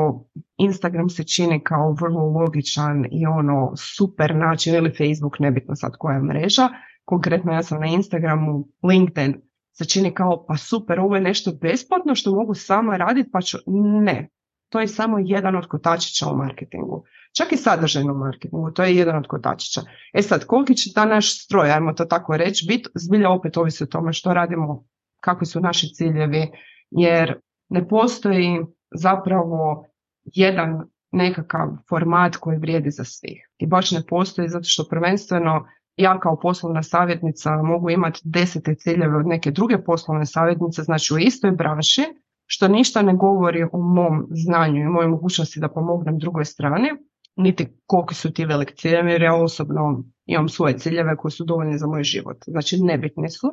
Instagram 0.56 1.08
se 1.08 1.24
čini 1.24 1.60
kao 1.64 1.92
vrlo 2.00 2.24
logičan 2.24 3.04
i 3.10 3.26
ono 3.26 3.72
super 3.76 4.36
način 4.36 4.74
ili 4.74 4.94
Facebook, 4.98 5.38
nebitno 5.38 5.76
sad 5.76 5.92
koja 5.98 6.22
mreža, 6.22 6.68
konkretno 7.04 7.52
ja 7.52 7.62
sam 7.62 7.80
na 7.80 7.86
Instagramu, 7.86 8.68
LinkedIn, 8.82 9.34
se 9.72 9.84
čini 9.84 10.14
kao 10.14 10.44
pa 10.48 10.56
super, 10.56 11.00
ovo 11.00 11.14
je 11.14 11.20
nešto 11.20 11.52
besplatno 11.60 12.14
što 12.14 12.34
mogu 12.34 12.54
sama 12.54 12.96
raditi 12.96 13.30
pa 13.32 13.40
ću, 13.40 13.58
ne, 14.02 14.28
to 14.68 14.80
je 14.80 14.88
samo 14.88 15.18
jedan 15.18 15.56
od 15.56 15.66
kotačića 15.66 16.26
u 16.26 16.36
marketingu. 16.36 17.04
Čak 17.36 17.52
i 17.52 17.56
sadržajnom 17.56 18.18
marketingu, 18.18 18.70
to 18.70 18.84
je 18.84 18.96
jedan 18.96 19.16
od 19.16 19.26
kotačića. 19.26 19.80
E 20.12 20.22
sad, 20.22 20.46
koliki 20.46 20.74
će 20.74 20.92
ta 20.94 21.04
naš 21.04 21.44
stroj, 21.44 21.70
ajmo 21.70 21.92
to 21.92 22.04
tako 22.04 22.36
reći, 22.36 22.66
bit, 22.68 22.88
zbilja 22.94 23.30
opet 23.30 23.56
ovisi 23.56 23.84
o 23.84 23.86
tome 23.86 24.12
što 24.12 24.34
radimo, 24.34 24.84
kakvi 25.20 25.46
su 25.46 25.60
naši 25.60 25.94
ciljevi, 25.94 26.50
jer 26.90 27.40
ne 27.68 27.88
postoji 27.88 28.60
zapravo 28.94 29.84
jedan 30.24 30.80
nekakav 31.12 31.68
format 31.88 32.36
koji 32.36 32.58
vrijedi 32.58 32.90
za 32.90 33.04
svih. 33.04 33.48
I 33.58 33.66
baš 33.66 33.90
ne 33.90 34.02
postoji 34.08 34.48
zato 34.48 34.64
što 34.64 34.88
prvenstveno 34.90 35.66
ja 35.96 36.20
kao 36.20 36.38
poslovna 36.38 36.82
savjetnica 36.82 37.62
mogu 37.62 37.90
imati 37.90 38.20
desete 38.24 38.74
ciljeve 38.74 39.16
od 39.16 39.26
neke 39.26 39.50
druge 39.50 39.84
poslovne 39.84 40.26
savjetnice, 40.26 40.82
znači 40.82 41.14
u 41.14 41.18
istoj 41.18 41.50
branši, 41.50 42.02
što 42.46 42.68
ništa 42.68 43.02
ne 43.02 43.14
govori 43.14 43.62
o 43.72 43.78
mom 43.78 44.26
znanju 44.30 44.80
i 44.80 44.88
mojoj 44.88 45.08
mogućnosti 45.08 45.60
da 45.60 45.68
pomognem 45.68 46.18
drugoj 46.18 46.44
strani, 46.44 46.88
niti 47.36 47.68
koliki 47.86 48.14
su 48.14 48.32
ti 48.32 48.44
veliki 48.44 48.76
ciljevi, 48.76 49.12
jer 49.12 49.22
ja 49.22 49.34
osobno 49.34 50.04
imam 50.26 50.48
svoje 50.48 50.78
ciljeve 50.78 51.16
koji 51.16 51.32
su 51.32 51.44
dovoljni 51.44 51.78
za 51.78 51.86
moj 51.86 52.02
život. 52.02 52.36
Znači 52.46 52.76
nebitni 52.82 53.30
su, 53.30 53.52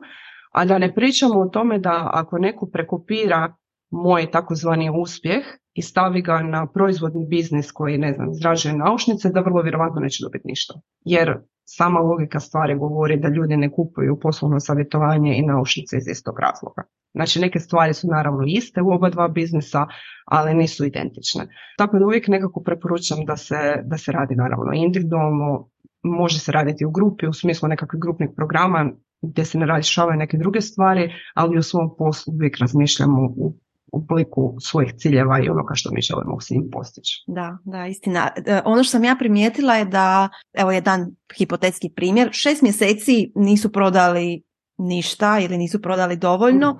A 0.51 0.65
da 0.65 0.77
ne 0.77 0.93
pričamo 0.93 1.39
o 1.39 1.49
tome 1.49 1.79
da 1.79 2.09
ako 2.13 2.37
neko 2.37 2.69
prekopira 2.73 3.53
moj 3.91 4.31
takozvani 4.31 4.89
uspjeh 5.01 5.45
i 5.73 5.81
stavi 5.81 6.21
ga 6.21 6.39
na 6.41 6.67
proizvodni 6.67 7.27
biznis 7.27 7.71
koji, 7.71 7.97
ne 7.97 8.13
znam, 8.13 8.31
izražuje 8.31 8.77
naušnice, 8.77 9.29
da 9.29 9.39
vrlo 9.39 9.61
vjerojatno 9.61 10.01
neće 10.01 10.23
dobiti 10.23 10.47
ništa. 10.47 10.73
Jer 11.05 11.33
sama 11.65 11.99
logika 11.99 12.39
stvari 12.39 12.77
govori 12.77 13.19
da 13.19 13.27
ljudi 13.27 13.57
ne 13.57 13.71
kupuju 13.71 14.19
poslovno 14.19 14.59
savjetovanje 14.59 15.37
i 15.37 15.45
naušnice 15.45 15.97
iz 15.97 16.07
istog 16.07 16.39
razloga. 16.39 16.83
Znači 17.17 17.39
neke 17.39 17.59
stvari 17.59 17.93
su 17.93 18.07
naravno 18.07 18.43
iste 18.47 18.81
u 18.81 18.91
oba 18.91 19.09
dva 19.09 19.27
biznisa, 19.27 19.85
ali 20.25 20.53
nisu 20.53 20.85
identične. 20.85 21.47
Tako 21.77 21.99
da 21.99 22.05
uvijek 22.05 22.27
nekako 22.27 22.63
preporučam 22.63 23.25
da 23.25 23.37
se, 23.37 23.59
da 23.83 23.97
se 23.97 24.11
radi 24.11 24.35
naravno 24.35 24.71
individualno, 24.73 25.69
može 26.03 26.39
se 26.39 26.51
raditi 26.51 26.85
u 26.85 26.91
grupi 26.91 27.27
u 27.27 27.33
smislu 27.33 27.69
nekakvih 27.69 28.01
grupnih 28.01 28.29
programa 28.35 28.91
gdje 29.21 29.45
se 29.45 29.57
ne 29.57 29.65
radišavaju 29.65 30.17
neke 30.17 30.37
druge 30.37 30.61
stvari, 30.61 31.13
ali 31.33 31.57
u 31.57 31.63
svom 31.63 31.95
poslu 31.97 32.33
uvijek 32.33 32.57
razmišljamo 32.57 33.21
u 33.35 33.53
obliku 33.91 34.55
svojih 34.59 34.93
ciljeva 34.97 35.39
i 35.39 35.49
onoga 35.49 35.73
što 35.75 35.89
mi 35.93 36.01
želimo 36.01 36.39
s 36.41 36.49
njim 36.49 36.69
postići. 36.71 37.23
Da, 37.27 37.57
da, 37.65 37.87
istina. 37.87 38.29
E, 38.45 38.61
ono 38.65 38.83
što 38.83 38.91
sam 38.91 39.03
ja 39.03 39.15
primijetila 39.19 39.75
je 39.75 39.85
da, 39.85 40.29
evo 40.53 40.71
jedan 40.71 41.05
hipotetski 41.37 41.89
primjer, 41.95 42.29
šest 42.31 42.61
mjeseci 42.61 43.31
nisu 43.35 43.71
prodali 43.71 44.43
ništa 44.77 45.39
ili 45.39 45.57
nisu 45.57 45.81
prodali 45.81 46.15
dovoljno 46.15 46.71
mm. 46.71 46.77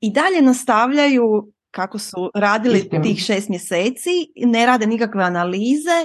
I 0.00 0.12
dalje 0.12 0.42
nastavljaju 0.42 1.52
kako 1.70 1.98
su 1.98 2.30
radili 2.34 2.88
tih 3.02 3.18
šest 3.18 3.48
mjeseci, 3.48 4.32
ne 4.36 4.66
rade 4.66 4.86
nikakve 4.86 5.24
analize, 5.24 5.98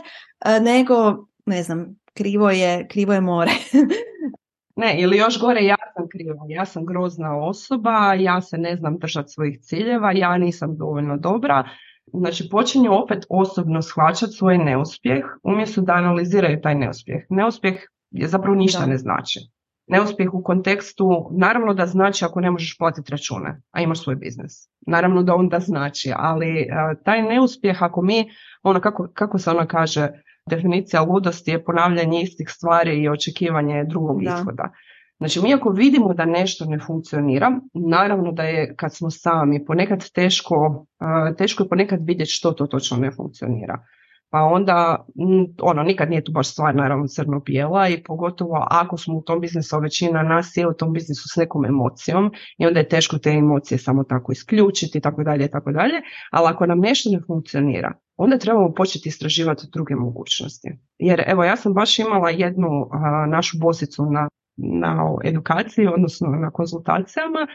e, 0.46 0.60
nego, 0.60 1.28
ne 1.46 1.64
znam, 1.64 1.96
krivo 2.14 2.50
je, 2.50 2.88
krivo 2.88 3.14
je 3.14 3.22
more. 3.22 3.52
Ne, 4.76 5.02
ili 5.02 5.18
još 5.18 5.40
gore, 5.40 5.64
ja 5.64 5.76
sam 5.98 6.08
kriva, 6.10 6.46
ja 6.50 6.66
sam 6.66 6.86
grozna 6.86 7.38
osoba, 7.38 8.14
ja 8.14 8.42
se 8.42 8.58
ne 8.58 8.76
znam 8.76 8.98
držati 8.98 9.30
svojih 9.30 9.60
ciljeva, 9.62 10.12
ja 10.12 10.38
nisam 10.38 10.78
dovoljno 10.78 11.18
dobra. 11.18 11.70
Znači 12.14 12.50
počinju 12.52 12.94
opet 12.94 13.26
osobno 13.30 13.82
shvaćati 13.82 14.32
svoj 14.32 14.58
neuspjeh 14.58 15.26
umjesto 15.44 15.82
da 15.82 15.94
analiziraju 15.94 16.62
taj 16.62 16.76
neuspjeh. 16.76 17.24
Neuspjeh 17.30 17.76
je 18.12 18.28
zapravo 18.28 18.56
ništa 18.56 18.86
ne 18.86 18.98
znači. 18.98 19.40
Neuspjeh 19.88 20.34
u 20.34 20.44
kontekstu, 20.44 21.30
naravno 21.32 21.74
da 21.74 21.86
znači 21.86 22.26
ako 22.26 22.42
ne 22.42 22.52
možeš 22.52 22.78
platiti 22.78 23.12
račune, 23.12 23.62
a 23.72 23.82
imaš 23.82 24.04
svoj 24.04 24.16
biznis. 24.16 24.70
Naravno 24.88 25.24
da 25.24 25.36
onda 25.36 25.60
znači, 25.60 26.12
ali 26.16 26.62
e, 26.62 26.68
taj 27.06 27.22
neuspjeh 27.22 27.84
ako 27.84 28.02
mi, 28.02 28.30
ono 28.64 28.82
kako, 28.82 29.08
kako 29.14 29.38
se 29.38 29.50
ono 29.50 29.68
kaže, 29.68 30.08
definicija 30.50 31.02
ludosti 31.02 31.52
je 31.52 31.64
ponavljanje 31.64 32.22
istih 32.22 32.50
stvari 32.50 33.02
i 33.04 33.10
očekivanje 33.10 33.84
drugog 33.84 34.24
ishoda. 34.24 34.72
Znači 35.18 35.42
mi 35.42 35.54
ako 35.54 35.70
vidimo 35.70 36.14
da 36.14 36.26
nešto 36.26 36.66
ne 36.66 36.80
funkcionira, 36.80 37.60
naravno 37.74 38.32
da 38.32 38.44
je 38.44 38.76
kad 38.76 38.96
smo 38.96 39.10
sami 39.10 39.66
ponekad 39.66 40.12
teško, 40.14 40.86
teško 41.38 41.64
je 41.64 41.70
ponekad 41.70 42.00
vidjeti 42.04 42.32
što 42.32 42.52
to 42.52 42.68
točno 42.68 42.98
ne 42.98 43.12
funkcionira. 43.12 43.86
Pa 44.34 44.40
onda, 44.44 45.06
ono, 45.62 45.84
nikad 45.84 46.10
nije 46.10 46.24
tu 46.24 46.32
baš 46.32 46.52
stvar 46.52 46.76
naravno 46.76 47.08
crno-bijela 47.08 47.90
i 47.90 48.04
pogotovo 48.04 48.68
ako 48.70 48.98
smo 48.98 49.18
u 49.18 49.22
tom 49.22 49.42
biznisu, 49.42 49.80
većina 49.80 50.24
nas 50.24 50.58
je 50.58 50.68
u 50.68 50.74
tom 50.74 50.94
biznisu 50.94 51.24
s 51.34 51.36
nekom 51.36 51.66
emocijom 51.66 52.32
i 52.58 52.66
onda 52.66 52.80
je 52.80 52.88
teško 52.88 53.18
te 53.18 53.30
emocije 53.30 53.78
samo 53.78 54.04
tako 54.04 54.32
isključiti 54.32 54.98
i 54.98 55.02
tako 55.02 55.24
dalje 55.24 55.46
i 55.46 55.52
tako 55.52 55.72
dalje, 55.72 56.02
ali 56.32 56.48
ako 56.50 56.66
nam 56.66 56.80
nešto 56.80 57.10
ne 57.10 57.20
funkcionira, 57.28 57.92
onda 58.18 58.38
trebamo 58.38 58.74
početi 58.74 59.10
istraživati 59.10 59.68
druge 59.74 59.96
mogućnosti. 59.96 60.70
Jer 60.98 61.24
evo 61.28 61.44
ja 61.44 61.56
sam 61.56 61.74
baš 61.74 62.00
imala 62.00 62.30
jednu 62.30 62.90
našu 63.28 63.58
bosicu 63.60 64.06
na, 64.06 64.30
na 64.58 65.16
edukaciji, 65.24 65.88
odnosno 65.88 66.28
na 66.28 66.52
konzultacijama 66.52 67.48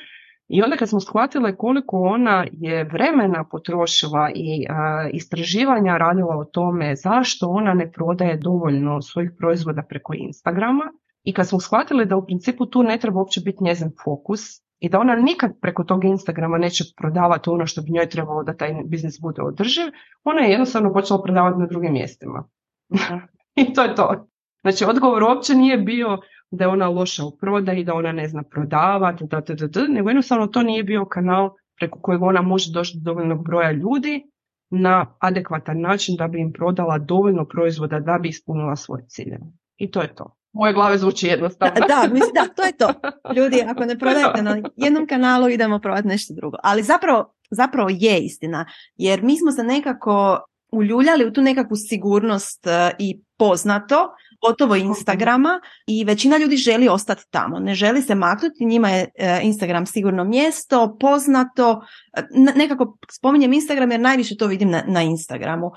i 0.48 0.62
onda 0.62 0.76
kad 0.76 0.88
smo 0.88 1.00
shvatile 1.00 1.56
koliko 1.56 2.00
ona 2.00 2.46
je 2.52 2.84
vremena 2.84 3.44
potrošila 3.44 4.30
i 4.34 4.66
istraživanja 5.12 5.96
radila 5.96 6.36
o 6.36 6.44
tome 6.44 6.96
zašto 6.96 7.48
ona 7.48 7.74
ne 7.74 7.92
prodaje 7.92 8.36
dovoljno 8.36 9.02
svojih 9.02 9.30
proizvoda 9.38 9.82
preko 9.82 10.12
Instagrama 10.16 10.84
i 11.24 11.32
kad 11.32 11.48
smo 11.48 11.60
shvatili 11.60 12.06
da 12.06 12.16
u 12.16 12.26
principu 12.26 12.66
tu 12.66 12.82
ne 12.82 12.98
treba 12.98 13.18
uopće 13.18 13.40
biti 13.40 13.64
njezin 13.64 13.90
fokus 14.04 14.40
i 14.78 14.88
da 14.88 15.00
ona 15.00 15.16
nikad 15.16 15.60
preko 15.60 15.84
tog 15.84 16.04
Instagrama 16.04 16.58
neće 16.58 16.84
prodavati 16.96 17.50
ono 17.50 17.66
što 17.66 17.82
bi 17.82 17.92
njoj 17.92 18.08
trebalo 18.08 18.42
da 18.42 18.56
taj 18.56 18.74
biznis 18.84 19.20
bude 19.20 19.42
održiv, 19.42 19.84
ona 20.24 20.40
je 20.40 20.50
jednostavno 20.50 20.92
počela 20.92 21.22
prodavati 21.22 21.58
na 21.58 21.66
drugim 21.66 21.92
mjestima. 21.92 22.48
I 23.60 23.72
to 23.72 23.82
je 23.82 23.94
to. 23.94 24.28
Znači, 24.60 24.84
odgovor 24.84 25.22
uopće 25.22 25.54
nije 25.54 25.78
bio 25.78 26.18
da 26.50 26.64
je 26.64 26.68
ona 26.68 26.88
loša 26.88 27.24
u 27.24 27.36
prodaji, 27.36 27.84
da 27.84 27.94
ona 27.94 28.12
ne 28.12 28.28
zna 28.28 28.42
prodavati, 28.42 29.24
da, 29.24 29.40
da, 29.40 29.66
da, 29.66 29.86
nego 29.88 30.10
jednostavno 30.10 30.46
to 30.46 30.62
nije 30.62 30.84
bio 30.84 31.04
kanal 31.04 31.50
preko 31.78 32.00
kojeg 32.00 32.22
ona 32.22 32.42
može 32.42 32.72
doći 32.72 32.98
do 32.98 33.10
dovoljnog 33.10 33.44
broja 33.44 33.72
ljudi 33.72 34.22
na 34.70 35.14
adekvatan 35.18 35.80
način 35.80 36.16
da 36.16 36.28
bi 36.28 36.40
im 36.40 36.52
prodala 36.52 36.98
dovoljno 36.98 37.44
proizvoda 37.44 38.00
da 38.00 38.18
bi 38.18 38.28
ispunila 38.28 38.76
svoje 38.76 39.04
cilje. 39.08 39.38
I 39.76 39.90
to 39.90 40.02
je 40.02 40.14
to. 40.14 40.34
Moje 40.52 40.72
glave 40.72 40.98
zvuči 40.98 41.26
jednostavno. 41.26 41.74
Da, 41.74 41.86
da, 41.86 42.14
mislim, 42.14 42.32
da, 42.34 42.54
to 42.56 42.62
je 42.62 42.72
to. 42.76 42.92
Ljudi, 43.36 43.62
ako 43.68 43.84
ne 43.84 43.98
prodajete 43.98 44.42
na 44.42 44.62
jednom 44.76 45.06
kanalu, 45.06 45.48
idemo 45.48 45.78
prodati 45.78 46.08
nešto 46.08 46.34
drugo. 46.34 46.56
Ali 46.62 46.82
zapravo, 46.82 47.34
zapravo 47.50 47.88
je 47.92 48.20
istina, 48.20 48.66
jer 48.96 49.22
mi 49.22 49.38
smo 49.38 49.52
se 49.52 49.62
nekako 49.62 50.40
uljuljali 50.72 51.26
u 51.26 51.32
tu 51.32 51.42
nekakvu 51.42 51.76
sigurnost 51.76 52.66
e, 52.66 52.90
i 52.98 53.22
poznato, 53.38 54.08
gotovo 54.46 54.76
Instagrama 54.76 55.60
i 55.86 56.04
većina 56.04 56.38
ljudi 56.38 56.56
želi 56.56 56.88
ostati 56.88 57.22
tamo, 57.30 57.58
ne 57.58 57.74
želi 57.74 58.02
se 58.02 58.14
maknuti, 58.14 58.66
njima 58.66 58.90
je 58.90 59.08
e, 59.18 59.40
Instagram 59.42 59.86
sigurno 59.86 60.24
mjesto, 60.24 60.96
poznato, 61.00 61.82
e, 62.16 62.22
nekako 62.56 62.98
spominjem 63.12 63.52
Instagram 63.52 63.90
jer 63.90 64.00
najviše 64.00 64.36
to 64.36 64.46
vidim 64.46 64.70
na, 64.70 64.82
na 64.86 65.02
Instagramu. 65.02 65.70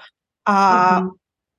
A 0.45 0.97
mhm. 0.99 1.07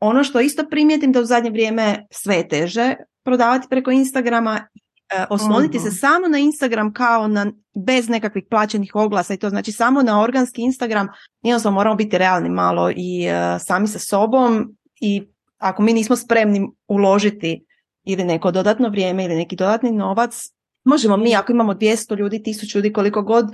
ono 0.00 0.24
što 0.24 0.40
isto 0.40 0.68
primijetim 0.70 1.12
da 1.12 1.20
u 1.20 1.24
zadnje 1.24 1.50
vrijeme 1.50 2.06
sve 2.10 2.34
je 2.34 2.48
teže 2.48 2.94
prodavati 3.24 3.68
preko 3.70 3.90
Instagrama, 3.90 4.68
e, 5.14 5.24
osloniti 5.30 5.78
se 5.78 5.88
mhm. 5.88 5.96
samo 5.96 6.28
na 6.28 6.38
Instagram 6.38 6.92
kao 6.92 7.28
na 7.28 7.52
bez 7.86 8.08
nekakvih 8.08 8.44
plaćenih 8.50 8.94
oglasa 8.94 9.34
i 9.34 9.38
to 9.38 9.48
znači 9.48 9.72
samo 9.72 10.02
na 10.02 10.22
organski 10.22 10.62
Instagram, 10.62 11.08
jednostavno 11.42 11.74
moramo 11.74 11.96
biti 11.96 12.18
realni 12.18 12.48
malo 12.48 12.90
i 12.90 13.26
sami 13.66 13.88
sa 13.88 13.98
sobom 13.98 14.76
i 15.00 15.32
ako 15.62 15.82
mi 15.82 15.92
nismo 15.92 16.16
spremni 16.16 16.68
uložiti 16.88 17.64
ili 18.04 18.24
neko 18.24 18.50
dodatno 18.50 18.88
vrijeme 18.88 19.24
ili 19.24 19.36
neki 19.36 19.56
dodatni 19.56 19.92
novac, 19.92 20.50
možemo 20.84 21.16
mi 21.16 21.36
ako 21.36 21.52
imamo 21.52 21.74
200 21.74 22.18
ljudi, 22.18 22.42
1000 22.46 22.76
ljudi, 22.76 22.92
koliko 22.92 23.22
god 23.22 23.46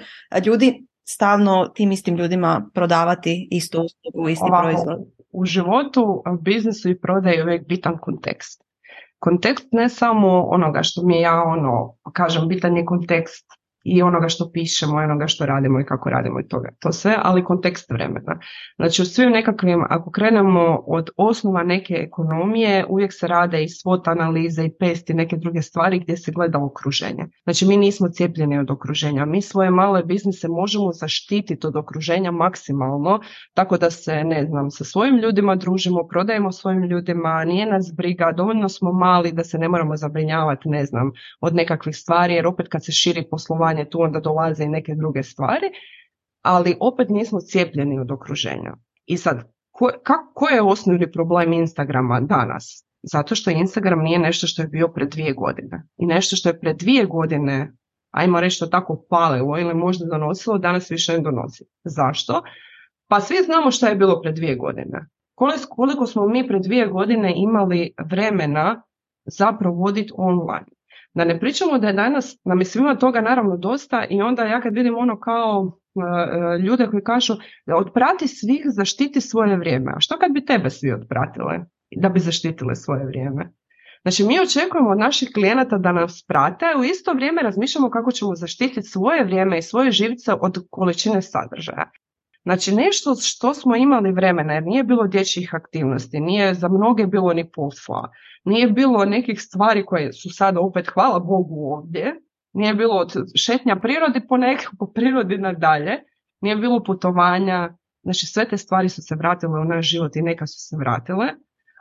ljudi 0.46 0.86
stalno 1.08 1.68
tim 1.74 1.92
istim 1.92 2.16
ljudima 2.16 2.70
prodavati 2.74 3.48
istu 3.50 3.80
uslugu, 3.80 4.28
isti 4.28 4.46
proizvod. 4.60 4.98
U 5.30 5.44
životu, 5.44 6.22
u 6.32 6.36
biznisu 6.40 6.90
i 6.90 7.00
prodaji 7.00 7.36
je 7.36 7.42
uvijek 7.42 7.68
bitan 7.68 7.98
kontekst. 8.00 8.64
Kontekst 9.18 9.68
ne 9.72 9.88
samo 9.88 10.42
onoga 10.42 10.82
što 10.82 11.02
mi 11.02 11.20
ja 11.20 11.42
ono, 11.42 11.94
kažem, 12.12 12.48
bitan 12.48 12.76
je 12.76 12.84
kontekst 12.84 13.46
i 13.84 14.02
onoga 14.02 14.28
što 14.28 14.50
pišemo 14.52 15.00
i 15.00 15.04
onoga 15.04 15.26
što 15.26 15.46
radimo 15.46 15.80
i 15.80 15.84
kako 15.84 16.10
radimo 16.10 16.40
i 16.40 16.48
toga. 16.48 16.68
To 16.80 16.92
sve, 16.92 17.16
ali 17.22 17.44
kontekst 17.44 17.90
vremena. 17.90 18.38
Znači 18.76 19.02
u 19.02 19.04
svim 19.04 19.30
nekakvim, 19.30 19.84
ako 19.88 20.10
krenemo 20.10 20.82
od 20.86 21.10
osnova 21.16 21.62
neke 21.62 21.94
ekonomije, 21.94 22.86
uvijek 22.88 23.12
se 23.12 23.26
rade 23.26 23.62
i 23.64 23.68
svot 23.68 24.08
analize 24.08 24.64
i 24.64 24.72
pesti 24.78 25.14
neke 25.14 25.36
druge 25.36 25.62
stvari 25.62 25.98
gdje 25.98 26.16
se 26.16 26.32
gleda 26.32 26.58
okruženje. 26.58 27.26
Znači 27.44 27.66
mi 27.66 27.76
nismo 27.76 28.08
cijepljeni 28.08 28.58
od 28.58 28.70
okruženja. 28.70 29.24
Mi 29.24 29.42
svoje 29.42 29.70
male 29.70 30.02
biznise 30.02 30.48
možemo 30.48 30.92
zaštititi 30.92 31.66
od 31.66 31.76
okruženja 31.76 32.30
maksimalno, 32.30 33.20
tako 33.54 33.76
da 33.76 33.90
se, 33.90 34.24
ne 34.24 34.46
znam, 34.46 34.70
sa 34.70 34.84
svojim 34.84 35.16
ljudima 35.16 35.56
družimo, 35.56 36.06
prodajemo 36.10 36.52
svojim 36.52 36.82
ljudima, 36.82 37.44
nije 37.44 37.66
nas 37.66 37.92
briga, 37.96 38.32
dovoljno 38.36 38.68
smo 38.68 38.92
mali 38.92 39.32
da 39.32 39.44
se 39.44 39.58
ne 39.58 39.68
moramo 39.68 39.96
zabrinjavati, 39.96 40.68
ne 40.68 40.84
znam, 40.84 41.10
od 41.40 41.54
nekakvih 41.54 41.96
stvari, 41.96 42.34
jer 42.34 42.46
opet 42.46 42.68
kad 42.68 42.84
se 42.84 42.92
širi 42.92 43.24
poslovanje 43.30 43.67
tu 43.90 44.00
onda 44.00 44.20
dolaze 44.20 44.64
i 44.64 44.68
neke 44.68 44.94
druge 44.94 45.22
stvari, 45.22 45.66
ali 46.42 46.76
opet 46.80 47.08
nismo 47.08 47.40
cijepljeni 47.40 47.98
od 47.98 48.10
okruženja. 48.10 48.74
I 49.06 49.16
sad, 49.16 49.52
ko, 49.70 49.88
ko 50.34 50.48
je 50.48 50.62
osnovni 50.62 51.12
problem 51.12 51.52
Instagrama 51.52 52.20
danas? 52.20 52.84
Zato 53.02 53.34
što 53.34 53.50
Instagram 53.50 54.02
nije 54.02 54.18
nešto 54.18 54.46
što 54.46 54.62
je 54.62 54.68
bio 54.68 54.88
pred 54.88 55.08
dvije 55.08 55.32
godine. 55.32 55.86
I 55.96 56.06
nešto 56.06 56.36
što 56.36 56.48
je 56.48 56.60
pred 56.60 56.76
dvije 56.76 57.04
godine, 57.04 57.72
ajmo 58.10 58.40
reći 58.40 58.60
to 58.60 58.66
tako 58.66 59.04
palilo 59.10 59.58
ili 59.58 59.74
možda 59.74 60.06
donosilo, 60.06 60.58
danas 60.58 60.90
više 60.90 61.12
ne 61.12 61.18
donosi. 61.18 61.64
Zašto? 61.84 62.42
Pa 63.08 63.20
svi 63.20 63.36
znamo 63.44 63.70
što 63.70 63.86
je 63.86 63.96
bilo 63.96 64.20
pred 64.22 64.34
dvije 64.34 64.56
godine. 64.56 65.06
Koliko 65.68 66.06
smo 66.06 66.28
mi 66.28 66.48
pred 66.48 66.62
dvije 66.62 66.86
godine 66.86 67.32
imali 67.36 67.94
vremena 68.10 68.82
za 69.24 69.52
provoditi 69.52 70.12
online. 70.16 70.66
Da 71.18 71.24
ne 71.24 71.40
pričamo 71.40 71.78
da 71.78 71.86
je 71.86 71.92
danas, 71.92 72.36
nam 72.44 72.60
je 72.60 72.64
svima 72.64 72.94
toga 72.94 73.20
naravno 73.20 73.56
dosta 73.56 74.04
i 74.10 74.22
onda 74.22 74.42
ja 74.42 74.60
kad 74.60 74.74
vidim 74.74 74.96
ono 74.98 75.20
kao 75.20 75.78
e, 75.96 76.00
e, 76.00 76.58
ljude 76.58 76.86
koji 76.86 77.02
kažu 77.02 77.34
otprati 77.76 78.28
svih, 78.28 78.62
zaštiti 78.66 79.20
svoje 79.20 79.56
vrijeme. 79.56 79.92
A 79.96 80.00
što 80.00 80.18
kad 80.18 80.32
bi 80.32 80.44
tebe 80.44 80.70
svi 80.70 80.92
otpratile 80.92 81.58
da 81.96 82.08
bi 82.08 82.20
zaštitile 82.20 82.74
svoje 82.74 83.06
vrijeme? 83.06 83.52
Znači 84.02 84.24
mi 84.24 84.40
očekujemo 84.40 84.90
od 84.90 84.98
naših 84.98 85.28
klijenata 85.34 85.78
da 85.78 85.92
nas 85.92 86.24
prate, 86.28 86.64
a 86.74 86.78
u 86.80 86.84
isto 86.84 87.12
vrijeme 87.12 87.42
razmišljamo 87.42 87.90
kako 87.90 88.10
ćemo 88.10 88.34
zaštititi 88.34 88.88
svoje 88.88 89.24
vrijeme 89.24 89.58
i 89.58 89.62
svoje 89.62 89.90
živce 89.90 90.32
od 90.40 90.66
količine 90.70 91.22
sadržaja. 91.22 91.90
Znači 92.48 92.74
nešto 92.74 93.14
što 93.14 93.54
smo 93.54 93.76
imali 93.76 94.12
vremena 94.12 94.52
jer 94.54 94.62
nije 94.62 94.84
bilo 94.84 95.06
dječjih 95.06 95.54
aktivnosti, 95.54 96.20
nije 96.20 96.54
za 96.54 96.68
mnoge 96.68 97.06
bilo 97.06 97.32
ni 97.32 97.50
posla, 97.50 98.10
nije 98.44 98.68
bilo 98.68 99.04
nekih 99.04 99.40
stvari 99.40 99.84
koje 99.86 100.12
su 100.12 100.30
sada 100.30 100.60
opet 100.60 100.86
hvala 100.94 101.18
Bogu 101.18 101.72
ovdje, 101.72 102.14
nije 102.52 102.74
bilo 102.74 102.94
od 102.94 103.12
šetnja 103.34 103.76
prirodi 103.76 104.26
po 104.28 104.36
nekako 104.36 104.76
po 104.78 104.92
prirodi 104.92 105.38
nadalje, 105.38 105.92
nije 106.40 106.56
bilo 106.56 106.84
putovanja, 106.84 107.76
znači 108.02 108.26
sve 108.26 108.48
te 108.48 108.56
stvari 108.56 108.88
su 108.88 109.02
se 109.02 109.14
vratile 109.14 109.60
u 109.60 109.64
naš 109.64 109.90
život 109.90 110.16
i 110.16 110.22
neka 110.22 110.46
su 110.46 110.68
se 110.68 110.76
vratile 110.76 111.26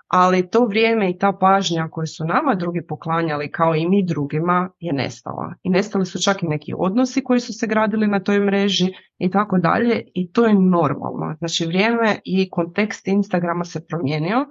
ali 0.08 0.50
to 0.50 0.66
vrijeme 0.66 1.10
i 1.10 1.18
ta 1.18 1.32
pažnja 1.40 1.88
koju 1.92 2.08
su 2.08 2.26
nama 2.26 2.56
drugi 2.56 2.82
poklanjali 2.88 3.52
kao 3.52 3.76
i 3.76 3.90
mi 3.90 4.06
drugima 4.06 4.70
je 4.80 4.94
nestala. 4.94 5.54
I 5.64 5.70
nestali 5.70 6.06
su 6.06 6.22
čak 6.24 6.44
i 6.44 6.48
neki 6.48 6.74
odnosi 6.78 7.24
koji 7.24 7.40
su 7.40 7.54
se 7.54 7.68
gradili 7.68 8.08
na 8.08 8.20
toj 8.20 8.40
mreži 8.40 8.88
i 9.18 9.30
tako 9.32 9.58
dalje 9.58 10.04
i 10.14 10.32
to 10.32 10.46
je 10.46 10.54
normalno. 10.54 11.36
Znači 11.38 11.66
vrijeme 11.66 12.20
i 12.24 12.50
kontekst 12.50 13.08
Instagrama 13.08 13.66
se 13.66 13.88
promijenio 13.88 14.46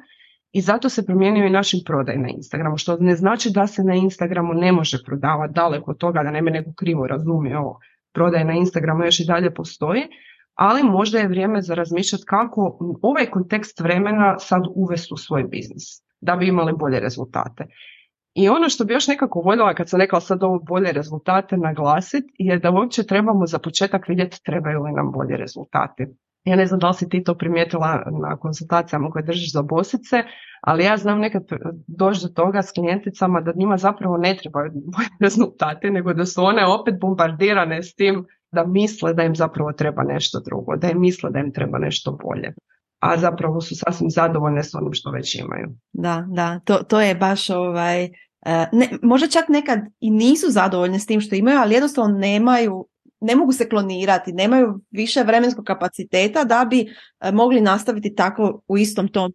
i 0.53 0.61
zato 0.61 0.89
se 0.89 1.07
promijenio 1.07 1.47
i 1.47 1.51
našim 1.51 1.81
prodaj 1.87 2.17
na 2.17 2.29
Instagramu, 2.29 2.77
što 2.77 2.97
ne 2.97 3.15
znači 3.15 3.51
da 3.51 3.67
se 3.67 3.83
na 3.85 3.95
Instagramu 3.95 4.55
ne 4.55 4.73
može 4.73 4.99
prodavati 5.07 5.55
daleko 5.55 5.91
od 5.91 5.99
toga, 5.99 6.23
da 6.23 6.31
ne 6.31 6.43
me 6.43 6.51
neko 6.51 6.73
krivo 6.77 7.07
razumio, 7.07 7.75
prodaj 8.13 8.45
na 8.45 8.53
Instagramu 8.53 9.05
još 9.05 9.21
i 9.21 9.27
dalje 9.27 9.55
postoji, 9.55 10.03
ali 10.57 10.83
možda 10.83 11.19
je 11.19 11.29
vrijeme 11.29 11.63
za 11.63 11.75
razmišljati 11.75 12.25
kako 12.27 12.79
ovaj 13.03 13.27
kontekst 13.27 13.81
vremena 13.81 14.39
sad 14.39 14.63
uvesti 14.75 15.15
u 15.15 15.17
svoj 15.17 15.43
biznis 15.43 15.85
da 16.21 16.37
bi 16.37 16.49
imali 16.49 16.73
bolje 16.73 17.01
rezultate. 17.01 17.67
I 18.35 18.49
ono 18.49 18.69
što 18.69 18.85
bi 18.85 18.93
još 18.93 19.09
nekako 19.09 19.41
voljela 19.41 19.75
kad 19.75 19.89
sam 19.89 20.01
rekla 20.01 20.21
sad 20.21 20.43
ovo 20.43 20.59
bolje 20.59 20.93
rezultate 20.93 21.57
naglasiti 21.57 22.33
je 22.39 22.59
da 22.59 22.71
uopće 22.71 23.07
trebamo 23.07 23.47
za 23.47 23.59
početak 23.59 24.09
vidjeti 24.09 24.43
trebaju 24.45 24.83
li 24.83 24.93
nam 24.93 25.13
bolje 25.13 25.37
rezultati. 25.37 26.07
Ja 26.45 26.57
ne 26.57 26.67
znam 26.67 26.81
da 26.81 26.89
li 26.89 26.95
si 26.95 27.09
ti 27.09 27.25
to 27.25 27.35
primijetila 27.35 28.03
na 28.23 28.37
konsultacijama 28.37 29.11
koje 29.11 29.23
držiš 29.23 29.53
za 29.53 29.63
bosice, 29.63 30.23
ali 30.61 30.85
ja 30.85 30.97
znam 30.97 31.19
nekad 31.19 31.43
doći 31.87 32.21
do 32.23 32.29
toga 32.29 32.63
s 32.63 32.73
klijenticama 32.73 33.41
da 33.41 33.53
njima 33.57 33.77
zapravo 33.77 34.17
ne 34.17 34.37
trebaju 34.37 34.73
bolje 34.75 35.09
rezultate, 35.27 35.91
nego 35.91 36.13
da 36.13 36.27
su 36.27 36.45
one 36.45 36.67
opet 36.67 37.01
bombardirane 37.01 37.83
s 37.83 37.95
tim 37.95 38.27
da 38.53 38.67
misle 38.67 39.15
da 39.15 39.23
im 39.23 39.37
zapravo 39.37 39.73
treba 39.73 40.03
nešto 40.03 40.41
drugo, 40.41 40.77
da 40.77 40.91
im 40.91 41.01
misle 41.01 41.31
da 41.31 41.39
im 41.39 41.53
treba 41.53 41.79
nešto 41.79 42.19
bolje. 42.25 42.55
A 43.01 43.17
zapravo 43.19 43.61
su 43.61 43.75
sasvim 43.77 44.11
zadovoljne 44.11 44.65
s 44.65 44.75
onim 44.75 44.93
što 44.93 45.11
već 45.11 45.35
imaju. 45.35 45.69
Da, 45.93 46.27
da, 46.29 46.61
to, 46.65 46.75
to 46.77 47.01
je 47.01 47.15
baš 47.15 47.51
ovaj, 47.51 48.05
e, 48.05 48.11
ne, 48.73 48.89
možda 49.03 49.29
čak 49.29 49.49
nekad 49.49 49.79
i 50.01 50.11
nisu 50.11 50.47
zadovoljne 50.51 50.99
s 50.99 51.07
tim 51.07 51.21
što 51.21 51.35
imaju, 51.35 51.59
ali 51.59 51.75
jednostavno 51.75 52.19
nemaju, 52.19 52.87
ne 53.21 53.37
mogu 53.37 53.53
se 53.53 53.69
klonirati, 53.69 54.33
nemaju 54.33 54.81
više 54.91 55.23
vremenskog 55.23 55.65
kapaciteta 55.65 56.45
da 56.45 56.67
bi 56.71 56.81
e, 56.81 57.33
mogli 57.33 57.61
nastaviti 57.61 58.15
tako 58.15 58.61
u 58.69 58.79
istom 58.79 59.09
tom 59.09 59.33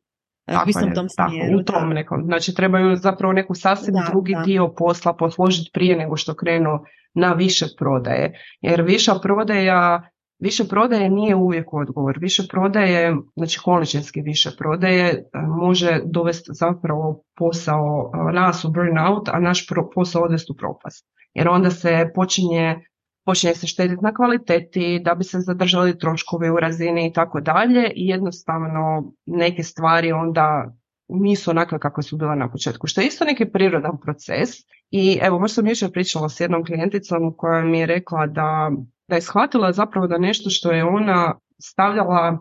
tako 0.52 0.68
u 0.68 0.70
istom 0.70 0.94
tom 0.96 1.10
smjeru. 1.10 1.60
u 1.60 1.64
tom 1.64 1.90
nekom. 1.90 2.24
Znači 2.26 2.56
trebaju 2.56 2.96
zapravo 2.96 3.34
neku 3.34 3.56
sasvim 3.56 3.96
drugi 4.10 4.36
dio 4.46 4.74
posla 4.78 5.14
posložiti 5.14 5.70
prije 5.74 5.98
nego 5.98 6.16
što 6.18 6.36
krenu 6.36 6.80
na 7.14 7.34
više 7.34 7.66
prodaje. 7.78 8.34
Jer 8.62 8.82
viša 8.82 9.16
prodaja 9.22 10.12
Više 10.42 10.64
prodaje 10.68 11.10
nije 11.10 11.36
uvijek 11.36 11.74
odgovor. 11.74 12.18
Više 12.20 12.44
prodaje, 12.50 13.16
znači 13.36 13.60
količinski 13.64 14.22
više 14.22 14.50
prodaje, 14.58 15.10
e, 15.10 15.22
može 15.62 16.00
dovesti 16.06 16.52
zapravo 16.54 17.24
posao 17.38 18.12
e, 18.30 18.34
nas 18.34 18.66
u 18.66 18.72
burnout, 18.72 19.30
a 19.30 19.40
naš 19.40 19.68
posao 19.96 20.24
odvesti 20.24 20.52
u 20.52 20.56
propast. 20.56 21.08
Jer 21.34 21.50
onda 21.50 21.70
se 21.70 22.12
počinje, 22.16 22.86
počinje 23.26 23.56
se 23.56 23.68
štediti 23.68 24.04
na 24.04 24.14
kvaliteti, 24.14 25.02
da 25.06 25.16
bi 25.16 25.24
se 25.24 25.40
zadržali 25.40 25.98
troškovi 25.98 26.50
u 26.50 26.60
razini 26.60 27.08
i 27.08 27.14
tako 27.14 27.42
dalje 27.42 27.92
i 27.96 28.08
jednostavno 28.08 29.14
neke 29.26 29.64
stvari 29.64 30.12
onda 30.12 30.72
nisu 31.08 31.52
onakve 31.52 31.80
kako 31.80 32.02
su 32.02 32.18
bile 32.18 32.36
na 32.36 32.52
početku, 32.52 32.88
što 32.88 33.02
je 33.02 33.08
isto 33.08 33.26
neki 33.26 33.46
prirodan 33.46 34.00
proces. 34.04 34.50
I 34.92 35.20
evo, 35.22 35.40
možda 35.40 35.54
sam 35.54 35.68
jučer 35.68 35.92
pričala 35.92 36.30
s 36.30 36.40
jednom 36.40 36.66
klijenticom 36.66 37.34
koja 37.38 37.62
mi 37.62 37.80
je 37.80 37.86
rekla 37.86 38.28
da, 38.28 38.72
da 39.08 39.16
je 39.16 39.22
shvatila 39.22 39.72
zapravo 39.72 40.08
da 40.08 40.18
nešto 40.18 40.50
što 40.50 40.72
je 40.72 40.84
ona 40.84 41.40
stavljala 41.60 42.38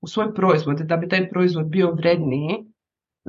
u 0.00 0.06
svoj 0.06 0.34
proizvod, 0.34 0.78
da 0.78 0.96
bi 0.96 1.08
taj 1.08 1.30
proizvod 1.30 1.66
bio 1.66 1.92
vredniji, 1.92 2.69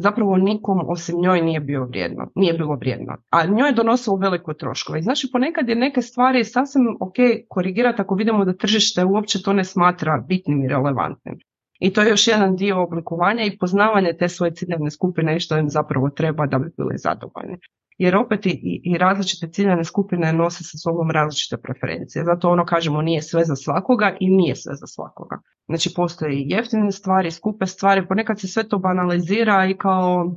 zapravo 0.01 0.37
nikom 0.37 0.79
osim 0.89 1.21
njoj 1.21 1.41
nije 1.41 1.59
bio 1.59 1.85
vrijedno, 1.85 2.27
nije 2.35 2.53
bilo 2.53 2.75
vrijedno. 2.75 3.17
A 3.29 3.45
njoj 3.45 3.69
je 3.69 3.73
donosilo 3.73 4.15
veliko 4.15 4.53
troškove. 4.53 4.99
I 4.99 5.03
znači 5.03 5.29
ponekad 5.31 5.69
je 5.69 5.75
neke 5.75 6.01
stvari 6.01 6.43
sasvim 6.43 6.97
ok 6.99 7.15
korigirati 7.49 8.01
ako 8.01 8.15
vidimo 8.15 8.45
da 8.45 8.57
tržište 8.57 9.05
uopće 9.05 9.41
to 9.41 9.53
ne 9.53 9.63
smatra 9.63 10.23
bitnim 10.27 10.63
i 10.63 10.67
relevantnim. 10.67 11.39
I 11.79 11.93
to 11.93 12.01
je 12.01 12.09
još 12.09 12.27
jedan 12.27 12.55
dio 12.55 12.83
oblikovanja 12.83 13.43
i 13.43 13.57
poznavanja 13.57 14.17
te 14.19 14.29
svoje 14.29 14.53
ciljane 14.53 14.91
skupine 14.91 15.35
i 15.35 15.39
što 15.39 15.57
im 15.57 15.69
zapravo 15.69 16.09
treba 16.09 16.47
da 16.47 16.59
bi 16.59 16.69
bili 16.77 16.97
zadovoljni. 16.97 17.57
Jer 18.01 18.15
opet 18.15 18.45
i, 18.45 18.81
i 18.83 18.97
različite 18.97 19.51
ciljane 19.51 19.83
skupine 19.83 20.33
nose 20.33 20.63
sa 20.63 20.77
sobom 20.77 21.11
različite 21.11 21.57
preferencije. 21.57 22.23
Zato 22.25 22.49
ono 22.49 22.65
kažemo 22.65 23.01
nije 23.01 23.21
sve 23.21 23.43
za 23.45 23.55
svakoga 23.55 24.15
i 24.19 24.29
nije 24.29 24.55
sve 24.55 24.75
za 24.75 24.87
svakoga. 24.87 25.37
Znači 25.67 25.93
postoje 25.95 26.33
i 26.35 26.45
jeftine 26.49 26.91
stvari, 26.91 27.31
skupe 27.31 27.65
stvari, 27.65 28.07
ponekad 28.07 28.39
se 28.39 28.47
sve 28.47 28.63
to 28.69 28.77
banalizira 28.77 29.65
i 29.65 29.77
kao 29.77 30.35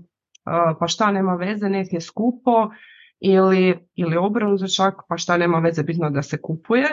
pa 0.81 0.89
šta 0.89 1.11
nema 1.13 1.35
veze, 1.35 1.69
nek 1.69 1.93
je 1.93 2.01
skupo 2.01 2.71
ili, 3.21 3.89
ili 3.95 4.17
obrnuto 4.17 4.69
čak 4.77 4.95
pa 5.09 5.17
šta 5.17 5.37
nema 5.37 5.59
veze, 5.59 5.83
bitno 5.83 6.11
da 6.11 6.23
se 6.23 6.41
kupuje. 6.43 6.87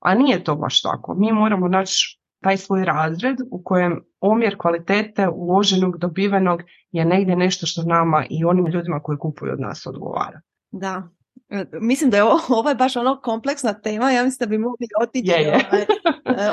A 0.00 0.14
nije 0.14 0.44
to 0.44 0.56
baš 0.56 0.82
tako. 0.82 1.14
Mi 1.14 1.32
moramo 1.32 1.68
naći 1.68 2.20
taj 2.42 2.56
svoj 2.56 2.84
razred 2.84 3.36
u 3.50 3.62
kojem 3.64 4.00
omjer 4.20 4.56
kvalitete 4.58 5.28
uloženog, 5.28 5.98
dobivenog 5.98 6.62
je 6.90 7.04
negdje 7.04 7.36
nešto 7.36 7.66
što 7.66 7.82
nama 7.82 8.24
i 8.30 8.44
onim 8.44 8.66
ljudima 8.66 9.00
koji 9.02 9.18
kupuju 9.18 9.52
od 9.52 9.60
nas 9.60 9.86
odgovara. 9.86 10.40
Da, 10.70 11.08
e, 11.48 11.64
Mislim 11.80 12.10
da 12.10 12.16
je 12.16 12.22
ovo, 12.22 12.40
ovo 12.60 12.68
je 12.68 12.74
baš 12.74 12.96
ono 12.96 13.20
kompleksna 13.20 13.72
tema, 13.72 14.10
ja 14.10 14.24
mislim 14.24 14.46
da 14.46 14.50
bi 14.50 14.58
mogli 14.58 14.86
otići. 15.02 15.30
Je, 15.30 15.40
je. 15.40 15.86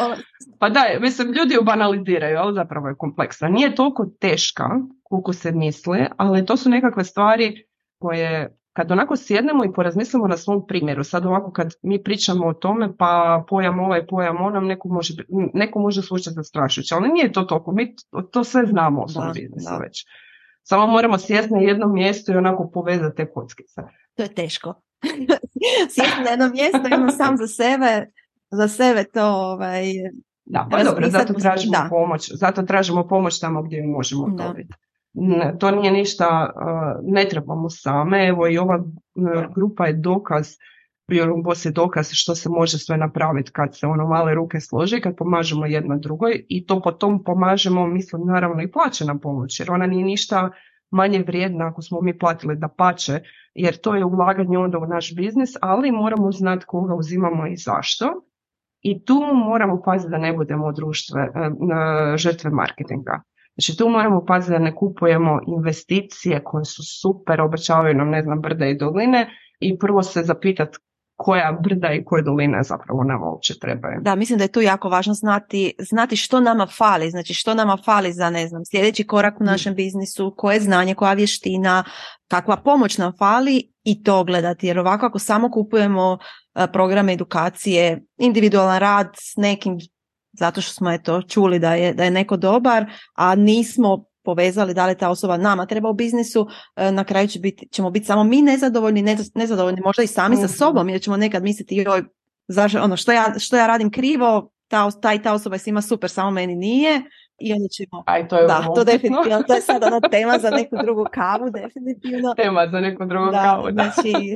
Ovaj, 0.06 0.18
pa 0.60 0.70
da, 0.70 0.82
mislim, 1.02 1.32
ljudi 1.32 1.54
ju 1.54 1.64
banaliziraju, 1.64 2.38
ali 2.38 2.54
zapravo 2.54 2.88
je 2.88 2.96
kompleksna. 2.98 3.50
Nije 3.50 3.76
toliko 3.76 4.06
teška 4.20 4.70
koliko 5.04 5.34
se 5.34 5.52
misli, 5.52 6.06
ali 6.18 6.46
to 6.46 6.58
su 6.58 6.70
nekakve 6.70 7.04
stvari 7.04 7.66
koje 8.00 8.58
kad 8.76 8.92
onako 8.92 9.16
sjednemo 9.18 9.66
i 9.66 9.74
porazmislimo 9.74 10.28
na 10.28 10.38
svom 10.38 10.68
primjeru, 10.68 11.04
sad 11.04 11.26
ovako 11.26 11.52
kad 11.52 11.74
mi 11.82 12.04
pričamo 12.04 12.48
o 12.48 12.54
tome 12.54 12.98
pa 12.98 13.44
pojam 13.50 13.80
ovaj, 13.80 14.08
pojam 14.08 14.42
onom, 14.42 14.66
neko 14.66 14.88
može, 14.88 15.14
neko 15.54 15.80
može 15.80 16.02
zvučati 16.02 16.34
zastrašujuće, 16.34 16.96
ali 16.96 17.10
nije 17.10 17.32
to 17.32 17.42
toliko, 17.42 17.72
mi 17.72 17.96
to 18.32 18.44
sve 18.44 18.66
znamo 18.66 19.02
o 19.02 19.08
svom 19.08 19.32
biznisu 19.34 19.74
već. 19.82 20.06
Samo 20.64 20.88
moramo 20.88 21.18
sjesti 21.18 21.54
na 21.54 21.60
jednom 21.60 21.94
mjestu 21.94 22.32
i 22.32 22.36
onako 22.36 22.70
povezati 22.74 23.16
te 23.16 23.32
kockice. 23.32 23.82
To 24.16 24.24
je 24.24 24.34
teško. 24.34 24.74
sjesti 25.96 26.22
na 26.24 26.30
jedno 26.30 26.50
mjesto, 26.50 26.96
imam 26.96 27.12
sam 27.12 27.38
za 27.38 27.48
sebe, 27.48 28.12
za 28.52 28.68
sebe 28.68 29.04
to 29.04 29.26
ovaj, 29.26 29.86
da, 30.46 30.68
pa 30.72 30.84
dobro, 30.84 31.10
zato 31.10 31.34
tražimo 31.34 31.78
pomoć, 31.90 32.32
zato 32.34 32.64
tražimo 32.64 33.08
pomoć 33.08 33.40
tamo 33.40 33.64
gdje 33.64 33.78
ju 33.78 33.88
možemo 33.88 34.30
dobiti 34.30 34.74
to 35.60 35.72
nije 35.72 35.92
ništa, 35.92 36.54
ne 37.04 37.26
trebamo 37.30 37.70
same, 37.70 38.28
evo 38.28 38.48
i 38.48 38.58
ova 38.58 38.84
grupa 39.56 39.86
je 39.86 39.94
dokaz, 39.94 40.48
Biorumbos 41.08 41.66
je 41.66 41.72
dokaz 41.72 42.10
što 42.12 42.36
se 42.36 42.50
može 42.50 42.78
sve 42.78 42.98
napraviti 42.98 43.52
kad 43.52 43.78
se 43.78 43.88
ono 43.88 44.08
male 44.08 44.34
ruke 44.34 44.60
slože, 44.60 45.02
kad 45.02 45.16
pomažemo 45.16 45.66
jedna 45.66 45.98
drugoj 45.98 46.46
i 46.50 46.66
to 46.66 46.82
potom 46.82 47.24
pomažemo, 47.24 47.88
mislim 47.88 48.22
naravno 48.26 48.64
i 48.64 48.72
plaćena 48.72 49.20
pomoć, 49.20 49.60
jer 49.60 49.72
ona 49.72 49.88
nije 49.88 50.06
ništa 50.06 50.50
manje 50.92 51.24
vrijedna 51.28 51.68
ako 51.68 51.82
smo 51.82 52.02
mi 52.02 52.18
platili 52.18 52.56
da 52.56 52.68
pače, 52.68 53.20
jer 53.54 53.78
to 53.78 53.96
je 53.96 54.06
ulaganje 54.06 54.58
onda 54.58 54.78
u 54.78 54.88
naš 54.88 55.16
biznis, 55.16 55.50
ali 55.62 55.92
moramo 55.92 56.32
znati 56.32 56.66
koga 56.66 56.96
uzimamo 56.96 57.48
i 57.48 57.58
zašto. 57.58 58.06
I 58.82 59.06
tu 59.06 59.22
moramo 59.34 59.82
paziti 59.86 60.12
da 60.12 60.18
ne 60.18 60.34
budemo 60.34 60.72
društve, 60.72 61.22
e, 61.22 62.18
žrtve 62.18 62.50
marketinga. 62.50 63.22
Znači 63.58 63.78
tu 63.78 63.90
moramo 63.90 64.26
paziti 64.26 64.52
da 64.52 64.60
ne 64.60 64.76
kupujemo 64.76 65.40
investicije 65.48 66.44
koje 66.44 66.66
su 66.66 66.84
super, 67.02 67.42
obećavaju 67.42 67.96
nam 67.96 68.10
ne 68.10 68.22
znam 68.22 68.42
brda 68.42 68.66
i 68.66 68.78
doline 68.78 69.30
i 69.60 69.78
prvo 69.78 70.04
se 70.04 70.24
zapitati 70.24 70.78
koja 71.16 71.58
brda 71.64 71.94
i 71.94 72.04
koje 72.06 72.24
doline 72.24 72.64
zapravo 72.64 73.04
nam 73.04 73.24
uopće 73.24 73.60
trebaju. 73.60 74.00
Da, 74.02 74.16
mislim 74.16 74.38
da 74.38 74.44
je 74.44 74.52
tu 74.52 74.62
jako 74.62 74.90
važno 74.90 75.14
znati, 75.14 75.74
znati 75.80 76.16
što 76.16 76.40
nama 76.40 76.68
fali, 76.68 77.10
znači 77.10 77.34
što 77.34 77.54
nama 77.54 77.78
fali 77.86 78.14
za 78.14 78.30
ne 78.30 78.48
znam 78.48 78.66
sljedeći 78.66 79.08
korak 79.08 79.42
u 79.42 79.44
mm. 79.44 79.46
našem 79.46 79.76
biznisu, 79.76 80.34
koje 80.38 80.60
znanje, 80.60 80.96
koja 80.96 81.14
vještina, 81.14 81.84
kakva 82.28 82.58
pomoć 82.58 82.98
nam 82.98 83.14
fali 83.18 83.72
i 83.84 84.04
to 84.04 84.24
gledati 84.24 84.68
jer 84.68 84.80
ovako 84.80 85.06
ako 85.06 85.20
samo 85.20 85.52
kupujemo 85.52 86.18
e, 86.56 86.68
programe 86.74 87.14
edukacije, 87.14 88.06
individualan 88.18 88.80
rad 88.80 89.08
s 89.18 89.38
nekim 89.38 89.78
zato 90.38 90.62
što 90.62 90.74
smo 90.74 90.92
eto 90.92 91.22
čuli 91.22 91.60
da 91.60 91.74
je, 91.74 91.94
da 91.94 92.04
je 92.04 92.12
neko 92.12 92.38
dobar, 92.38 92.86
a 93.14 93.36
nismo 93.36 94.06
povezali, 94.24 94.74
da 94.74 94.86
li 94.86 94.98
ta 94.98 95.10
osoba 95.10 95.38
nama 95.38 95.66
treba 95.66 95.90
u 95.90 95.94
biznisu, 95.94 96.48
e, 96.76 96.92
na 96.92 97.04
kraju 97.04 97.28
će 97.28 97.40
biti, 97.40 97.68
ćemo 97.72 97.90
biti 97.90 98.06
samo 98.06 98.24
mi 98.24 98.42
nezadovoljni, 98.42 99.16
nezadovoljni 99.36 99.82
možda 99.82 100.04
i 100.04 100.08
sami 100.08 100.36
sa 100.36 100.46
mhm. 100.46 100.54
sobom, 100.54 100.90
jer 100.90 101.02
ćemo 101.02 101.18
nekad 101.18 101.44
misliti, 101.44 101.76
joj, 101.76 102.04
zašto, 102.48 102.82
ono, 102.82 102.98
što 102.98 103.12
ja, 103.12 103.34
što 103.40 103.58
ja 103.58 103.68
radim 103.68 103.92
krivo, 103.92 104.52
ta, 104.68 104.92
ta 104.92 105.14
i 105.14 105.22
ta 105.22 105.34
osoba 105.34 105.56
je 105.56 105.60
svima 105.60 105.82
super, 105.82 106.10
samo 106.10 106.32
meni 106.32 106.56
nije. 106.56 107.02
I 107.40 107.54
onda 107.54 107.68
ćemo... 107.68 108.04
Aj, 108.06 108.28
to 108.28 108.38
je 108.38 108.48
da, 108.48 108.72
to 108.76 108.84
definitivno, 108.84 109.44
to 109.48 109.54
je 109.54 109.62
sad 109.62 109.84
ona 109.84 110.00
tema 110.12 110.38
za 110.40 110.50
neku 110.50 110.76
drugu 110.84 111.06
kavu, 111.14 111.50
definitivno. 111.50 112.34
Tema 112.34 112.68
za 112.72 112.80
neku 112.80 113.06
drugu 113.06 113.32
da, 113.32 113.44
kavu, 113.44 113.72
da. 113.72 113.84
Znači, 113.84 114.34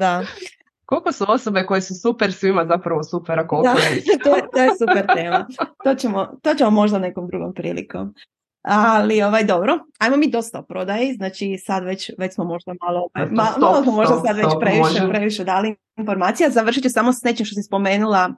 da. 0.00 0.22
Koliko 0.94 1.12
su 1.12 1.24
osobe 1.28 1.66
koje 1.66 1.80
su 1.80 1.94
super 1.94 2.32
svima 2.32 2.66
zapravo 2.66 3.02
super, 3.02 3.38
a 3.38 3.46
koliko 3.46 3.74
da, 3.74 3.80
to, 4.24 4.36
je, 4.36 4.42
to 4.52 4.62
je 4.62 4.70
super 4.78 5.06
tema. 5.14 5.46
To 5.84 5.94
ćemo, 5.94 6.26
to 6.42 6.54
ćemo 6.54 6.70
možda 6.70 6.98
nekom 6.98 7.26
drugom 7.26 7.54
prilikom. 7.54 8.14
Ali 8.62 9.22
ovaj 9.22 9.44
dobro, 9.44 9.78
ajmo 9.98 10.16
mi 10.16 10.30
dosta 10.30 10.58
o 10.58 10.62
prodaji, 10.62 11.14
znači 11.14 11.58
sad 11.64 11.84
već, 11.84 12.10
već 12.18 12.34
smo 12.34 12.44
možda 12.44 12.72
malo, 12.82 13.08
ovaj, 13.14 13.28
malo 13.30 13.82
smo 13.82 13.92
možda 13.92 14.20
sad 14.26 14.36
već 14.36 14.46
previše, 14.60 15.08
previše 15.08 15.44
dali 15.44 15.76
informacija. 15.96 16.50
Završit 16.50 16.82
ću 16.82 16.90
samo 16.90 17.12
s 17.12 17.22
nečim 17.22 17.46
što 17.46 17.54
si 17.54 17.62
spomenula 17.62 18.34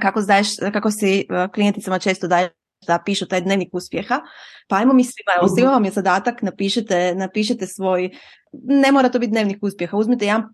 kako, 0.00 0.20
zdaješ, 0.20 0.48
kako 0.72 0.90
si 0.90 1.26
klijenticama 1.54 1.98
često 1.98 2.28
daješ 2.28 2.50
da 2.86 3.02
pišu 3.04 3.26
taj 3.26 3.40
dnevnik 3.40 3.68
uspjeha. 3.72 4.20
Pa 4.68 4.76
ajmo 4.76 4.92
mi 4.92 5.04
svima, 5.04 5.32
evo 5.38 5.48
svima 5.48 5.70
vam 5.70 5.84
je 5.84 5.90
zadatak, 5.90 6.42
napišite, 6.42 7.14
napišite 7.14 7.66
svoj, 7.66 8.10
ne 8.52 8.92
mora 8.92 9.08
to 9.08 9.18
biti 9.18 9.30
dnevnik 9.30 9.58
uspjeha, 9.62 9.96
uzmite 9.96 10.26
jedan 10.26 10.44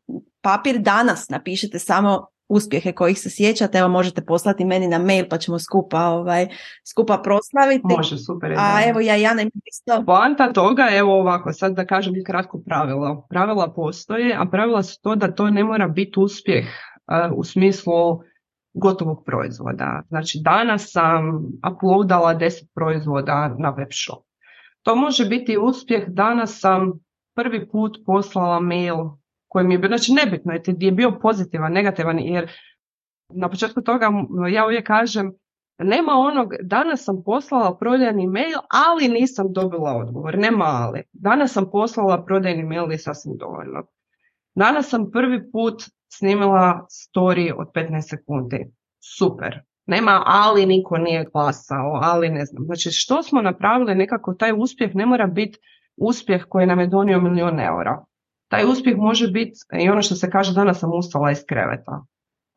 papir 0.41 0.79
danas, 0.79 1.29
napišite 1.29 1.79
samo 1.79 2.27
uspjehe 2.49 2.93
kojih 2.93 3.19
se 3.19 3.31
sjećate, 3.31 3.79
evo 3.79 3.89
možete 3.89 4.25
poslati 4.25 4.65
meni 4.65 4.89
na 4.89 4.99
mail 4.99 5.25
pa 5.31 5.39
ćemo 5.39 5.59
skupa 5.59 6.07
ovaj, 6.07 6.49
skupa 6.91 7.19
proslaviti. 7.19 7.85
Može, 7.85 8.19
super. 8.19 8.55
A 8.59 8.81
evo 8.89 9.01
ja 9.01 9.17
ja 9.17 9.35
ne 9.35 9.47
isto. 9.65 10.05
Poanta 10.07 10.53
toga, 10.53 10.89
evo 10.93 11.21
ovako, 11.21 11.53
sad 11.53 11.75
da 11.75 11.87
kažem 11.87 12.15
kratko 12.27 12.63
pravilo. 12.67 13.27
Pravila 13.31 13.73
postoje, 13.77 14.37
a 14.39 14.45
pravila 14.51 14.83
su 14.83 15.01
to 15.03 15.15
da 15.15 15.35
to 15.35 15.51
ne 15.51 15.65
mora 15.65 15.89
biti 15.89 16.21
uspjeh 16.21 16.65
u 17.37 17.45
smislu 17.45 17.93
gotovog 18.75 19.25
proizvoda. 19.27 20.03
Znači 20.09 20.41
danas 20.45 20.93
sam 20.93 21.43
uploadala 21.73 22.35
10 22.35 22.67
proizvoda 22.75 23.57
na 23.59 23.71
web 23.71 23.89
shop. 23.91 24.25
To 24.83 24.97
može 24.97 25.25
biti 25.25 25.59
uspjeh, 25.59 26.09
danas 26.09 26.61
sam 26.61 26.93
prvi 27.35 27.69
put 27.69 27.99
poslala 28.07 28.61
mail 28.61 28.97
koji 29.49 29.67
mi 29.67 29.75
je 29.75 29.79
bio, 29.79 29.89
znači 29.89 30.13
nebitno 30.13 30.53
je 30.53 30.63
je 30.67 30.93
bio 30.93 31.19
pozitivan, 31.23 31.73
negativan, 31.73 32.19
jer 32.19 32.51
na 33.29 33.49
početku 33.49 33.83
toga 33.83 34.11
ja 34.53 34.67
uvijek 34.67 34.87
kažem 34.87 35.33
nema 35.79 36.13
onog, 36.13 36.55
danas 36.63 37.05
sam 37.05 37.23
poslala 37.25 37.79
prodajni 37.79 38.27
mail, 38.27 38.59
ali 38.71 39.09
nisam 39.09 39.53
dobila 39.53 39.97
odgovor, 39.97 40.39
nema 40.39 40.65
ali. 40.65 41.03
Danas 41.13 41.53
sam 41.53 41.71
poslala 41.71 42.25
prodajni 42.25 42.63
mail 42.63 42.93
i 42.93 42.99
sasvim 42.99 43.37
dovoljno. 43.37 43.87
Danas 44.55 44.89
sam 44.89 45.11
prvi 45.11 45.51
put 45.51 45.83
snimila 46.19 46.87
story 46.91 47.53
od 47.57 47.69
15 47.75 48.01
sekundi. 48.11 48.73
Super. 49.19 49.61
Nema 49.87 50.23
ali 50.27 50.67
niko 50.67 50.99
nije 50.99 51.27
glasao, 51.33 52.01
ali 52.03 52.29
ne 52.29 52.45
znam. 52.45 52.65
Znači 52.65 52.91
što 52.91 53.23
smo 53.23 53.43
napravili 53.43 53.95
nekako 53.95 54.35
taj 54.35 54.53
uspjeh 54.57 54.95
ne 54.95 55.07
mora 55.07 55.27
biti 55.27 55.59
uspjeh 55.97 56.45
koji 56.49 56.67
nam 56.67 56.81
je 56.81 56.87
donio 56.87 57.21
milijun 57.21 57.61
eura. 57.61 58.05
Taj 58.49 58.65
uspjeh 58.65 58.97
može 58.97 59.31
biti 59.31 59.59
i 59.81 59.89
ono 59.89 60.03
što 60.03 60.15
se 60.15 60.31
kaže 60.31 60.55
danas 60.55 60.79
sam 60.79 60.91
ustala 60.95 61.31
iz 61.31 61.45
kreveta. 61.49 62.05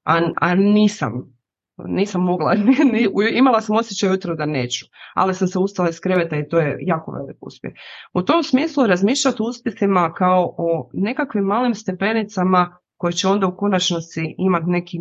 A, 0.04 0.22
a 0.42 0.56
nisam. 0.56 1.36
Nisam 1.78 2.22
mogla, 2.22 2.56
imala 3.42 3.62
sam 3.62 3.76
osjećaj 3.76 4.10
jutro 4.10 4.36
da 4.36 4.46
neću, 4.46 4.86
ali 5.16 5.34
sam 5.34 5.48
se 5.48 5.60
ustala 5.60 5.90
iz 5.90 6.00
kreveta 6.00 6.38
i 6.38 6.48
to 6.48 6.60
je 6.60 6.78
jako 6.82 7.12
velik 7.12 7.38
uspjeh. 7.42 7.74
U 8.14 8.22
tom 8.22 8.44
smislu 8.44 8.88
razmišljati 8.88 9.42
o 9.42 9.46
uspjesima 9.46 10.14
kao 10.14 10.56
o 10.58 10.90
nekakvim 10.94 11.44
malim 11.44 11.76
stepenicama 11.76 12.78
koje 12.98 13.14
će 13.14 13.28
onda 13.28 13.48
u 13.48 13.58
konačnosti 13.58 14.36
imati 14.38 14.70
neki 14.70 15.00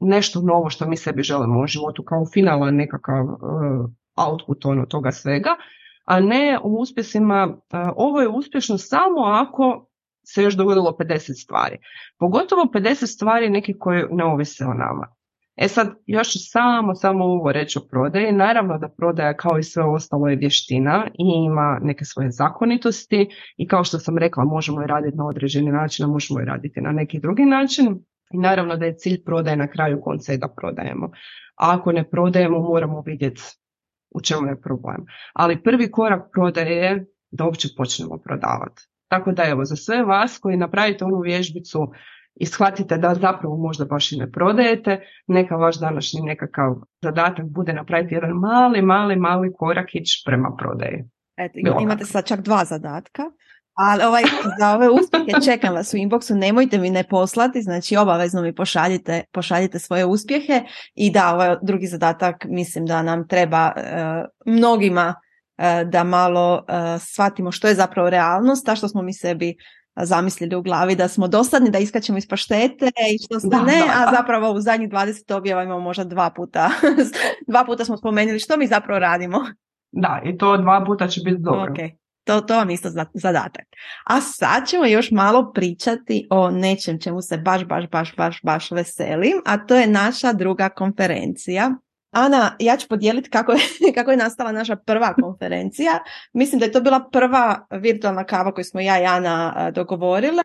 nešto 0.00 0.40
novo 0.40 0.70
što 0.70 0.88
mi 0.88 0.96
sebi 0.96 1.22
želimo 1.22 1.60
u 1.60 1.66
životu 1.66 2.02
kao 2.02 2.26
finalan 2.32 2.74
nekakav 2.74 3.24
uh, 3.24 3.90
output 4.16 4.64
ono 4.64 4.86
toga 4.86 5.12
svega, 5.12 5.56
a 6.04 6.20
ne 6.20 6.58
u 6.64 6.80
uspjesima, 6.80 7.48
uh, 7.48 7.80
ovo 7.96 8.20
je 8.20 8.28
uspješno 8.28 8.78
samo 8.78 9.20
ako 9.20 9.86
se 10.24 10.42
još 10.42 10.54
dogodilo 10.54 10.96
50 11.00 11.42
stvari. 11.44 11.76
Pogotovo 12.18 12.62
50 12.62 13.14
stvari 13.14 13.50
neki 13.50 13.78
koje 13.78 14.08
ne 14.10 14.24
ovise 14.24 14.64
o 14.64 14.74
nama. 14.74 15.17
E 15.60 15.68
sad, 15.68 15.88
još 16.06 16.28
samo, 16.50 16.94
samo 16.94 17.24
ovo 17.24 17.52
reći 17.52 17.78
o 17.78 17.82
prodaji. 17.90 18.32
Naravno 18.32 18.78
da 18.78 18.88
prodaja 18.88 19.36
kao 19.36 19.58
i 19.58 19.62
sve 19.62 19.84
ostalo 19.84 20.28
je 20.28 20.36
vještina 20.36 21.06
i 21.14 21.44
ima 21.46 21.78
neke 21.82 22.04
svoje 22.04 22.30
zakonitosti 22.30 23.28
i 23.56 23.68
kao 23.68 23.84
što 23.84 23.98
sam 23.98 24.18
rekla 24.18 24.44
možemo 24.44 24.80
je 24.80 24.86
raditi 24.86 25.16
na 25.16 25.26
određeni 25.26 25.72
način, 25.72 26.04
a 26.04 26.08
možemo 26.08 26.40
je 26.40 26.46
raditi 26.46 26.80
na 26.80 26.92
neki 26.92 27.20
drugi 27.20 27.44
način. 27.44 27.98
I 28.30 28.38
naravno 28.38 28.76
da 28.76 28.84
je 28.84 28.96
cilj 28.96 29.24
prodaje 29.24 29.56
na 29.56 29.68
kraju 29.68 30.00
konca 30.00 30.32
i 30.32 30.38
da 30.38 30.48
prodajemo. 30.48 31.06
A 31.56 31.76
ako 31.78 31.92
ne 31.92 32.10
prodajemo 32.10 32.58
moramo 32.58 33.02
vidjeti 33.06 33.42
u 34.10 34.20
čemu 34.20 34.46
je 34.46 34.60
problem. 34.60 35.04
Ali 35.32 35.62
prvi 35.62 35.90
korak 35.90 36.22
prodaje 36.32 36.76
je 36.76 37.06
da 37.30 37.44
uopće 37.44 37.68
počnemo 37.76 38.18
prodavati. 38.18 38.82
Tako 39.08 39.32
da 39.32 39.44
evo, 39.44 39.64
za 39.64 39.76
sve 39.76 40.02
vas 40.02 40.38
koji 40.38 40.56
napravite 40.56 41.04
onu 41.04 41.20
vježbicu 41.20 41.92
i 42.40 42.46
shvatite 42.46 42.98
da 42.98 43.14
zapravo 43.14 43.56
možda 43.56 43.84
baš 43.84 44.12
i 44.12 44.16
ne 44.16 44.30
prodajete, 44.30 45.00
neka 45.26 45.56
vaš 45.56 45.78
današnji 45.78 46.20
nekakav 46.20 46.74
zadatak 47.02 47.46
bude 47.46 47.72
napraviti 47.72 48.14
jedan 48.14 48.30
mali, 48.30 48.82
mali, 48.82 49.16
mali 49.16 49.52
korakić 49.58 50.24
prema 50.26 50.56
prodaji. 50.58 51.04
Eto, 51.36 51.58
imate 51.80 52.04
sad 52.04 52.26
čak 52.26 52.40
dva 52.40 52.64
zadatka. 52.64 53.22
Ali 53.74 54.04
ovaj, 54.04 54.22
za 54.58 54.74
ove 54.74 54.88
uspjehe 54.88 55.40
čekam 55.44 55.74
vas 55.74 55.94
u 55.94 55.96
inboxu, 55.96 56.34
nemojte 56.34 56.78
mi 56.78 56.90
ne 56.90 57.04
poslati, 57.04 57.62
znači 57.62 57.96
obavezno 57.96 58.42
mi 58.42 58.54
pošaljite, 58.54 59.22
pošaljite 59.32 59.78
svoje 59.78 60.04
uspjehe 60.04 60.62
i 60.94 61.10
da, 61.10 61.34
ovaj 61.34 61.56
drugi 61.62 61.86
zadatak 61.86 62.44
mislim 62.44 62.86
da 62.86 63.02
nam 63.02 63.28
treba 63.28 63.72
eh, 63.76 64.24
mnogima 64.46 65.14
eh, 65.58 65.84
da 65.84 66.04
malo 66.04 66.54
uh, 66.54 66.74
shvatimo 67.00 67.52
što 67.52 67.68
je 67.68 67.74
zapravo 67.74 68.10
realnost, 68.10 68.68
a 68.68 68.76
što 68.76 68.88
smo 68.88 69.02
mi 69.02 69.12
sebi 69.12 69.56
zamislili 70.04 70.56
u 70.56 70.62
glavi 70.62 70.94
da 70.94 71.08
smo 71.08 71.28
dosadni, 71.28 71.70
da 71.70 71.78
iskačemo 71.78 72.18
iz 72.18 72.28
paštete 72.28 72.86
i 72.86 73.18
što 73.24 73.40
ste 73.40 73.56
ne, 73.66 73.82
a 73.94 74.12
zapravo 74.16 74.52
u 74.52 74.60
zadnjih 74.60 74.90
20 74.90 75.34
objava 75.34 75.62
imamo 75.62 75.80
možda 75.80 76.04
dva 76.04 76.30
puta. 76.30 76.70
dva 77.52 77.64
puta 77.64 77.84
smo 77.84 77.96
spomenuli 77.96 78.38
što 78.38 78.56
mi 78.56 78.66
zapravo 78.66 78.98
radimo. 78.98 79.38
Da, 79.92 80.22
i 80.24 80.38
to 80.38 80.56
dva 80.56 80.84
puta 80.86 81.08
će 81.08 81.20
biti 81.24 81.38
dobro. 81.40 81.74
Okay. 81.74 81.90
To, 82.24 82.40
to 82.40 82.56
vam 82.56 82.70
isto 82.70 82.88
zadatak. 83.14 83.64
A 84.04 84.20
sad 84.20 84.68
ćemo 84.68 84.86
još 84.86 85.10
malo 85.10 85.52
pričati 85.52 86.26
o 86.30 86.50
nečem 86.50 87.00
čemu 87.00 87.22
se 87.22 87.36
baš, 87.36 87.64
baš, 87.64 87.88
baš, 87.90 88.16
baš, 88.16 88.40
baš 88.42 88.70
veselim, 88.70 89.32
a 89.46 89.66
to 89.66 89.76
je 89.76 89.86
naša 89.86 90.32
druga 90.32 90.68
konferencija. 90.68 91.74
Ana, 92.10 92.56
ja 92.58 92.76
ću 92.76 92.88
podijeliti 92.88 93.30
kako 93.30 93.52
je, 93.52 93.58
kako 93.96 94.10
je 94.10 94.16
nastala 94.16 94.52
naša 94.52 94.76
prva 94.76 95.14
konferencija. 95.14 95.98
Mislim 96.32 96.58
da 96.58 96.64
je 96.64 96.72
to 96.72 96.80
bila 96.80 97.08
prva 97.12 97.66
virtualna 97.70 98.24
kava 98.24 98.54
koju 98.54 98.64
smo 98.64 98.80
ja 98.80 99.00
i 99.00 99.04
Ana 99.04 99.70
dogovorile. 99.70 100.42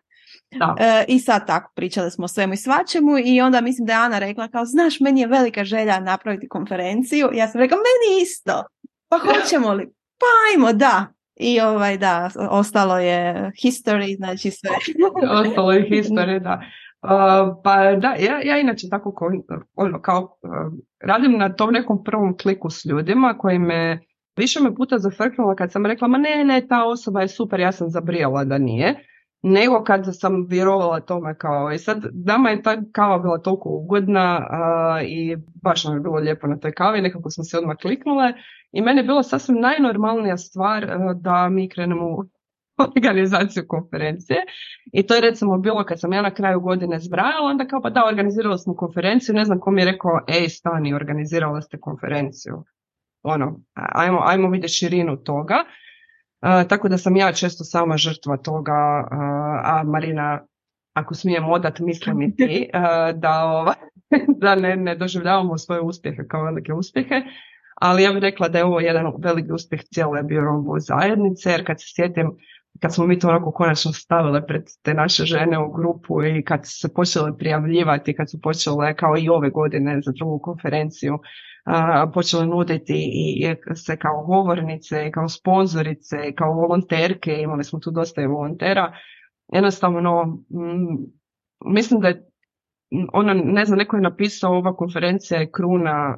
Da. 0.52 0.76
E, 0.80 1.06
I 1.08 1.20
sad 1.20 1.48
tako, 1.48 1.72
pričali 1.76 2.12
smo 2.12 2.26
o 2.26 2.28
svemu 2.28 2.54
i 2.54 2.58
svačemu 2.58 3.18
i 3.26 3.42
onda 3.42 3.62
mislim 3.62 3.86
da 3.86 3.94
je 3.94 4.00
Ana 4.00 4.20
rekla 4.20 4.48
kao, 4.48 4.66
znaš, 4.66 5.00
meni 5.00 5.22
je 5.22 5.28
velika 5.28 5.64
želja 5.64 6.00
napraviti 6.00 6.48
konferenciju. 6.48 7.30
Ja 7.34 7.48
sam 7.48 7.62
rekla, 7.62 7.78
meni 7.78 8.22
isto. 8.22 8.64
Pa 9.10 9.18
hoćemo 9.18 9.74
li? 9.74 9.86
Pa 10.20 10.26
ajmo, 10.52 10.74
da. 10.74 11.06
I 11.36 11.62
ovaj, 11.62 11.98
da, 11.98 12.30
ostalo 12.50 13.00
je 13.00 13.52
history, 13.64 14.18
znači 14.18 14.52
sve. 14.52 14.70
ostalo 15.30 15.72
je 15.72 15.90
history, 15.90 16.40
da. 16.40 16.62
Uh, 17.04 17.10
pa 17.64 17.96
da, 17.96 18.16
ja, 18.20 18.42
ja 18.44 18.60
inače 18.60 18.90
tako 18.90 19.14
kao, 19.16 19.30
ono, 19.76 20.02
kao 20.02 20.22
uh, 20.22 20.74
radim 21.00 21.38
na 21.38 21.56
tom 21.56 21.72
nekom 21.72 22.04
prvom 22.04 22.38
kliku 22.38 22.70
s 22.70 22.86
ljudima 22.86 23.38
koji 23.38 23.60
me 23.60 24.00
više 24.38 24.60
me 24.64 24.76
puta 24.76 24.98
zafrknula 24.98 25.56
kad 25.56 25.72
sam 25.72 25.86
rekla 25.86 26.08
ma 26.08 26.18
ne, 26.18 26.44
ne, 26.44 26.68
ta 26.68 26.86
osoba 26.86 27.22
je 27.22 27.28
super, 27.28 27.60
ja 27.60 27.72
sam 27.72 27.90
zabrijala 27.90 28.44
da 28.44 28.58
nije 28.58 28.96
nego 29.44 29.84
kad 29.84 30.06
sam 30.12 30.46
vjerovala 30.50 31.00
tome 31.00 31.38
kao 31.38 31.72
i 31.72 31.78
sad 31.78 32.04
nama 32.14 32.50
je 32.50 32.62
ta 32.62 32.78
kava 32.92 33.20
bila 33.20 33.38
toliko 33.38 33.70
ugodna 33.70 34.48
i 35.06 35.38
baš 35.64 35.84
nam 35.84 35.94
je 35.94 36.00
bilo 36.00 36.16
lijepo 36.16 36.48
na 36.48 36.58
toj 36.58 36.72
kavi, 36.72 37.02
nekako 37.02 37.30
smo 37.30 37.44
se 37.44 37.58
odmah 37.58 37.78
kliknule 37.78 38.34
i 38.72 38.82
meni 38.82 39.00
je 39.00 39.04
bilo 39.04 39.24
sasvim 39.24 39.60
najnormalnija 39.60 40.38
stvar 40.38 40.88
da 41.16 41.50
mi 41.50 41.70
krenemo 41.70 42.26
organizaciju 42.78 43.64
konferencije 43.68 44.40
i 44.94 45.04
to 45.04 45.16
je 45.16 45.22
recimo 45.22 45.58
bilo 45.58 45.86
kad 45.86 46.00
sam 46.00 46.14
ja 46.14 46.22
na 46.22 46.34
kraju 46.34 46.60
godine 46.60 47.00
zbrajala, 47.00 47.50
onda 47.50 47.66
kao 47.66 47.82
pa 47.82 47.90
da, 47.90 48.06
organizirala 48.08 48.58
smo 48.58 48.76
konferenciju, 48.76 49.36
ne 49.36 49.46
znam 49.46 49.60
ko 49.60 49.72
mi 49.72 49.82
je 49.82 49.86
rekao, 49.86 50.20
ej 50.28 50.50
stani, 50.50 50.94
organizirala 50.94 51.62
ste 51.62 51.80
konferenciju. 51.80 52.64
Ono, 53.24 53.60
ajmo, 53.74 54.20
ajmo 54.24 54.50
vidjeti 54.50 54.74
širinu 54.74 55.18
toga 55.18 55.56
tako 56.70 56.90
da 56.90 56.98
sam 56.98 57.16
ja 57.16 57.34
često 57.34 57.64
sama 57.64 57.98
žrtva 57.98 58.38
toga, 58.38 59.08
a 59.64 59.84
Marina, 59.86 60.46
ako 60.94 61.14
smijem 61.14 61.50
odat, 61.50 61.80
mislim 61.80 62.22
i 62.22 62.36
ti, 62.36 62.70
da, 63.16 63.44
ova, 63.46 63.74
da 64.42 64.56
ne, 64.56 64.76
ne 64.76 64.96
doživljavamo 64.96 65.58
svoje 65.58 65.82
uspjehe 65.82 66.28
kao 66.28 66.44
velike 66.44 66.74
uspjehe. 66.74 67.22
ali 67.82 68.04
ja 68.04 68.12
bih 68.12 68.22
rekla 68.22 68.48
da 68.48 68.58
je 68.58 68.66
ovo 68.66 68.80
jedan 68.80 69.14
veliki 69.18 69.52
uspjeh 69.52 69.82
cijele 69.84 70.24
Biorombo 70.24 70.80
zajednice, 70.80 71.50
jer 71.50 71.66
kad 71.66 71.82
se 71.82 71.88
sjetim 71.96 72.38
kad 72.82 72.94
smo 72.94 73.06
mi 73.06 73.20
to 73.20 73.28
onako 73.28 73.52
konačno 73.52 73.92
stavile 73.92 74.48
pred 74.48 74.64
te 74.82 74.94
naše 74.94 75.26
žene 75.26 75.60
u 75.60 75.72
grupu 75.72 76.24
i 76.24 76.44
kad 76.44 76.66
su 76.66 76.80
se 76.80 76.94
počele 76.94 77.38
prijavljivati, 77.38 78.16
kad 78.16 78.32
su 78.32 78.42
počele 78.42 78.96
kao 78.96 79.18
i 79.18 79.30
ove 79.30 79.50
godine 79.50 80.02
za 80.02 80.12
drugu 80.12 80.40
konferenciju, 80.40 81.20
a, 81.66 82.12
počele 82.14 82.46
nuditi 82.46 83.10
i, 83.14 83.56
se 83.76 83.98
kao 83.98 84.26
govornice, 84.26 85.12
kao 85.12 85.30
sponzorice, 85.30 86.18
kao 86.36 86.54
volonterke, 86.54 87.42
imali 87.42 87.64
smo 87.64 87.80
tu 87.80 87.92
dosta 87.92 88.22
i 88.22 88.28
volontera, 88.28 88.94
jednostavno 89.54 90.26
mm, 90.50 90.98
mislim 91.66 92.00
da 92.02 92.08
je 92.08 92.30
ona, 93.14 93.34
ne 93.34 93.66
znam, 93.66 93.78
neko 93.78 93.96
je 93.96 94.02
napisao 94.02 94.58
ova 94.58 94.76
konferencija 94.76 95.40
je 95.40 95.52
kruna 95.52 96.18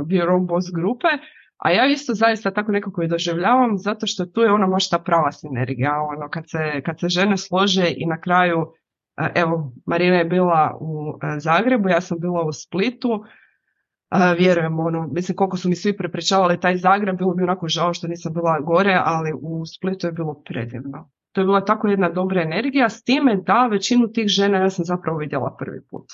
uh, 0.00 0.46
Boss 0.46 0.70
grupe, 0.74 1.08
a 1.60 1.70
ja 1.70 1.86
isto 1.86 2.14
zaista 2.14 2.50
tako 2.50 2.72
nekako 2.72 3.02
i 3.02 3.08
doživljavam 3.08 3.78
zato 3.78 4.06
što 4.06 4.26
tu 4.26 4.40
je 4.40 4.52
ona 4.52 4.66
možda 4.66 4.98
prava 4.98 5.32
sinergija, 5.32 5.92
ono 6.02 6.28
kad 6.28 6.44
se, 6.50 6.82
kad 6.84 7.00
se 7.00 7.08
žene 7.08 7.36
slože 7.36 7.92
i 7.96 8.06
na 8.06 8.20
kraju, 8.20 8.66
evo 9.34 9.72
Marina 9.86 10.16
je 10.16 10.24
bila 10.24 10.78
u 10.80 11.18
Zagrebu, 11.38 11.88
ja 11.88 12.00
sam 12.00 12.18
bila 12.20 12.42
u 12.44 12.52
Splitu, 12.52 13.24
vjerujem, 14.38 14.80
ono, 14.80 15.06
mislim 15.12 15.36
koliko 15.36 15.56
su 15.56 15.68
mi 15.68 15.76
svi 15.76 15.96
prepričavali 15.96 16.60
taj 16.60 16.76
Zagreb, 16.76 17.16
bilo 17.16 17.34
mi 17.34 17.42
onako 17.42 17.68
žao 17.68 17.94
što 17.94 18.08
nisam 18.08 18.32
bila 18.32 18.60
gore, 18.60 19.02
ali 19.04 19.32
u 19.42 19.66
Splitu 19.66 20.06
je 20.06 20.12
bilo 20.12 20.42
predivno. 20.44 21.10
To 21.32 21.40
je 21.40 21.44
bila 21.44 21.64
tako 21.64 21.88
jedna 21.88 22.08
dobra 22.08 22.42
energija, 22.42 22.88
s 22.88 23.02
time 23.02 23.36
da 23.46 23.66
većinu 23.66 24.08
tih 24.12 24.26
žena 24.26 24.58
ja 24.58 24.70
sam 24.70 24.84
zapravo 24.84 25.18
vidjela 25.18 25.56
prvi 25.58 25.80
put. 25.90 26.06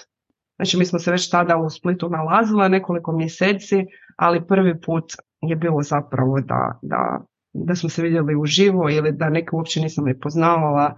Znači 0.57 0.77
mi 0.77 0.85
smo 0.85 0.99
se 0.99 1.11
već 1.11 1.31
tada 1.31 1.57
u 1.57 1.71
Splitu 1.71 2.09
nalazila 2.09 2.69
nekoliko 2.69 3.13
mjeseci, 3.13 3.87
ali 4.17 4.47
prvi 4.47 4.81
put 4.81 5.13
je 5.41 5.57
bilo 5.57 5.83
zapravo 5.83 6.41
da, 6.41 6.79
da, 6.83 7.21
da 7.53 7.75
smo 7.75 7.89
se 7.89 8.03
vidjeli 8.03 8.37
uživo 8.37 8.91
ili 8.91 9.13
da 9.13 9.29
neke 9.29 9.49
uopće 9.53 9.81
nisam 9.81 10.05
ni 10.05 10.21
poznavala 10.21 10.95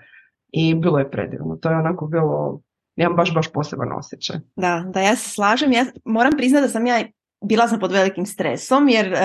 i 0.52 0.74
bilo 0.74 0.98
je 0.98 1.10
predivno. 1.10 1.56
To 1.56 1.70
je 1.70 1.76
onako 1.76 2.06
bilo 2.06 2.60
jedan 2.96 3.16
baš, 3.16 3.34
baš 3.34 3.52
poseban 3.52 3.92
osjećaj. 3.92 4.36
Da, 4.56 4.84
da 4.94 5.00
ja 5.00 5.16
se 5.16 5.30
slažem. 5.30 5.72
Ja 5.72 5.84
moram 6.04 6.32
priznati 6.36 6.62
da 6.62 6.68
sam 6.68 6.86
ja 6.86 7.04
bila 7.44 7.68
sam 7.68 7.80
pod 7.80 7.92
velikim 7.92 8.26
stresom 8.26 8.88
jer 8.88 9.12
uh, 9.12 9.18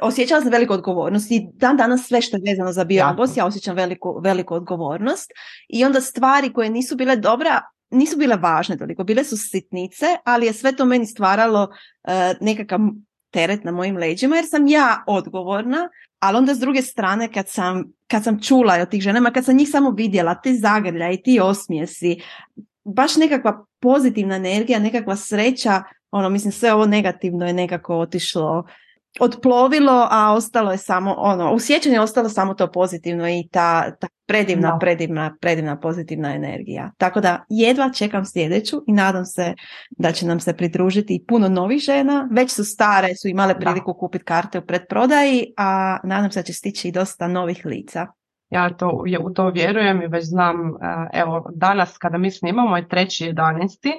osjećala 0.00 0.40
sam 0.40 0.50
veliku 0.50 0.72
odgovornost 0.72 1.30
i 1.30 1.48
dan 1.54 1.76
danas 1.76 2.06
sve 2.06 2.22
što 2.22 2.36
je 2.36 2.42
vezano 2.50 2.72
za 2.72 2.84
bioambos, 2.84 3.36
ja 3.36 3.46
osjećam 3.46 3.76
veliku, 3.76 4.20
veliku 4.24 4.54
odgovornost 4.54 5.30
i 5.68 5.84
onda 5.84 6.00
stvari 6.00 6.52
koje 6.52 6.70
nisu 6.70 6.96
bile 6.96 7.16
dobra, 7.16 7.60
nisu 7.92 8.16
bile 8.18 8.36
važne 8.36 8.76
toliko, 8.78 9.04
bile 9.04 9.24
su 9.24 9.36
sitnice, 9.36 10.06
ali 10.24 10.46
je 10.46 10.52
sve 10.52 10.76
to 10.76 10.84
meni 10.84 11.06
stvaralo 11.06 11.62
uh, 11.62 12.12
nekakav 12.40 12.80
teret 13.30 13.64
na 13.64 13.72
mojim 13.72 13.96
leđima 13.96 14.36
jer 14.36 14.46
sam 14.48 14.66
ja 14.66 15.04
odgovorna, 15.06 15.88
ali 16.18 16.38
onda 16.38 16.54
s 16.54 16.58
druge 16.58 16.82
strane 16.82 17.32
kad 17.32 17.48
sam, 17.48 17.84
kad 18.06 18.24
sam 18.24 18.40
čula 18.42 18.78
od 18.82 18.88
tih 18.88 19.02
ženama, 19.02 19.30
kad 19.30 19.44
sam 19.44 19.56
njih 19.56 19.68
samo 19.68 19.90
vidjela, 19.90 20.34
te 20.34 20.54
zagrlja 20.54 21.10
i 21.10 21.22
ti 21.22 21.40
osmijesi, 21.40 22.20
baš 22.84 23.16
nekakva 23.16 23.64
pozitivna 23.80 24.36
energija, 24.36 24.78
nekakva 24.78 25.16
sreća, 25.16 25.82
ono 26.10 26.28
mislim 26.28 26.52
sve 26.52 26.72
ovo 26.72 26.86
negativno 26.86 27.46
je 27.46 27.52
nekako 27.52 27.98
otišlo 27.98 28.64
otplovilo, 29.20 30.08
a 30.10 30.32
ostalo 30.32 30.72
je 30.72 30.78
samo 30.78 31.14
ono, 31.18 31.52
u 31.52 31.60
sjećanju 31.60 31.94
je 31.94 32.00
ostalo 32.00 32.28
samo 32.28 32.54
to 32.54 32.72
pozitivno 32.72 33.28
i 33.28 33.48
ta, 33.50 33.96
ta 33.96 34.08
predivna, 34.26 34.78
predivna, 34.78 35.36
predivna 35.40 35.80
pozitivna 35.80 36.34
energija. 36.34 36.90
Tako 36.98 37.20
da 37.20 37.44
jedva 37.48 37.90
čekam 37.92 38.24
sljedeću 38.24 38.82
i 38.86 38.92
nadam 38.92 39.24
se 39.24 39.54
da 39.90 40.12
će 40.12 40.26
nam 40.26 40.40
se 40.40 40.56
pridružiti 40.56 41.14
i 41.14 41.24
puno 41.26 41.48
novih 41.48 41.80
žena. 41.80 42.28
Već 42.32 42.52
su 42.52 42.64
stare, 42.64 43.08
su 43.22 43.28
imale 43.28 43.60
priliku 43.60 43.94
kupiti 43.94 44.24
karte 44.24 44.58
u 44.58 44.66
predprodaji, 44.66 45.52
a 45.56 45.98
nadam 46.04 46.30
se 46.30 46.38
da 46.38 46.44
će 46.44 46.52
stići 46.52 46.88
i 46.88 46.92
dosta 46.92 47.28
novih 47.28 47.66
lica. 47.66 48.06
Ja 48.50 48.76
to, 48.76 49.04
u 49.20 49.30
to 49.30 49.50
vjerujem 49.50 50.02
i 50.02 50.06
već 50.06 50.24
znam, 50.24 50.56
e, 50.56 50.70
evo 51.12 51.50
danas 51.54 51.98
kada 51.98 52.18
mi 52.18 52.30
snimamo 52.30 52.76
je 52.76 52.88
treći 52.88 53.24
11. 53.24 53.92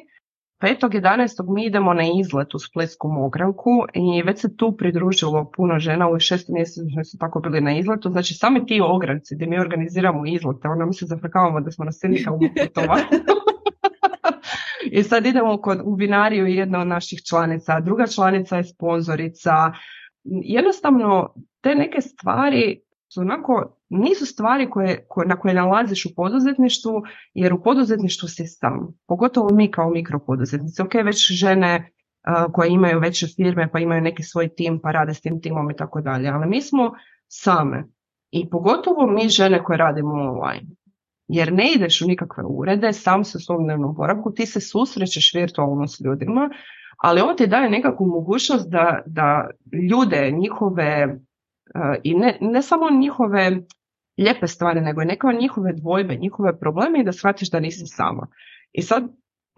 5.11. 0.63 1.53
mi 1.53 1.65
idemo 1.65 1.93
na 1.93 2.03
izlet 2.19 2.55
u 2.55 2.59
Splitsku 2.59 3.07
Mogranku 3.07 3.69
i 3.93 4.21
već 4.21 4.41
se 4.41 4.57
tu 4.57 4.77
pridružilo 4.77 5.51
puno 5.55 5.79
žena, 5.79 6.09
u 6.09 6.19
šest 6.19 6.49
mjeseca 6.49 7.03
su 7.11 7.17
tako 7.17 7.39
bili 7.39 7.61
na 7.61 7.77
izletu, 7.77 8.09
znači 8.09 8.33
sami 8.33 8.65
ti 8.65 8.81
ogranci 8.81 9.35
gdje 9.35 9.47
mi 9.47 9.59
organiziramo 9.59 10.25
izlete, 10.25 10.67
ono 10.67 10.85
mi 10.85 10.93
se 10.93 11.05
zafrkavamo 11.05 11.61
da 11.61 11.71
smo 11.71 11.85
na 11.85 11.91
u 12.35 12.39
I 14.97 15.03
sad 15.03 15.25
idemo 15.25 15.61
kod, 15.61 15.81
u 15.83 15.95
vinariju 15.95 16.47
jedna 16.47 16.79
od 16.79 16.87
naših 16.87 17.19
članica, 17.29 17.79
druga 17.79 18.07
članica 18.07 18.57
je 18.57 18.63
sponzorica. 18.63 19.71
Jednostavno, 20.43 21.33
te 21.61 21.75
neke 21.75 22.01
stvari 22.01 22.81
su 23.13 23.21
onako, 23.21 23.82
nisu 23.93 24.25
stvari 24.25 24.69
koje, 24.69 25.05
koje, 25.07 25.27
na 25.27 25.35
koje 25.39 25.53
nalaziš 25.53 26.05
u 26.05 26.09
poduzetništvu, 26.15 27.01
jer 27.33 27.53
u 27.53 27.63
poduzetništvu 27.63 28.27
si 28.27 28.47
sam. 28.47 28.87
Pogotovo 29.07 29.49
mi 29.53 29.71
kao 29.71 29.89
mikropoduzetnici. 29.89 30.81
Ok, 30.81 30.93
već 30.93 31.31
žene 31.31 31.89
koje 32.53 32.69
imaju 32.69 32.99
veće 32.99 33.27
firme 33.35 33.69
pa 33.71 33.79
imaju 33.79 34.01
neki 34.01 34.23
svoj 34.23 34.47
tim 34.55 34.79
pa 34.83 34.91
rade 34.91 35.13
s 35.13 35.21
tim 35.21 35.41
timom 35.41 35.71
i 35.71 35.75
tako 35.75 36.01
dalje. 36.01 36.29
Ali 36.29 36.47
mi 36.47 36.61
smo 36.61 36.91
same. 37.27 37.83
I 38.31 38.49
pogotovo 38.49 39.07
mi 39.07 39.29
žene 39.29 39.63
koje 39.63 39.77
radimo 39.77 40.13
online. 40.13 40.67
Jer 41.27 41.53
ne 41.53 41.71
ideš 41.75 42.01
u 42.01 42.07
nikakve 42.07 42.43
urede, 42.47 42.93
sam 42.93 43.23
se 43.23 43.37
u 43.37 43.41
svom 43.41 43.63
dnevnom 43.63 43.95
boravku, 43.95 44.31
ti 44.31 44.45
se 44.45 44.61
susrećeš 44.61 45.33
virtualno 45.33 45.87
s 45.87 46.01
ljudima, 46.01 46.49
ali 46.97 47.21
ovo 47.21 47.33
ti 47.33 47.47
daje 47.47 47.69
nekakvu 47.69 48.07
mogućnost 48.07 48.69
da, 48.69 49.01
da 49.05 49.49
ljude, 49.91 50.31
njihove 50.31 51.19
i 52.03 52.13
ne, 52.13 52.37
ne 52.41 52.61
samo 52.61 52.89
njihove 52.91 53.57
lijepe 54.17 54.47
stvari, 54.47 54.81
nego 54.81 55.01
i 55.01 55.05
neke 55.05 55.27
njihove 55.39 55.73
dvojbe, 55.73 56.15
njihove 56.15 56.59
probleme 56.59 56.99
i 56.99 57.03
da 57.03 57.11
shvatiš 57.11 57.49
da 57.49 57.59
nisi 57.59 57.85
sama. 57.85 58.27
I 58.71 58.81
sad 58.81 59.03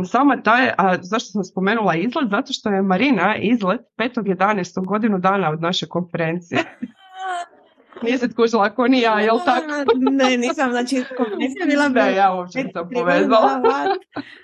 sama 0.03 0.41
taj, 0.43 0.69
a 0.77 0.97
zašto 1.01 1.31
sam 1.31 1.43
spomenula 1.43 1.95
izlet? 1.95 2.29
Zato 2.29 2.53
što 2.53 2.69
je 2.69 2.81
Marina 2.81 3.35
izlet 3.37 3.81
5.11. 3.97 4.85
godinu 4.85 5.19
dana 5.19 5.49
od 5.49 5.61
naše 5.61 5.87
konferencije. 5.87 6.63
Nisi 8.03 8.29
skužila 8.31 8.65
ako 8.65 8.87
ni 8.87 9.01
ja, 9.01 9.19
jel 9.19 9.39
tako? 9.45 9.67
ne, 10.11 10.37
nisam, 10.37 10.71
znači 10.71 11.03
konferencija 11.17 11.65
bila... 11.65 11.89
Ne, 11.89 12.15
ja 12.15 12.33
uopće 12.33 12.59
sam 12.73 12.89
povezala. 12.93 13.61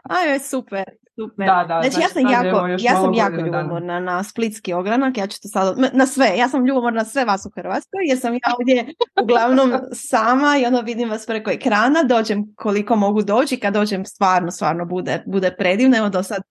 Aj, 0.03 0.39
super. 0.39 0.83
Super. 1.21 1.45
Da, 1.45 1.65
da, 1.67 1.81
znači, 1.89 2.01
ja 2.01 2.07
sam 2.07 2.31
jako, 2.31 2.67
ja 2.79 2.95
sam 2.95 3.13
jako 3.13 3.35
ljubomorna 3.35 3.99
na 3.99 4.23
splitski 4.23 4.73
ogranak, 4.73 5.17
ja 5.17 5.27
ću 5.27 5.41
to 5.41 5.47
sad, 5.47 5.77
na 5.93 6.05
sve, 6.05 6.33
ja 6.37 6.49
sam 6.49 6.65
ljubomorna 6.65 6.99
na 6.99 7.05
sve 7.05 7.25
vas 7.25 7.45
u 7.45 7.51
Hrvatskoj, 7.55 7.99
jer 8.07 8.19
sam 8.19 8.33
ja 8.33 8.39
ovdje 8.59 8.93
uglavnom 9.23 9.73
sama 10.11 10.57
i 10.57 10.65
ono 10.65 10.81
vidim 10.81 11.09
vas 11.09 11.25
preko 11.25 11.51
ekrana, 11.51 12.03
dođem 12.03 12.53
koliko 12.55 12.95
mogu 12.95 13.21
doći, 13.21 13.59
kad 13.59 13.73
dođem 13.73 14.05
stvarno, 14.05 14.51
stvarno 14.51 14.85
bude, 14.85 15.23
bude 15.27 15.55
predivno, 15.57 15.97
evo 15.97 16.09
do 16.09 16.23
sad 16.23 16.41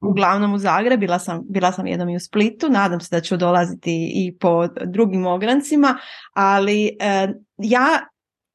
uglavnom 0.00 0.54
u 0.54 0.58
Zagreb, 0.58 1.00
bila 1.00 1.18
sam, 1.18 1.42
bila 1.48 1.72
sam 1.72 1.86
jednom 1.86 2.08
i 2.08 2.16
u 2.16 2.20
Splitu, 2.20 2.68
nadam 2.70 3.00
se 3.00 3.16
da 3.16 3.20
ću 3.20 3.36
dolaziti 3.36 4.12
i 4.14 4.38
po 4.40 4.66
drugim 4.84 5.26
ograncima, 5.26 5.98
ali 6.32 6.96
e, 7.00 7.28
ja 7.58 8.08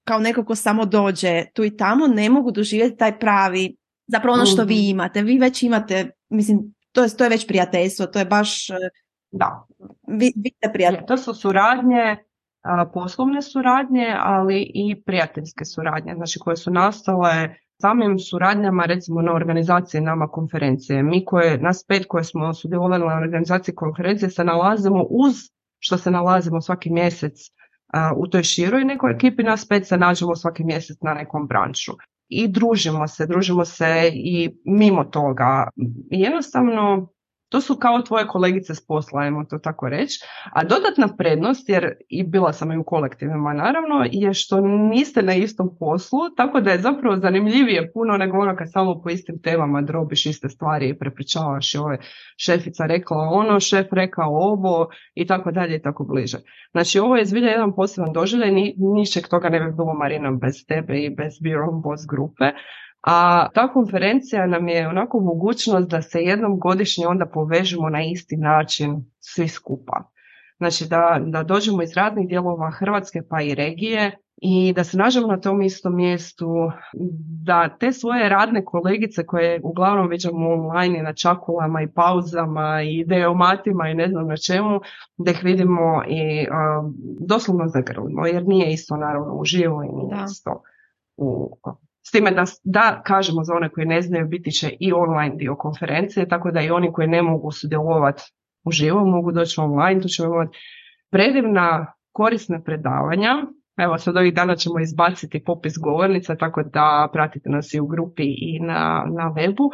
kao 0.03 0.19
neko 0.19 0.45
ko 0.45 0.55
samo 0.55 0.85
dođe 0.85 1.45
tu 1.53 1.63
i 1.63 1.77
tamo 1.77 2.07
ne 2.07 2.29
mogu 2.29 2.51
doživjeti 2.51 2.97
taj 2.97 3.19
pravi 3.19 3.75
Zapravo 4.07 4.35
ono 4.35 4.45
što 4.45 4.63
vi 4.63 4.75
mhm. 4.75 4.89
imate, 4.89 5.21
vi 5.21 5.37
već 5.37 5.63
imate, 5.63 6.09
mislim, 6.29 6.73
to 6.91 7.03
je, 7.03 7.17
to 7.17 7.23
je 7.23 7.29
već 7.29 7.47
prijateljstvo, 7.47 8.05
to 8.05 8.19
je 8.19 8.25
baš... 8.25 8.69
E, 8.69 8.73
da. 9.31 9.67
Vi, 10.07 10.33
vi 10.35 10.51
ste 10.57 11.05
To 11.07 11.17
su 11.17 11.33
suradnje, 11.33 12.17
poslovne 12.93 13.41
suradnje, 13.41 14.15
ali 14.19 14.71
i 14.73 15.03
prijateljske 15.05 15.65
suradnje, 15.65 16.13
znači 16.15 16.39
koje 16.39 16.57
su 16.57 16.71
nastale 16.71 17.55
samim 17.81 18.19
suradnjama 18.19 18.85
recimo 18.85 19.21
na 19.21 19.33
organizaciji 19.33 20.01
nama 20.01 20.27
konferencije. 20.27 21.03
Mi 21.03 21.25
koje, 21.25 21.57
nas 21.57 21.85
pet 21.87 22.05
koje 22.07 22.23
smo 22.23 22.53
sudjelovali 22.53 23.05
na 23.05 23.17
organizaciji 23.17 23.75
konferencije 23.75 24.29
se 24.29 24.43
nalazimo 24.43 25.05
uz 25.09 25.35
što 25.79 25.97
se 25.97 26.11
nalazimo 26.11 26.61
svaki 26.61 26.89
mjesec 26.89 27.33
u 28.17 28.27
toj 28.27 28.43
široj 28.43 28.85
nekoj 28.85 29.11
ekipi, 29.11 29.43
nas 29.43 29.67
pet 29.67 29.87
se 29.87 29.97
nađemo 29.97 30.35
svaki 30.35 30.63
mjesec 30.63 30.97
na 31.01 31.13
nekom 31.13 31.47
branšu 31.47 31.93
i 32.33 32.47
družimo 32.47 33.07
se, 33.07 33.27
družimo 33.27 33.65
se 33.65 34.11
i 34.13 34.49
mimo 34.65 35.03
toga. 35.03 35.69
Jednostavno 36.09 37.12
to 37.53 37.61
su 37.61 37.75
kao 37.75 38.01
tvoje 38.01 38.27
kolegice 38.27 38.75
s 38.75 38.87
posla, 38.87 39.21
ajmo 39.21 39.45
to 39.49 39.57
tako 39.57 39.89
reći. 39.89 40.19
A 40.53 40.63
dodatna 40.63 41.07
prednost, 41.17 41.69
jer 41.69 41.93
i 42.09 42.23
bila 42.23 42.53
sam 42.53 42.71
i 42.71 42.77
u 42.77 42.83
kolektivima 42.83 43.53
naravno, 43.53 44.05
je 44.11 44.33
što 44.33 44.61
niste 44.61 45.21
na 45.21 45.33
istom 45.33 45.69
poslu, 45.79 46.19
tako 46.37 46.61
da 46.61 46.71
je 46.71 46.81
zapravo 46.81 47.17
zanimljivije 47.17 47.91
puno 47.93 48.17
nego 48.17 48.37
ono 48.37 48.55
kad 48.55 48.71
samo 48.71 49.01
po 49.03 49.09
istim 49.09 49.41
temama 49.41 49.81
drobiš 49.81 50.25
iste 50.25 50.49
stvari 50.49 50.89
i 50.89 50.97
prepričavaš 50.97 51.73
i 51.73 51.77
ove 51.77 51.97
šefica 52.37 52.85
rekla 52.85 53.17
ono, 53.17 53.59
šef 53.59 53.87
rekao 53.91 54.29
ovo 54.29 54.87
i 55.13 55.27
tako 55.27 55.51
dalje 55.51 55.75
i 55.75 55.81
tako 55.81 56.03
bliže. 56.03 56.37
Znači 56.71 56.99
ovo 56.99 57.15
je 57.17 57.25
zbilja 57.25 57.49
jedan 57.49 57.75
poseban 57.75 58.13
doživljaj, 58.13 58.51
ni, 58.51 58.75
ničeg 58.77 59.27
toga 59.27 59.49
ne 59.49 59.59
bi 59.59 59.71
bilo 59.71 59.93
Marina 59.93 60.31
bez 60.31 60.55
tebe 60.67 60.93
i 60.97 61.09
bez 61.09 61.33
Beer 61.43 61.59
Boss 61.83 62.03
grupe 62.09 62.45
A 63.03 63.47
ta 63.53 63.73
konferencija 63.73 64.47
nam 64.47 64.67
je 64.67 64.87
onako 64.87 65.19
mogućnost 65.19 65.89
da 65.89 66.01
se 66.01 66.19
jednom 66.19 66.59
godišnje 66.59 67.07
onda 67.07 67.25
povežemo 67.25 67.89
na 67.89 68.03
isti 68.03 68.37
način 68.37 69.05
svi 69.19 69.47
skupa. 69.47 70.03
Znači 70.57 70.87
da, 70.89 71.19
da 71.25 71.43
dođemo 71.43 71.83
iz 71.83 71.93
raznih 71.93 72.27
dijelova 72.27 72.71
Hrvatske 72.71 73.21
pa 73.29 73.41
i 73.41 73.55
regije 73.55 74.17
i 74.37 74.73
da 74.73 74.83
se 74.83 74.97
nađemo 74.97 75.27
na 75.27 75.39
tom 75.39 75.61
istom 75.61 75.95
mjestu, 75.95 76.71
da 77.43 77.77
te 77.79 77.91
svoje 77.91 78.29
radne 78.29 78.65
kolegice 78.65 79.25
koje 79.25 79.61
uglavnom 79.63 80.07
viđamo 80.07 80.49
online 80.49 80.99
i 80.99 81.01
na 81.01 81.13
čakulama 81.13 81.81
i 81.81 81.91
pauzama 81.91 82.81
i 82.81 82.99
ideomatima 82.99 83.89
i 83.89 83.93
ne 83.93 84.07
znam 84.07 84.27
na 84.27 84.37
čemu, 84.37 84.79
da 85.17 85.31
ih 85.31 85.39
vidimo 85.43 86.03
i 86.07 86.47
doslovno 87.19 87.67
zagrlimo, 87.67 88.25
jer 88.25 88.47
nije 88.47 88.73
isto 88.73 88.97
naravno 88.97 89.33
uživo 89.33 89.83
i 89.83 89.87
nije 89.87 90.25
isto 90.25 90.61
u 91.17 91.57
s 92.07 92.11
time 92.11 92.31
da, 92.31 92.43
da 92.63 93.01
kažemo 93.05 93.43
za 93.43 93.53
one 93.53 93.69
koji 93.69 93.85
ne 93.85 94.01
znaju 94.01 94.27
biti 94.27 94.51
će 94.51 94.69
i 94.79 94.93
online 94.93 95.35
dio 95.35 95.55
konferencije, 95.55 96.27
tako 96.27 96.51
da 96.51 96.61
i 96.61 96.71
oni 96.71 96.91
koji 96.93 97.07
ne 97.07 97.21
mogu 97.21 97.51
sudjelovati 97.51 98.23
uživo 98.65 99.05
mogu 99.05 99.31
doći 99.31 99.61
online, 99.61 100.01
tu 100.01 100.07
ćemo 100.07 100.33
imati 100.33 100.57
predivna 101.11 101.93
korisna 102.11 102.61
predavanja. 102.61 103.29
Evo 103.77 103.97
sad 103.97 104.17
ovih 104.17 104.33
dana 104.33 104.55
ćemo 104.55 104.79
izbaciti 104.79 105.43
popis 105.43 105.73
govornica, 105.83 106.35
tako 106.35 106.63
da 106.63 107.09
pratite 107.13 107.49
nas 107.49 107.73
i 107.73 107.79
u 107.79 107.87
grupi 107.87 108.23
i 108.23 108.59
na, 108.59 109.05
na 109.17 109.33
webu. 109.35 109.69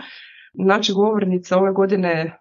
Znači 0.53 0.93
govornice 0.93 1.55
ove 1.55 1.71
godine, 1.71 2.37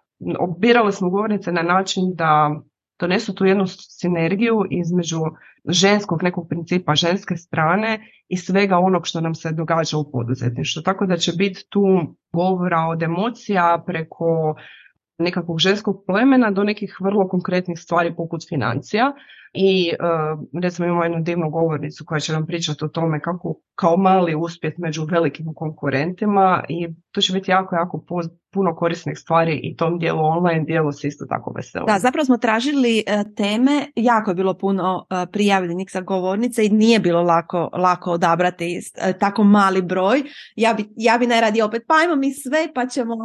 birali 0.59 0.91
smo 0.91 1.09
govornice 1.09 1.51
na 1.51 1.61
način 1.61 2.03
da 2.15 2.61
donesu 2.99 3.33
tu 3.33 3.45
jednu 3.45 3.67
sinergiju 3.67 4.65
između 4.69 5.19
ženskog 5.67 6.23
nekog 6.23 6.47
principa, 6.49 6.95
ženske 6.95 7.35
strane 7.35 7.99
i 8.27 8.37
svega 8.37 8.77
onog 8.77 9.07
što 9.07 9.21
nam 9.21 9.35
se 9.35 9.51
događa 9.51 9.97
u 9.97 10.11
poduzetništvu. 10.11 10.81
Tako 10.81 11.05
da 11.05 11.17
će 11.17 11.31
biti 11.37 11.65
tu 11.69 12.15
govora 12.33 12.79
od 12.79 13.03
emocija 13.03 13.83
preko 13.87 14.55
nekakvog 15.19 15.59
ženskog 15.59 16.03
plemena 16.07 16.51
do 16.51 16.63
nekih 16.63 16.97
vrlo 17.01 17.27
konkretnih 17.27 17.79
stvari 17.79 18.15
poput 18.15 18.41
financija 18.49 19.13
i 19.53 19.93
uh, 19.99 20.61
recimo 20.63 20.87
imamo 20.87 21.03
jednu 21.03 21.21
divnu 21.21 21.49
govornicu 21.49 22.05
koja 22.05 22.19
će 22.19 22.33
nam 22.33 22.45
pričati 22.45 22.85
o 22.85 22.87
tome 22.87 23.19
kako 23.19 23.55
kao 23.75 23.97
mali 23.97 24.35
uspjet 24.35 24.77
među 24.77 25.05
velikim 25.11 25.53
konkurentima 25.55 26.63
i 26.69 26.87
to 27.11 27.21
će 27.21 27.33
biti 27.33 27.51
jako, 27.51 27.75
jako 27.75 28.05
puno 28.53 28.75
korisnih 28.75 29.17
stvari 29.17 29.59
i 29.63 29.75
tom 29.75 29.99
dijelu 29.99 30.19
online 30.19 30.63
dijelu 30.65 30.91
se 30.91 31.07
isto 31.07 31.25
tako 31.25 31.53
veselo. 31.55 31.85
Da, 31.85 31.99
zapravo 31.99 32.25
smo 32.25 32.37
tražili 32.37 33.03
e, 33.07 33.23
teme, 33.35 33.85
jako 33.95 34.31
je 34.31 34.35
bilo 34.35 34.53
puno 34.53 34.95
uh, 35.09 35.29
prijavljenih 35.31 35.87
za 35.91 36.01
govornice 36.01 36.65
i 36.65 36.69
nije 36.69 36.99
bilo 36.99 37.21
lako, 37.21 37.69
lako 37.73 38.11
odabrati 38.11 38.79
tako 39.19 39.43
mali 39.43 39.81
broj. 39.81 40.23
Ja 40.55 40.73
bi, 40.73 40.85
ja 40.95 41.17
bi 41.17 41.27
najradije 41.27 41.63
opet, 41.63 41.83
pa 41.87 41.93
ajmo 41.93 42.15
mi 42.15 42.33
sve 42.33 42.67
pa 42.75 42.87
ćemo 42.87 43.15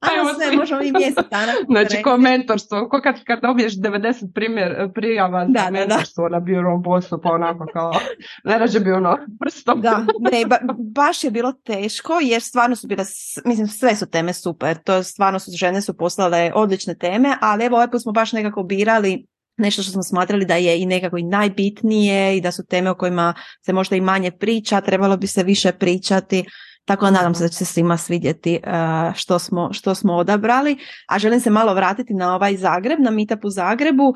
Ajmo 0.00 0.34
sve, 0.34 0.56
možemo 0.56 0.82
i 0.82 0.92
mjesec 0.92 1.26
dana. 1.30 1.52
znači, 1.68 2.02
ko 2.02 2.16
mentorstvo, 2.16 2.88
ko 2.88 3.00
kad, 3.02 3.24
kad 3.24 3.40
dobiješ 3.42 3.72
90 3.76 4.32
primjer, 4.34 4.90
prijava 4.94 5.44
da, 5.44 5.60
za 5.64 5.70
mentorstvo 5.70 6.28
da, 6.28 6.28
da. 6.28 6.38
na 6.38 6.40
Bureau 6.40 6.78
Bossu, 6.78 7.20
pa 7.22 7.32
onako 7.32 7.66
kao, 7.72 7.92
najrađe 8.44 8.80
bi 8.80 8.92
ono 8.92 9.18
prstom. 9.40 9.80
da, 9.80 10.04
ne, 10.32 10.46
ba, 10.46 10.58
baš 10.78 11.24
je 11.24 11.30
bilo 11.30 11.52
teško, 11.52 12.18
jer 12.22 12.42
stvarno 12.42 12.76
su 12.76 12.86
bile, 12.86 13.04
mislim, 13.44 13.66
sve 13.66 13.96
su 13.96 14.10
teme 14.10 14.32
super, 14.32 14.76
to 14.76 15.02
stvarno 15.02 15.38
su, 15.38 15.50
žene 15.54 15.82
su 15.82 15.96
poslale 15.96 16.52
odlične 16.54 16.94
teme, 16.94 17.36
ali 17.40 17.64
evo 17.64 17.76
ovaj 17.76 17.90
put 17.90 18.02
smo 18.02 18.12
baš 18.12 18.32
nekako 18.32 18.62
birali 18.62 19.26
nešto 19.56 19.82
što 19.82 19.92
smo 19.92 20.02
smatrali 20.02 20.44
da 20.44 20.54
je 20.54 20.80
i 20.80 20.86
nekako 20.86 21.18
i 21.18 21.22
najbitnije 21.22 22.36
i 22.36 22.40
da 22.40 22.52
su 22.52 22.66
teme 22.66 22.90
o 22.90 22.94
kojima 22.94 23.34
se 23.66 23.72
možda 23.72 23.96
i 23.96 24.00
manje 24.00 24.30
priča, 24.30 24.80
trebalo 24.80 25.16
bi 25.16 25.26
se 25.26 25.42
više 25.42 25.72
pričati 25.72 26.44
tako 26.90 27.04
da 27.04 27.10
nadam 27.10 27.34
se 27.34 27.44
da 27.44 27.48
će 27.48 27.56
se 27.56 27.64
svima 27.64 27.96
svidjeti 27.96 28.54
e, 28.54 28.60
što 29.14 29.38
smo, 29.38 29.72
što 29.72 29.94
smo 29.94 30.14
odabrali. 30.14 30.76
A 31.08 31.18
želim 31.18 31.40
se 31.40 31.50
malo 31.50 31.74
vratiti 31.74 32.14
na 32.14 32.34
ovaj 32.34 32.56
Zagreb, 32.56 32.98
na 33.00 33.10
meetup 33.10 33.44
u 33.44 33.50
Zagrebu. 33.50 34.14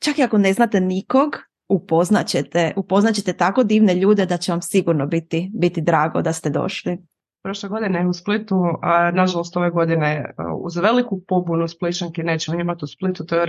Čak 0.00 0.18
i 0.18 0.22
ako 0.22 0.38
ne 0.38 0.52
znate 0.52 0.80
nikog, 0.80 1.36
upoznaćete, 1.68 2.72
upoznaćete 2.76 3.32
tako 3.32 3.64
divne 3.64 3.94
ljude 3.94 4.26
da 4.26 4.36
će 4.36 4.52
vam 4.52 4.62
sigurno 4.62 5.06
biti, 5.06 5.50
biti 5.54 5.80
drago 5.80 6.22
da 6.22 6.32
ste 6.32 6.50
došli. 6.50 6.98
Prošle 7.42 7.68
godine 7.68 8.08
u 8.08 8.12
Splitu, 8.12 8.56
a 8.82 9.10
nažalost 9.10 9.56
ove 9.56 9.70
godine 9.70 10.06
e, 10.08 10.32
uz 10.60 10.76
veliku 10.76 11.20
pobunu 11.28 11.68
Spličanki 11.68 12.22
nećemo 12.22 12.60
imati 12.60 12.84
u 12.84 12.86
Splitu, 12.86 13.26
to 13.26 13.36
je 13.36 13.42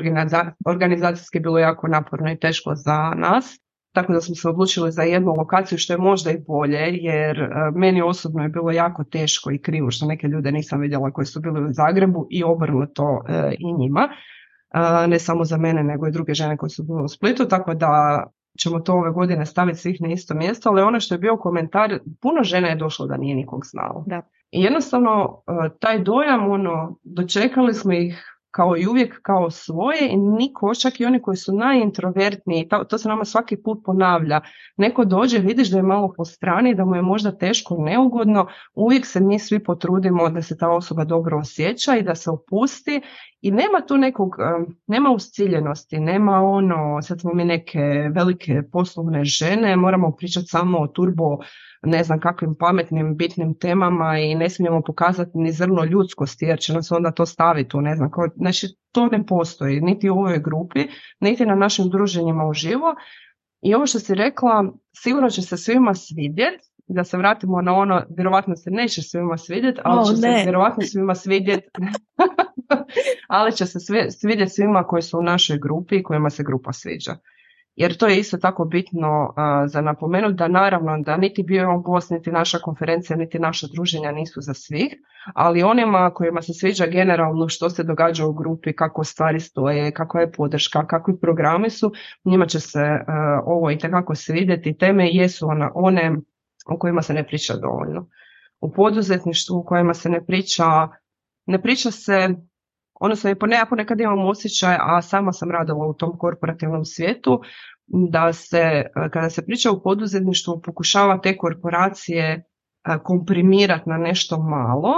organizacijski 0.66 1.40
bilo 1.40 1.60
jako 1.60 1.88
naporno 1.88 2.32
i 2.32 2.40
teško 2.40 2.76
za 2.76 3.14
nas 3.16 3.65
tako 3.96 4.14
da 4.14 4.22
smo 4.22 4.36
se 4.36 4.50
odlučili 4.50 4.92
za 4.92 5.02
jednu 5.02 5.34
lokaciju 5.38 5.78
što 5.78 5.94
je 5.94 5.98
možda 5.98 6.32
i 6.32 6.44
bolje 6.48 6.80
jer 6.92 7.40
e, 7.40 7.50
meni 7.76 8.02
osobno 8.02 8.44
je 8.44 8.50
bilo 8.50 8.72
jako 8.72 9.04
teško 9.04 9.52
i 9.52 9.62
krivo 9.62 9.92
što 9.92 10.06
neke 10.06 10.28
ljude 10.28 10.52
nisam 10.52 10.82
vidjela 10.82 11.12
koji 11.12 11.26
su 11.26 11.40
bili 11.40 11.66
u 11.66 11.74
Zagrebu 11.74 12.28
i 12.30 12.44
obrnuto 12.44 13.22
e, 13.28 13.56
i 13.60 13.74
njima. 13.74 14.10
E, 14.74 15.08
ne 15.08 15.20
samo 15.20 15.46
za 15.46 15.58
mene 15.58 15.84
nego 15.84 16.08
i 16.08 16.12
druge 16.12 16.34
žene 16.34 16.58
koje 16.58 16.70
su 16.70 16.84
bile 16.84 17.04
u 17.04 17.08
Splitu, 17.08 17.46
tako 17.46 17.74
da 17.74 18.24
ćemo 18.60 18.80
to 18.80 18.94
ove 18.94 19.12
godine 19.12 19.46
staviti 19.46 19.80
svih 19.80 20.02
na 20.02 20.08
isto 20.12 20.34
mjesto, 20.34 20.70
ali 20.70 20.82
ono 20.82 21.00
što 21.00 21.16
je 21.16 21.20
bio 21.20 21.38
komentar, 21.38 22.00
puno 22.22 22.44
žena 22.44 22.68
je 22.68 22.76
došlo 22.76 23.06
da 23.06 23.18
nije 23.18 23.36
nikog 23.36 23.66
znalo. 23.66 24.04
Da. 24.08 24.22
I 24.52 24.64
jednostavno 24.64 25.42
taj 25.80 26.00
dojam, 26.00 26.52
ono, 26.52 27.00
dočekali 27.04 27.74
smo 27.74 27.94
ih 27.94 28.35
kao 28.56 28.78
i 28.78 28.88
uvijek 28.88 29.22
kao 29.22 29.52
svoje 29.52 30.10
i 30.10 30.18
niko, 30.18 30.76
čak 30.76 31.00
i 31.00 31.06
oni 31.06 31.22
koji 31.22 31.38
su 31.38 31.54
najintrovertniji, 31.54 32.68
to, 32.68 32.84
to 32.84 32.98
se 32.98 33.10
nama 33.10 33.26
svaki 33.26 33.58
put 33.58 33.82
ponavlja, 33.86 34.42
neko 34.78 35.06
dođe, 35.06 35.40
vidiš 35.40 35.70
da 35.72 35.78
je 35.78 35.84
malo 35.84 36.14
po 36.18 36.26
strani, 36.26 36.76
da 36.76 36.86
mu 36.86 36.96
je 36.96 37.02
možda 37.02 37.38
teško, 37.38 37.78
neugodno, 37.80 38.48
uvijek 38.76 39.06
se 39.06 39.20
mi 39.20 39.40
svi 39.40 39.64
potrudimo 39.64 40.30
da 40.30 40.42
se 40.42 40.58
ta 40.58 40.70
osoba 40.70 41.04
dobro 41.04 41.40
osjeća 41.40 41.96
i 41.96 42.04
da 42.04 42.16
se 42.16 42.30
opusti 42.30 43.02
i 43.46 43.52
nema 43.52 43.82
tu 43.88 43.98
nekog, 43.98 44.36
nema 44.88 45.10
usciljenosti, 45.10 46.00
nema 46.00 46.42
ono, 46.42 47.02
sad 47.02 47.22
smo 47.22 47.34
mi 47.34 47.46
neke 47.46 47.80
velike 48.16 48.62
poslovne 48.72 49.26
žene, 49.26 49.76
moramo 49.76 50.12
pričati 50.12 50.46
samo 50.46 50.80
o 50.80 50.88
turbo 50.88 51.38
ne 51.84 52.04
znam 52.04 52.20
kakvim 52.20 52.56
pametnim, 52.60 53.18
bitnim 53.18 53.54
temama 53.60 54.20
i 54.20 54.36
ne 54.36 54.50
smijemo 54.50 54.82
pokazati 54.82 55.38
ni 55.38 55.52
zrno 55.52 55.84
ljudskosti 55.84 56.46
jer 56.46 56.60
će 56.60 56.74
nas 56.74 56.92
onda 56.92 57.12
to 57.12 57.26
staviti 57.26 57.78
u 57.78 57.82
ne 57.82 57.96
znam. 57.96 58.10
Znači 58.36 58.68
to 58.92 59.08
ne 59.08 59.26
postoji 59.26 59.82
niti 59.82 60.10
u 60.10 60.14
ovoj 60.14 60.40
grupi, 60.40 60.88
niti 61.20 61.46
na 61.46 61.56
našim 61.56 61.90
druženjima 61.90 62.48
uživo. 62.48 62.96
I 63.62 63.76
ovo 63.76 63.88
što 63.88 64.00
si 64.00 64.16
rekla, 64.16 64.74
sigurno 64.98 65.30
će 65.30 65.42
se 65.42 65.58
svima 65.58 65.94
svidjeti, 65.94 66.68
da 66.88 67.04
se 67.04 67.18
vratimo 67.18 67.62
na 67.62 67.76
ono, 67.76 68.04
vjerovatno 68.18 68.56
se 68.56 68.70
neće 68.72 69.02
svima 69.02 69.38
svidjeti, 69.38 69.82
ali 69.86 70.06
će 70.06 70.16
se 70.16 70.28
vjerovatno 70.44 70.84
svima 70.84 71.16
svidjeti, 71.16 71.70
ali 73.28 73.52
će 73.52 73.66
se 73.66 73.80
svidjeti 74.20 74.52
svima 74.52 74.84
koji 74.84 75.02
su 75.02 75.20
u 75.20 75.24
našoj 75.24 75.58
grupi 75.58 75.96
i 75.96 76.04
kojima 76.04 76.30
se 76.30 76.44
grupa 76.44 76.74
sviđa. 76.74 77.16
Jer 77.76 77.98
to 77.98 78.08
je 78.08 78.20
isto 78.20 78.38
tako 78.38 78.66
bitno 78.66 79.34
za 79.68 79.82
napomenuti 79.82 80.34
da 80.34 80.48
naravno 80.48 80.98
da 80.98 81.18
niti 81.18 81.44
bio 81.44 81.78
gost, 81.78 82.12
niti 82.12 82.32
naša 82.32 82.58
konferencija, 82.60 83.18
niti 83.18 83.40
naša 83.40 83.68
druženja 83.74 84.12
nisu 84.12 84.42
za 84.42 84.54
svih, 84.54 84.96
ali 85.34 85.64
onima 85.64 86.12
kojima 86.14 86.42
se 86.42 86.54
sviđa 86.54 86.86
generalno 86.86 87.50
što 87.50 87.70
se 87.70 87.84
događa 87.84 88.26
u 88.26 88.34
grupi, 88.34 88.74
kako 88.74 89.04
stvari 89.04 89.40
stoje, 89.40 89.92
kakva 89.92 90.22
je 90.22 90.32
podrška, 90.32 90.88
kakvi 90.88 91.20
programi 91.20 91.70
su, 91.70 91.92
njima 92.26 92.46
će 92.46 92.60
se 92.60 92.84
ovo 93.46 93.72
i 93.72 93.78
tekako 93.78 94.16
svidjeti. 94.16 94.78
Teme 94.78 95.10
jesu 95.12 95.48
one, 95.48 95.70
one 95.74 96.16
o 96.66 96.78
kojima 96.80 97.02
se 97.02 97.14
ne 97.14 97.28
priča 97.28 97.54
dovoljno. 97.56 98.10
U 98.60 98.72
poduzetništvu 98.72 99.58
u 99.58 99.64
kojima 99.64 99.94
se 99.94 100.10
ne 100.10 100.26
priča, 100.26 100.66
ne 101.46 101.62
priča 101.62 101.92
se 101.92 102.30
odnosno 103.00 103.30
i 103.30 103.36
ja 103.52 103.66
ponekad 103.70 104.00
imam 104.00 104.26
osjećaj, 104.26 104.78
a 104.80 105.02
sama 105.02 105.32
sam 105.32 105.52
radila 105.52 105.88
u 105.88 105.94
tom 105.94 106.18
korporativnom 106.18 106.86
svijetu, 106.86 107.42
da 107.88 108.34
se 108.34 108.86
kada 109.14 109.30
se 109.30 109.46
priča 109.46 109.72
o 109.72 109.82
poduzetništvu 109.82 110.62
pokušava 110.62 111.22
te 111.22 111.38
korporacije 111.38 112.44
komprimirati 113.04 113.90
na 113.90 113.98
nešto 113.98 114.38
malo 114.38 114.94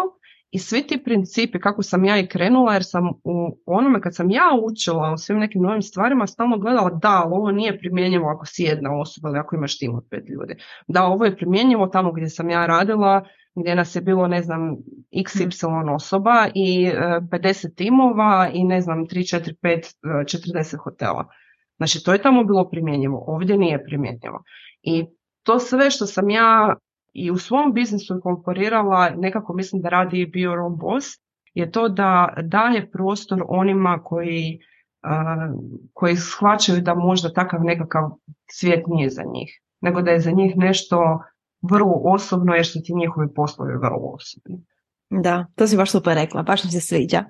i 0.52 0.60
svi 0.60 0.88
ti 0.88 1.04
principi 1.04 1.60
kako 1.60 1.84
sam 1.84 2.06
ja 2.06 2.20
i 2.20 2.28
krenula 2.28 2.74
jer 2.74 2.84
sam 2.84 3.10
u 3.24 3.58
onome 3.66 4.02
kad 4.02 4.16
sam 4.16 4.32
ja 4.32 4.50
učila 4.64 5.12
o 5.12 5.18
svim 5.18 5.40
nekim 5.40 5.62
novim 5.62 5.82
stvarima 5.82 6.28
stalno 6.28 6.58
gledala 6.58 6.90
da 6.90 7.22
ali 7.26 7.34
ovo 7.34 7.52
nije 7.52 7.80
primjenjivo 7.80 8.30
ako 8.30 8.46
si 8.46 8.64
jedna 8.64 9.00
osoba 9.00 9.30
ili 9.30 9.40
ako 9.40 9.56
imaš 9.56 9.78
tim 9.78 9.96
od 9.96 10.08
pet 10.10 10.30
ljudi. 10.30 10.56
Da 10.88 11.04
ovo 11.04 11.26
je 11.26 11.38
primjenjivo 11.38 11.88
tamo 11.88 12.12
gdje 12.12 12.30
sam 12.30 12.50
ja 12.50 12.66
radila 12.66 13.26
gdje 13.60 13.76
nas 13.76 13.96
je 13.96 14.02
bilo, 14.02 14.28
ne 14.28 14.42
znam, 14.42 14.78
XY 15.12 15.96
osoba 15.96 16.48
i 16.54 16.92
50 16.92 17.68
e, 17.68 17.76
timova 17.76 18.50
i 18.54 18.64
ne 18.64 18.82
znam, 18.82 19.08
3, 19.08 19.38
4, 19.38 19.54
5, 19.62 19.94
40 20.04 20.78
hotela. 20.78 21.26
Znači, 21.78 22.04
to 22.04 22.14
je 22.14 22.22
tamo 22.22 22.44
bilo 22.44 22.70
primjenjivo, 22.70 23.24
ovdje 23.28 23.58
nije 23.58 23.84
primjenjivo. 23.84 24.44
I 24.82 25.06
to 25.44 25.60
sve 25.60 25.92
što 25.92 26.06
sam 26.06 26.30
ja 26.30 26.76
i 27.18 27.32
u 27.32 27.38
svom 27.38 27.74
biznisu 27.74 28.14
inkorporirala, 28.14 29.10
nekako 29.10 29.54
mislim 29.54 29.82
da 29.82 29.90
radi 29.90 30.22
i 30.22 30.26
bio 30.26 30.66
on 30.66 30.78
boss, 30.78 31.06
je 31.54 31.72
to 31.72 31.90
da 31.90 32.34
daje 32.44 32.92
prostor 32.92 33.44
onima 33.48 34.00
koji, 34.04 34.60
uh, 35.04 35.60
koji 35.94 36.16
shvaćaju 36.16 36.82
da 36.82 36.96
možda 36.96 37.34
takav 37.34 37.64
nekakav 37.64 38.10
svijet 38.52 38.88
nije 38.88 39.10
za 39.10 39.24
njih, 39.34 39.62
nego 39.82 40.02
da 40.02 40.12
je 40.12 40.20
za 40.20 40.32
njih 40.32 40.54
nešto 40.58 41.20
vrlo 41.62 42.02
osobno 42.04 42.54
jer 42.54 42.68
su 42.68 42.80
ti 42.84 42.94
njihovi 42.96 43.34
poslovi 43.36 43.74
vrlo 43.74 44.14
osobni. 44.14 44.66
Da, 45.10 45.46
to 45.56 45.68
si 45.68 45.78
baš 45.78 45.92
super 45.92 46.16
rekla, 46.16 46.44
baš 46.44 46.64
mi 46.64 46.72
se 46.72 46.80
sviđa. 46.80 47.24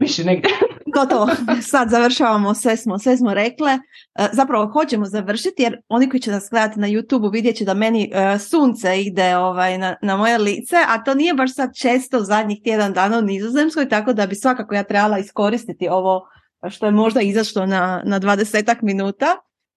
Piši 0.00 0.24
negdje. 0.24 0.50
Gotovo, 0.94 1.28
sad 1.72 1.90
završavamo, 1.90 2.54
sve 2.54 2.76
smo, 2.76 2.98
sve 2.98 3.16
smo 3.16 3.34
rekle. 3.34 3.72
E, 3.72 4.28
zapravo 4.32 4.72
hoćemo 4.72 5.04
završiti 5.06 5.62
jer 5.62 5.80
oni 5.88 6.08
koji 6.08 6.20
će 6.20 6.30
nas 6.30 6.48
gledati 6.50 6.80
na 6.80 6.88
YouTube 6.88 7.32
vidjet 7.32 7.56
će 7.56 7.64
da 7.64 7.74
meni 7.74 8.10
e, 8.14 8.38
sunce 8.38 9.02
ide 9.02 9.36
ovaj, 9.36 9.78
na, 9.78 9.96
na 10.02 10.16
moje 10.16 10.38
lice, 10.38 10.76
a 10.88 11.04
to 11.04 11.14
nije 11.14 11.34
baš 11.34 11.54
sad 11.54 11.70
često 11.76 12.20
zadnjih 12.20 12.60
tjedan 12.64 12.92
dana 12.92 13.18
u 13.18 13.22
Nizozemskoj, 13.22 13.88
tako 13.88 14.12
da 14.12 14.26
bi 14.26 14.34
svakako 14.34 14.74
ja 14.74 14.82
trebala 14.82 15.18
iskoristiti 15.18 15.88
ovo 15.88 16.28
što 16.70 16.86
je 16.86 16.92
možda 16.92 17.20
izašlo 17.20 17.66
na, 17.66 18.02
na 18.04 18.20
20 18.20 18.76
minuta. 18.82 19.26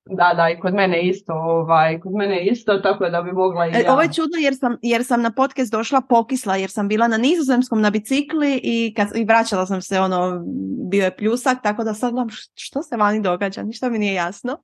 Da, 0.09 0.33
da, 0.35 0.49
i 0.49 0.59
kod 0.59 0.73
mene 0.73 1.07
isto, 1.07 1.33
ovaj, 1.33 1.99
kod 1.99 2.13
mene 2.13 2.45
isto, 2.45 2.77
tako 2.77 3.09
da 3.09 3.21
bi 3.21 3.31
mogla 3.31 3.67
i 3.67 3.69
e, 3.69 3.83
ja. 3.85 3.93
Ovo 3.93 4.01
je 4.01 4.13
čudno 4.13 4.37
jer 4.39 4.55
sam, 4.55 4.77
jer 4.81 5.05
sam 5.05 5.21
na 5.21 5.31
podcast 5.31 5.71
došla 5.71 6.01
pokisla, 6.01 6.55
jer 6.55 6.69
sam 6.69 6.87
bila 6.87 7.07
na 7.07 7.17
nizozemskom 7.17 7.81
na 7.81 7.89
bicikli 7.89 8.59
i, 8.63 8.93
kad, 8.93 9.07
i 9.15 9.25
vraćala 9.25 9.65
sam 9.65 9.81
se, 9.81 9.99
ono, 9.99 10.43
bio 10.89 11.03
je 11.03 11.15
pljusak, 11.17 11.57
tako 11.63 11.83
da 11.83 11.93
sad 11.93 12.11
gledam 12.11 12.29
što 12.55 12.83
se 12.83 12.97
vani 12.97 13.21
događa, 13.21 13.63
ništa 13.63 13.89
mi 13.89 13.99
nije 13.99 14.13
jasno. 14.13 14.57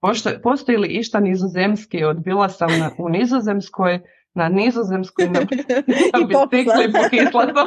Pošto, 0.00 0.30
postoji 0.42 0.78
li 0.78 0.88
išta 0.88 1.20
nizozemski? 1.20 2.04
Odbila 2.04 2.48
sam 2.48 2.78
na, 2.78 2.90
u 2.98 3.08
nizozemskoj, 3.08 4.00
na 4.34 4.48
nizozemskoj 4.48 5.26
na, 5.26 5.40
na 5.40 6.26
bicikli 6.26 6.84
i 6.88 6.92
pokisla 6.92 7.42
sam. 7.42 7.66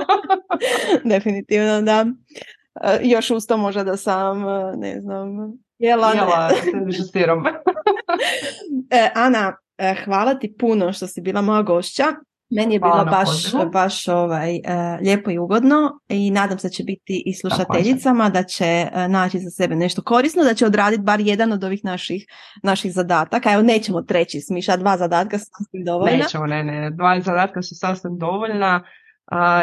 Definitivno, 1.13 1.81
da. 1.81 2.05
E, 2.83 2.99
još 3.03 3.31
uz 3.31 3.47
to 3.47 3.57
možda 3.57 3.83
da 3.83 3.97
sam, 3.97 4.47
e, 4.47 4.77
ne 4.77 5.01
znam, 5.01 5.27
jela, 5.81 6.11
jela 6.13 6.49
e, 8.99 9.09
Ana, 9.15 9.57
hvala 10.05 10.33
ti 10.33 10.55
puno 10.59 10.93
što 10.93 11.07
si 11.07 11.21
bila 11.21 11.41
moja 11.41 11.61
gošća. 11.61 12.03
Meni 12.49 12.75
je 12.75 12.79
bilo 12.79 13.05
baš, 13.05 13.29
baš 13.73 14.07
ovaj, 14.07 14.59
lijepo 15.01 15.31
i 15.31 15.37
ugodno 15.37 15.99
i 16.09 16.31
nadam 16.31 16.59
se 16.59 16.67
da 16.67 16.71
će 16.71 16.83
biti 16.83 17.23
i 17.25 17.33
slušateljicama 17.33 18.29
da 18.29 18.43
će 18.43 18.87
naći 19.07 19.39
za 19.39 19.49
sebe 19.49 19.75
nešto 19.75 20.01
korisno, 20.01 20.43
da 20.43 20.53
će 20.53 20.65
odraditi 20.65 21.03
bar 21.03 21.19
jedan 21.19 21.51
od 21.51 21.63
ovih 21.63 21.79
naših, 21.83 22.25
naših 22.63 22.93
zadataka. 22.93 23.53
Evo 23.53 23.61
nećemo 23.61 24.01
treći 24.01 24.41
smiša, 24.41 24.77
dva 24.77 24.97
zadatka 24.97 25.39
su 25.39 25.45
sasvim 25.57 25.85
dovoljna. 25.85 26.17
Nećemo, 26.17 26.47
ne, 26.47 26.63
ne, 26.63 26.91
dva 26.91 27.21
zadatka 27.21 27.61
su 27.61 27.75
sasvim 27.75 28.17
dovoljna 28.17 28.83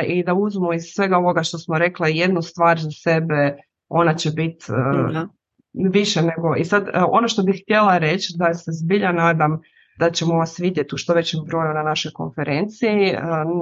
i 0.07 0.25
da 0.25 0.35
uzmu 0.35 0.73
iz 0.73 0.83
svega 0.95 1.17
ovoga 1.17 1.43
što 1.43 1.59
smo 1.59 1.79
rekla 1.79 2.09
jednu 2.09 2.43
stvar 2.43 2.79
za 2.79 2.91
sebe, 2.91 3.57
ona 3.89 4.15
će 4.15 4.31
biti 4.31 4.65
e, 4.69 5.27
više 5.73 6.23
nego... 6.23 6.55
I 6.57 6.65
sad 6.65 6.89
e, 6.89 6.91
ono 7.11 7.29
što 7.29 7.43
bih 7.43 7.63
htjela 7.63 7.99
reći 7.99 8.33
da 8.37 8.55
se 8.55 8.71
zbilja 8.73 9.13
nadam 9.13 9.61
da 9.99 10.11
ćemo 10.11 10.35
vas 10.35 10.59
vidjeti 10.59 10.95
u 10.95 10.99
što 10.99 11.15
većem 11.15 11.41
broju 11.47 11.75
na 11.75 11.83
našoj 11.83 12.13
konferenciji. 12.13 13.09
E, 13.09 13.21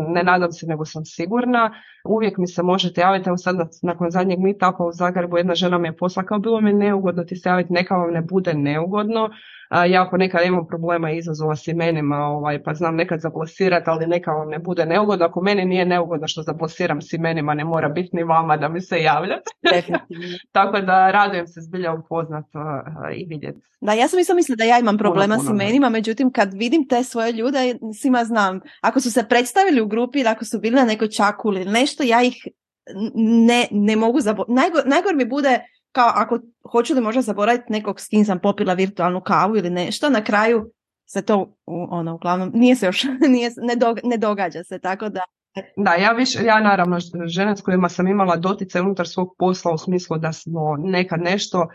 ne 0.08 0.22
nadam 0.22 0.52
se, 0.52 0.66
nego 0.66 0.84
sam 0.84 1.04
sigurna. 1.04 1.74
Uvijek 2.04 2.38
mi 2.38 2.46
se 2.46 2.62
možete 2.62 3.00
javiti. 3.00 3.28
Evo 3.28 3.36
sad 3.36 3.56
nakon 3.82 4.10
zadnjeg 4.10 4.38
meetupa 4.38 4.84
u 4.84 4.92
Zagrebu 4.92 5.36
jedna 5.36 5.54
žena 5.54 5.78
mi 5.78 5.88
je 5.88 5.96
posla 5.96 6.22
kao 6.22 6.38
bilo 6.38 6.60
mi 6.60 6.72
neugodno 6.72 7.24
ti 7.24 7.36
se 7.36 7.48
javiti, 7.48 7.72
neka 7.72 7.96
vam 7.96 8.12
ne 8.12 8.22
bude 8.22 8.54
neugodno. 8.54 9.30
Ja 9.70 10.02
ako 10.02 10.16
nekad 10.16 10.46
imam 10.46 10.66
problema 10.66 11.10
i 11.10 11.18
izazova 11.18 11.56
s 11.56 11.68
imenima, 11.68 12.16
ovaj, 12.16 12.62
pa 12.62 12.74
znam 12.74 12.96
nekad 12.96 13.20
zablosirati, 13.20 13.90
ali 13.90 14.06
neka 14.06 14.30
vam 14.30 14.48
ne 14.48 14.58
bude 14.58 14.86
neugodno. 14.86 15.26
Ako 15.26 15.42
meni 15.42 15.64
nije 15.64 15.84
neugodno 15.84 16.28
što 16.28 16.42
zablosiram 16.42 17.02
s 17.02 17.12
imenima, 17.12 17.54
ne 17.54 17.64
mora 17.64 17.88
biti 17.88 18.16
ni 18.16 18.22
vama 18.22 18.56
da 18.56 18.68
mi 18.68 18.80
se 18.80 19.02
javljate. 19.02 19.50
Tako 20.52 20.80
da 20.80 21.10
radujem 21.10 21.46
se 21.46 21.60
zbilja 21.60 21.92
upoznat 21.92 22.44
i 23.16 23.26
vidjeti. 23.28 23.58
Da, 23.80 23.92
ja 23.92 24.08
sam 24.08 24.18
isto 24.18 24.34
mislila 24.34 24.56
da 24.56 24.64
ja 24.64 24.78
imam 24.78 24.98
problema 24.98 25.38
s 25.38 25.48
imenima, 25.50 25.88
međutim 25.88 26.32
kad 26.32 26.54
vidim 26.54 26.88
te 26.88 27.04
svoje 27.04 27.32
ljude, 27.32 27.58
svima 28.00 28.24
znam, 28.24 28.60
ako 28.80 29.00
su 29.00 29.12
se 29.12 29.28
predstavili 29.28 29.80
u 29.80 29.86
grupi 29.86 30.20
ili 30.20 30.28
ako 30.28 30.44
su 30.44 30.58
bili 30.58 30.76
na 30.76 30.84
nekoj 30.84 31.08
čakuli 31.08 31.60
ili 31.60 31.70
nešto, 31.70 32.02
ja 32.02 32.22
ih 32.22 32.34
ne, 33.46 33.66
ne 33.70 33.96
mogu 33.96 34.20
zaboraviti. 34.20 34.52
Najgor, 34.52 34.82
najgor 34.86 35.14
mi 35.14 35.24
bude 35.24 35.60
kao 35.96 36.12
ako 36.14 36.38
hoću 36.72 36.94
li 36.94 37.00
možda 37.00 37.22
zaboraviti 37.22 37.72
nekog 37.72 38.00
s 38.00 38.08
kim 38.08 38.24
sam 38.24 38.38
popila 38.38 38.74
virtualnu 38.74 39.20
kavu 39.20 39.56
ili 39.56 39.70
nešto, 39.70 40.10
na 40.10 40.24
kraju 40.24 40.70
se 41.06 41.22
to, 41.22 41.56
ono, 41.66 42.14
uglavnom, 42.14 42.50
nije 42.54 42.76
se 42.76 42.86
još, 42.86 43.04
nije, 43.34 43.50
ne, 44.04 44.16
događa 44.16 44.64
se, 44.64 44.78
tako 44.78 45.08
da. 45.08 45.20
Da, 45.76 45.94
ja 45.94 46.12
više, 46.12 46.44
ja 46.44 46.60
naravno 46.60 46.98
žene 47.26 47.56
s 47.56 47.60
kojima 47.60 47.88
sam 47.88 48.08
imala 48.08 48.36
dotice 48.36 48.80
unutar 48.80 49.08
svog 49.08 49.34
posla 49.38 49.72
u 49.72 49.78
smislu 49.78 50.18
da 50.18 50.32
smo 50.32 50.76
nekad 50.78 51.20
nešto, 51.20 51.68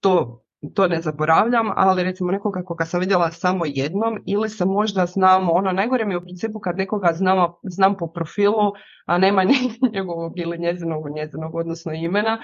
to, 0.00 0.42
to 0.74 0.88
ne 0.88 1.00
zaboravljam, 1.00 1.70
ali 1.76 2.02
recimo 2.02 2.32
nekoga 2.32 2.62
koga 2.62 2.84
sam 2.84 3.00
vidjela 3.00 3.30
samo 3.30 3.64
jednom 3.66 4.22
ili 4.26 4.48
se 4.48 4.64
možda 4.64 5.06
znamo, 5.06 5.52
ono 5.52 5.72
najgore 5.72 6.04
mi 6.04 6.14
je 6.14 6.18
u 6.18 6.22
principu 6.22 6.60
kad 6.60 6.76
nekoga 6.76 7.12
znam, 7.14 7.52
znam 7.62 7.96
po 7.96 8.06
profilu, 8.06 8.72
a 9.06 9.18
nema 9.18 9.44
njegovog 9.94 10.32
ili 10.36 10.58
njezinog, 10.58 11.10
njezinog 11.14 11.54
odnosno 11.54 11.92
imena, 11.92 12.38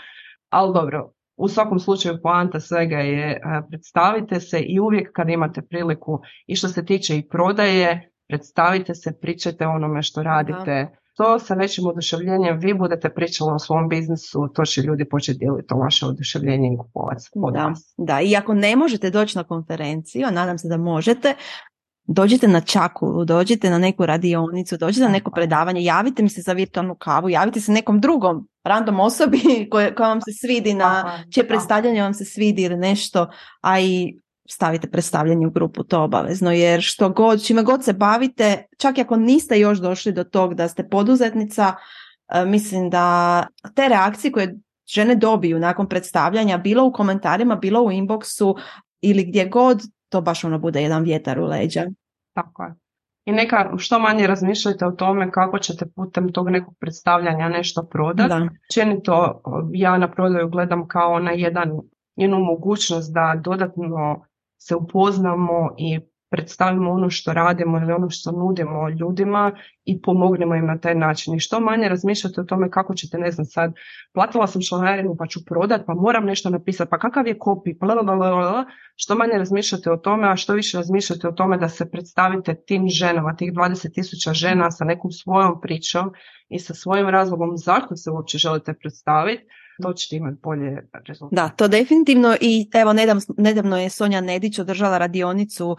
ali 0.51 0.75
dobro, 0.75 1.13
u 1.37 1.49
svakom 1.49 1.79
slučaju 1.79 2.19
poanta 2.23 2.61
svega 2.61 2.97
je 2.97 3.31
e, 3.31 3.41
predstavite 3.69 4.41
se 4.41 4.61
i 4.61 4.81
uvijek 4.81 5.13
kad 5.13 5.29
imate 5.29 5.63
priliku 5.63 6.21
i 6.47 6.57
što 6.57 6.69
se 6.69 6.85
tiče 6.85 7.19
i 7.19 7.29
prodaje, 7.29 8.11
predstavite 8.29 8.95
se, 8.95 9.19
pričajte 9.21 9.67
onome 9.67 10.03
što 10.03 10.23
radite. 10.23 10.89
To 11.17 11.39
sa 11.39 11.55
većim 11.55 11.87
oduševljenjem 11.87 12.59
vi 12.59 12.75
budete 12.75 13.09
pričali 13.09 13.51
o 13.53 13.59
svom 13.59 13.89
biznisu, 13.89 14.49
to 14.55 14.65
će 14.65 14.83
ljudi 14.83 15.09
početi 15.09 15.39
dijeliti 15.39 15.69
to 15.69 15.77
vaše 15.77 16.07
oduševljenje 16.07 16.71
i 16.75 16.79
kupovac 16.79 17.23
da, 17.53 17.73
Da, 17.97 18.21
i 18.21 18.37
ako 18.37 18.55
ne 18.55 18.77
možete 18.77 19.11
doći 19.11 19.39
na 19.39 19.45
konferenciju, 19.45 20.27
nadam 20.33 20.59
se 20.59 20.69
da 20.69 20.77
možete, 20.77 21.35
dođite 22.07 22.49
na 22.49 22.61
čakulu, 22.61 23.25
dođite 23.25 23.71
na 23.71 23.79
neku 23.79 24.07
radionicu, 24.07 24.77
dođite 24.77 25.05
na 25.05 25.11
neko 25.11 25.31
predavanje, 25.31 25.85
javite 25.85 26.23
mi 26.23 26.29
se 26.29 26.43
za 26.43 26.53
virtualnu 26.53 26.95
kavu, 26.95 27.29
javite 27.29 27.61
se 27.61 27.73
nekom 27.73 28.01
drugom 28.01 28.49
random 28.65 29.01
osobi 29.01 29.41
koja, 29.71 29.95
koja 29.95 30.09
vam 30.09 30.21
se 30.21 30.33
svidi 30.33 30.75
na, 30.75 31.23
čije 31.31 31.49
predstavljanje 31.49 32.03
vam 32.03 32.15
se 32.15 32.25
svidi 32.25 32.63
ili 32.63 32.77
nešto, 32.77 33.31
a 33.61 33.81
i 33.81 34.19
stavite 34.49 34.91
predstavljanje 34.91 35.47
u 35.47 35.51
grupu, 35.51 35.85
to 35.85 36.03
obavezno, 36.03 36.53
jer 36.53 36.83
što 36.83 37.09
god, 37.09 37.47
čime 37.47 37.63
god 37.63 37.85
se 37.85 37.93
bavite, 37.93 38.67
čak 38.79 38.99
i 38.99 39.01
ako 39.01 39.17
niste 39.17 39.61
još 39.61 39.79
došli 39.79 40.13
do 40.13 40.25
tog 40.25 40.55
da 40.55 40.69
ste 40.69 40.89
poduzetnica, 40.89 41.75
e, 42.29 42.45
mislim 42.45 42.91
da 42.91 43.47
te 43.75 43.89
reakcije 43.89 44.33
koje 44.33 44.57
žene 44.87 45.15
dobiju 45.15 45.59
nakon 45.59 45.89
predstavljanja, 45.89 46.59
bilo 46.59 46.85
u 46.85 46.93
komentarima, 46.93 47.57
bilo 47.57 47.83
u 47.83 47.91
inboxu 47.91 48.55
ili 49.01 49.25
gdje 49.25 49.45
god, 49.45 49.83
to 50.17 50.21
baš 50.21 50.45
ono 50.45 50.59
bude 50.59 50.83
jedan 50.83 51.03
vjetar 51.03 51.41
u 51.41 51.47
leđa. 51.47 51.83
Tako 52.35 52.63
je. 52.63 52.75
I 53.25 53.33
neka 53.33 53.73
što 53.77 53.99
manje 53.99 54.27
razmišljajte 54.27 54.87
o 54.87 54.91
tome 54.91 55.31
kako 55.31 55.59
ćete 55.59 55.87
putem 55.97 56.33
tog 56.33 56.49
nekog 56.51 56.75
predstavljanja 56.81 57.49
nešto 57.49 57.83
prodati. 57.91 58.49
Čenito 58.75 59.43
ja 59.73 59.99
na 59.99 60.11
prodaju 60.11 60.49
gledam 60.49 60.89
kao 60.89 61.19
na 61.19 61.31
jedan, 61.31 61.71
jednu 62.17 62.39
mogućnost 62.39 63.15
da 63.15 63.41
dodatno 63.45 64.25
se 64.59 64.77
upoznamo 64.77 65.75
i 65.79 66.01
predstavimo 66.37 66.91
ono 66.91 67.11
što 67.11 67.33
radimo 67.33 67.79
ili 67.79 67.93
ono 67.93 68.11
što 68.11 68.33
nudimo 68.33 68.89
ljudima 68.89 69.53
i 69.85 70.01
pomognemo 70.03 70.55
im 70.55 70.67
na 70.67 70.79
taj 70.79 70.95
način. 70.95 71.35
I 71.35 71.41
što 71.41 71.61
manje 71.61 71.89
razmišljate 71.89 72.41
o 72.41 72.45
tome 72.45 72.71
kako 72.71 72.95
ćete, 72.95 73.19
ne 73.19 73.31
znam 73.31 73.45
sad, 73.45 73.73
platila 74.13 74.47
sam 74.47 74.63
članarinu 74.63 75.17
pa 75.19 75.27
ću 75.27 75.45
prodat, 75.45 75.87
pa 75.87 75.95
moram 75.95 76.25
nešto 76.25 76.51
napisati, 76.51 76.91
pa 76.91 76.99
kakav 76.99 77.27
je 77.27 77.39
kopi, 77.39 77.75
što 78.97 79.15
manje 79.15 79.39
razmišljate 79.39 79.91
o 79.91 79.97
tome, 79.97 80.29
a 80.29 80.37
što 80.37 80.55
više 80.55 80.77
razmišljate 80.77 81.29
o 81.29 81.33
tome 81.33 81.59
da 81.59 81.69
se 81.69 81.91
predstavite 81.91 82.55
tim 82.55 82.89
ženama, 82.89 83.37
tih 83.37 83.53
20.000 83.53 84.33
žena 84.33 84.71
sa 84.71 84.85
nekom 84.85 85.11
svojom 85.11 85.61
pričom 85.61 86.13
i 86.49 86.59
sa 86.59 86.75
svojim 86.75 87.09
razlogom 87.09 87.57
zašto 87.57 87.97
se 87.97 88.11
uopće 88.11 88.39
želite 88.39 88.75
predstaviti, 88.75 89.45
to 89.83 89.93
ćete 89.93 90.17
imati 90.17 90.37
bolje 90.43 90.89
rezultate. 91.09 91.37
Da, 91.37 91.49
to 91.49 91.69
definitivno 91.69 92.37
i 92.41 92.71
evo 92.75 92.93
nedavno, 92.93 93.23
nedavno 93.37 93.79
je 93.79 93.91
Sonja 93.91 94.21
Nedić 94.21 94.59
održala 94.59 94.99
radionicu 94.99 95.77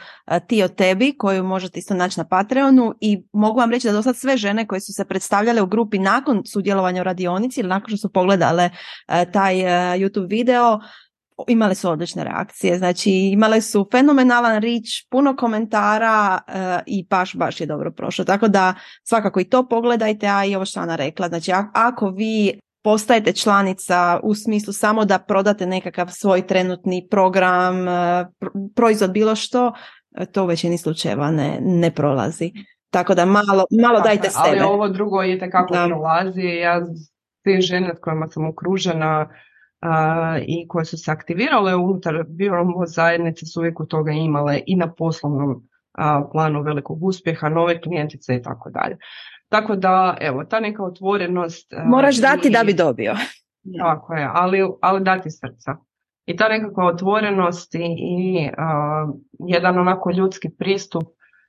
Ti 0.48 0.64
o 0.64 0.68
tebi 0.68 1.18
koju 1.18 1.44
možete 1.44 1.80
isto 1.80 1.94
naći 1.94 2.20
na 2.20 2.28
Patreonu 2.28 2.94
i 3.02 3.24
mogu 3.34 3.60
vam 3.60 3.72
reći 3.72 3.88
da 3.88 3.94
do 3.94 4.02
sad 4.02 4.18
sve 4.18 4.38
žene 4.38 4.68
koje 4.68 4.82
su 4.82 4.94
se 4.94 5.06
predstavljale 5.06 5.62
u 5.62 5.68
grupi 5.68 6.00
nakon 6.00 6.42
sudjelovanja 6.46 7.02
u 7.02 7.04
radionici 7.04 7.60
ili 7.60 7.70
nakon 7.70 7.88
što 7.88 7.98
su 7.98 8.14
pogledale 8.14 8.70
taj 9.32 9.56
YouTube 10.00 10.30
video 10.30 10.80
imale 11.48 11.76
su 11.76 11.90
odlične 11.90 12.24
reakcije, 12.24 12.78
znači 12.78 13.12
imale 13.12 13.62
su 13.62 13.88
fenomenalan 13.92 14.62
rič, 14.62 15.08
puno 15.10 15.36
komentara 15.36 16.40
i 16.86 17.06
baš, 17.10 17.36
baš 17.36 17.62
je 17.62 17.68
dobro 17.68 17.92
prošlo. 17.92 18.26
Tako 18.26 18.48
da 18.48 18.74
svakako 19.04 19.40
i 19.40 19.50
to 19.50 19.68
pogledajte, 19.68 20.28
a 20.28 20.46
i 20.46 20.56
ovo 20.56 20.66
što 20.66 20.80
Ana 20.80 20.96
rekla, 20.96 21.28
znači 21.28 21.52
ako 21.74 22.10
vi 22.10 22.60
postajete 22.88 23.34
članica 23.34 24.20
u 24.24 24.36
smislu 24.36 24.74
samo 24.74 25.06
da 25.06 25.20
prodate 25.20 25.66
nekakav 25.66 26.08
svoj 26.10 26.48
trenutni 26.48 27.08
program, 27.12 27.88
e, 27.88 28.26
proizvod, 28.76 29.12
bilo 29.12 29.36
što, 29.36 29.74
e, 30.18 30.26
to 30.26 30.44
u 30.44 30.46
većini 30.46 30.78
slučajeva 30.78 31.32
ne, 31.32 31.58
ne 31.62 31.92
prolazi. 31.92 32.52
Tako 32.90 33.16
da 33.16 33.26
malo, 33.26 33.66
malo 33.84 34.02
dajte 34.02 34.30
sebe. 34.30 34.60
Ali 34.60 34.74
ovo 34.74 34.88
drugo 34.88 35.22
je 35.22 35.40
tekako 35.40 35.74
prolazi. 35.88 36.42
Ja 36.42 36.82
te 37.44 37.62
žene 37.62 37.94
s 37.96 38.00
kojima 38.00 38.28
sam 38.28 38.50
okružena 38.50 39.30
i 40.46 40.68
koje 40.68 40.86
su 40.86 40.98
se 40.98 41.12
aktivirale 41.12 41.76
unutar 41.76 42.24
biomo 42.28 42.86
zajednice 42.86 43.46
su 43.46 43.60
uvijek 43.60 43.80
u 43.80 43.86
toga 43.86 44.12
imale 44.12 44.60
i 44.66 44.76
na 44.76 44.94
poslovnom 44.94 45.68
planu 46.32 46.62
velikog 46.62 47.04
uspjeha, 47.04 47.50
nove 47.50 47.82
klijentice 47.82 48.36
i 48.36 48.42
tako 48.42 48.70
dalje. 48.70 48.98
Tako 49.50 49.76
da, 49.76 50.18
evo, 50.22 50.44
ta 50.44 50.60
neka 50.60 50.84
otvorenost... 50.84 51.74
Moraš 51.86 52.18
dati 52.18 52.50
da 52.50 52.64
bi 52.64 52.74
dobio. 52.74 53.16
Tako 53.84 54.14
je, 54.14 54.30
ali, 54.34 54.60
ali 54.82 55.04
dati 55.04 55.30
srca. 55.32 55.76
I 56.26 56.36
ta 56.36 56.50
nekakva 56.50 56.86
otvorenost 56.86 57.76
i, 57.76 57.80
i 57.80 58.50
jedan 59.40 59.80
onako 59.80 60.12
ljudski 60.12 60.50
pristup 60.50 61.04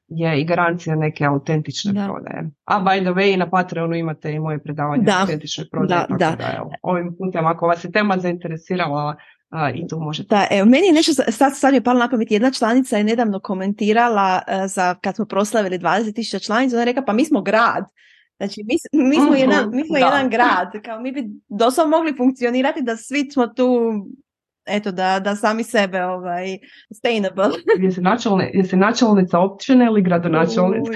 je 0.09 0.41
i 0.41 0.45
garancija 0.45 0.97
neke 0.97 1.25
autentične 1.25 1.93
da. 1.93 2.05
prodaje. 2.07 2.51
A 2.65 2.81
by 2.81 3.01
the 3.01 3.11
way, 3.11 3.37
na 3.37 3.51
Patreonu 3.51 3.95
imate 3.95 4.33
i 4.33 4.39
moje 4.39 4.63
predavanje 4.63 5.03
da. 5.03 5.19
autentične 5.21 5.65
prodaje. 5.71 6.01
Da, 6.01 6.07
tako 6.07 6.19
da. 6.19 6.37
da 6.37 6.57
evo, 6.57 6.71
ovim 6.83 7.17
putem, 7.19 7.47
ako 7.47 7.67
vas 7.67 7.85
je 7.85 7.93
tema 7.93 8.19
zainteresirala, 8.19 9.17
a, 9.51 9.71
i 9.71 9.87
tu 9.89 10.01
možete. 10.01 10.29
Da, 10.29 10.47
evo, 10.51 10.69
meni 10.69 10.87
je 10.87 10.93
nešto, 10.93 11.13
sad, 11.13 11.57
sad 11.57 11.75
je 11.75 11.83
palo 11.83 11.99
na 11.99 12.09
pamet, 12.09 12.31
jedna 12.31 12.51
članica 12.51 12.97
je 12.97 13.05
nedavno 13.05 13.41
komentirala 13.41 14.43
uh, 14.47 14.71
za 14.71 14.95
kad 14.95 15.17
smo 15.17 15.25
proslavili 15.25 15.79
20.000 15.79 16.47
članica, 16.47 16.77
ona 16.77 16.83
je 16.83 16.85
rekla, 16.85 17.03
pa 17.03 17.13
mi 17.13 17.25
smo 17.25 17.43
grad. 17.43 17.85
Znači, 18.37 18.63
mi, 18.67 18.75
mi 19.09 19.17
smo, 19.17 19.35
jedan, 19.35 19.71
mi 19.73 19.87
smo 19.87 19.97
jedan 19.97 20.31
grad, 20.31 20.73
kao 20.85 21.01
mi 21.01 21.13
bi 21.13 21.25
doslovno 21.49 21.97
mogli 21.97 22.17
funkcionirati 22.17 22.83
da 22.83 22.97
svi 22.97 23.31
smo 23.31 23.47
tu 23.47 23.79
eto 24.69 24.93
da, 24.93 25.21
da 25.21 25.37
sami 25.37 25.65
sebe 25.65 26.05
ovaj, 26.05 26.59
sustainable. 26.89 27.49
jesi 28.53 28.77
načelnica 28.77 29.39
općine 29.39 29.85
ili 29.85 30.03
gradonačelnica? 30.03 30.93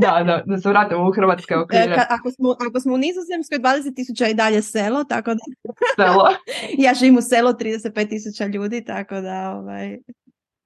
Da, 0.00 0.24
da, 0.24 0.42
da 0.46 0.58
se 0.58 0.68
vratimo 0.68 1.08
u 1.08 1.12
hrvatske 1.12 1.54
e, 1.54 1.56
okvire. 1.56 1.94
Ka, 1.94 2.06
ako, 2.08 2.30
smo, 2.30 2.48
ako 2.68 2.80
smo 2.80 2.94
u 2.94 2.98
Nizozemskoj 2.98 3.58
20 3.58 3.96
tisuća 3.96 4.28
i 4.28 4.34
dalje 4.34 4.62
selo, 4.62 5.04
tako 5.04 5.30
da... 5.34 5.40
Selo. 5.96 6.28
ja 6.84 6.94
živim 6.94 7.16
u 7.16 7.22
selo 7.22 7.52
35 7.52 8.08
tisuća 8.08 8.46
ljudi, 8.46 8.84
tako 8.84 9.20
da... 9.20 9.54
Ovaj... 9.58 9.98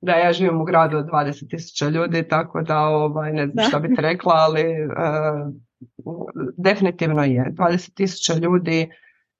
Da, 0.00 0.12
ja 0.12 0.32
živim 0.32 0.60
u 0.60 0.64
gradu 0.64 0.96
od 0.96 1.06
20 1.06 1.50
tisuća 1.50 1.88
ljudi, 1.88 2.28
tako 2.28 2.62
da 2.62 2.78
ovaj, 2.78 3.32
ne 3.32 3.46
znam 3.46 3.66
što 3.68 3.80
bih 3.80 3.90
rekla, 3.98 4.34
ali 4.34 4.64
uh, 4.84 5.54
definitivno 6.56 7.24
je. 7.24 7.52
20 7.58 7.94
tisuća 7.94 8.34
ljudi 8.34 8.88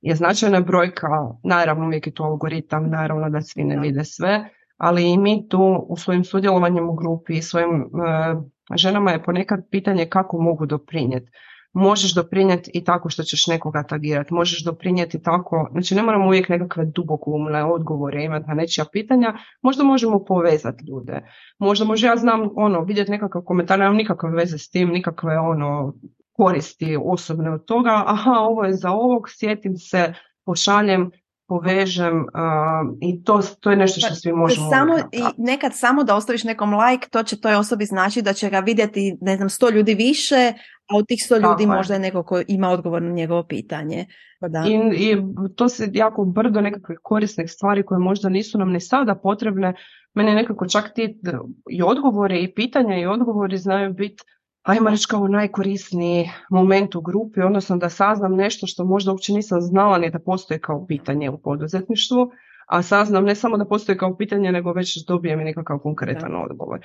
je 0.00 0.14
značajna 0.14 0.60
brojka, 0.60 1.08
naravno 1.44 1.86
uvijek 1.86 2.06
je 2.06 2.14
to 2.14 2.22
algoritam, 2.22 2.90
naravno 2.90 3.30
da 3.30 3.40
svi 3.40 3.64
ne 3.64 3.80
vide 3.80 4.04
sve, 4.04 4.48
ali 4.76 5.10
i 5.10 5.18
mi 5.18 5.48
tu 5.48 5.86
u 5.88 5.96
svojim 5.96 6.24
sudjelovanjem 6.24 6.88
u 6.88 6.94
grupi 6.94 7.34
i 7.34 7.42
svojim 7.42 7.82
uh, 7.82 8.44
ženama 8.76 9.10
je 9.10 9.22
ponekad 9.22 9.60
pitanje 9.70 10.06
kako 10.06 10.38
mogu 10.38 10.66
doprinijeti. 10.66 11.30
Možeš 11.72 12.14
doprinijeti 12.14 12.70
i 12.74 12.84
tako 12.84 13.08
što 13.08 13.22
ćeš 13.22 13.46
nekoga 13.46 13.82
tagirati, 13.82 14.34
možeš 14.34 14.64
doprinijeti 14.64 15.22
tako, 15.22 15.68
znači 15.72 15.94
ne 15.94 16.02
moramo 16.02 16.26
uvijek 16.26 16.48
nekakve 16.48 16.84
dubokumne 16.84 17.64
odgovore 17.64 18.24
imati 18.24 18.48
na 18.48 18.54
nečija 18.54 18.84
pitanja, 18.92 19.34
možda 19.62 19.84
možemo 19.84 20.24
povezati 20.24 20.84
ljude. 20.88 21.20
Možda 21.58 21.84
može 21.84 22.06
ja 22.06 22.16
znam 22.16 22.50
ono, 22.56 22.80
vidjeti 22.80 23.10
nekakav 23.10 23.42
komentar, 23.42 23.78
nemam 23.78 23.96
nikakve 23.96 24.30
veze 24.30 24.58
s 24.58 24.70
tim, 24.70 24.88
nikakve 24.88 25.38
ono 25.38 25.94
koristi 26.32 26.98
osobne 27.04 27.50
od 27.50 27.64
toga, 27.64 28.02
aha, 28.06 28.30
ovo 28.30 28.64
je 28.64 28.72
za 28.72 28.90
ovog, 28.90 29.22
sjetim 29.28 29.76
se, 29.76 30.14
pošaljem, 30.44 31.10
povežem 31.52 32.26
i 33.00 33.24
to, 33.24 33.40
to 33.60 33.70
je 33.70 33.76
nešto 33.76 34.00
što 34.00 34.08
pa, 34.08 34.14
svi 34.14 34.32
možemo 34.32 34.70
samo 34.70 34.98
i 34.98 35.22
nekad 35.36 35.72
samo 35.74 36.04
da 36.04 36.16
ostaviš 36.16 36.44
nekom 36.44 36.74
like 36.74 37.08
to 37.08 37.22
će 37.22 37.40
toj 37.40 37.54
osobi 37.54 37.84
znači 37.84 38.22
da 38.22 38.32
će 38.32 38.50
ga 38.50 38.58
vidjeti 38.58 39.16
ne 39.20 39.36
znam 39.36 39.50
sto 39.50 39.70
ljudi 39.70 39.94
više 39.94 40.52
a 40.90 40.96
od 40.96 41.06
tih 41.08 41.22
sto 41.24 41.36
ljudi 41.36 41.66
možda 41.66 41.94
je 41.94 42.00
neko 42.00 42.22
ko 42.22 42.42
ima 42.48 42.70
odgovor 42.70 43.02
na 43.02 43.10
njegovo 43.10 43.42
pitanje 43.42 44.06
pa 44.40 44.48
da. 44.48 44.64
I, 44.68 45.10
I 45.10 45.16
to 45.56 45.68
se 45.68 45.90
jako 45.92 46.24
brdo 46.24 46.60
nekakvih 46.60 46.98
korisnih 47.02 47.50
stvari 47.50 47.82
koje 47.82 47.98
možda 47.98 48.28
nisu 48.28 48.58
nam 48.58 48.70
ni 48.72 48.80
sada 48.80 49.14
potrebne. 49.14 49.74
Meni 50.14 50.34
nekako 50.34 50.68
čak 50.68 50.94
ti 50.94 51.20
i 51.70 51.82
odgovore 51.82 52.40
i 52.40 52.54
pitanja 52.54 52.98
i 52.98 53.06
odgovori 53.06 53.58
znaju 53.58 53.92
biti 53.92 54.22
ajmo 54.62 54.90
reći 54.90 55.06
kao 55.10 55.28
najkorisniji 55.28 56.30
moment 56.50 56.94
u 56.94 57.00
grupi, 57.00 57.40
odnosno 57.40 57.76
da 57.76 57.88
saznam 57.88 58.34
nešto 58.36 58.66
što 58.66 58.84
možda 58.84 59.10
uopće 59.10 59.32
nisam 59.32 59.60
znala 59.60 59.98
ni 59.98 60.10
da 60.10 60.18
postoji 60.18 60.60
kao 60.60 60.86
pitanje 60.86 61.30
u 61.30 61.38
poduzetništvu, 61.38 62.30
a 62.72 62.82
saznam 62.82 63.24
ne 63.24 63.34
samo 63.34 63.56
da 63.56 63.64
postoji 63.64 63.98
kao 63.98 64.16
pitanje, 64.16 64.52
nego 64.52 64.72
već 64.72 65.06
dobijem 65.06 65.40
i 65.40 65.44
nekakav 65.44 65.78
konkretan 65.78 66.36
odgovor. 66.36 66.80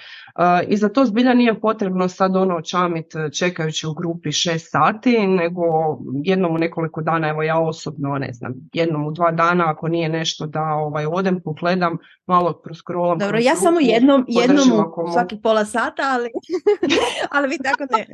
I 0.67 0.77
za 0.77 0.89
to 0.89 1.05
zbilja 1.05 1.33
nije 1.33 1.59
potrebno 1.59 2.07
sad 2.07 2.35
ono 2.35 2.61
čamit 2.61 3.15
e, 3.15 3.29
čekajući 3.31 3.87
u 3.87 3.93
grupi 3.93 4.31
šest 4.31 4.71
sati, 4.71 5.27
nego 5.27 5.61
jednom 6.23 6.55
u 6.55 6.57
nekoliko 6.57 7.01
dana, 7.01 7.29
evo 7.29 7.43
ja 7.43 7.59
osobno, 7.59 8.17
ne 8.17 8.33
znam, 8.33 8.53
jednom 8.73 9.07
u 9.07 9.11
dva 9.11 9.31
dana 9.31 9.63
ako 9.67 9.87
nije 9.87 10.09
nešto 10.09 10.45
da 10.45 10.63
ovaj, 10.63 11.05
odem, 11.05 11.41
pogledam, 11.43 11.97
malo 12.25 12.61
proskrolam. 12.63 13.17
Dobro, 13.17 13.37
ja 13.37 13.55
samo 13.55 13.79
jednom, 13.79 14.25
jednom 14.27 14.85
u 14.97 15.11
svaki 15.13 15.41
pola 15.43 15.65
sata, 15.65 16.03
ali, 16.05 16.29
ali 17.35 17.47
vi 17.47 17.57
tako 17.57 17.83
ne. 17.97 18.05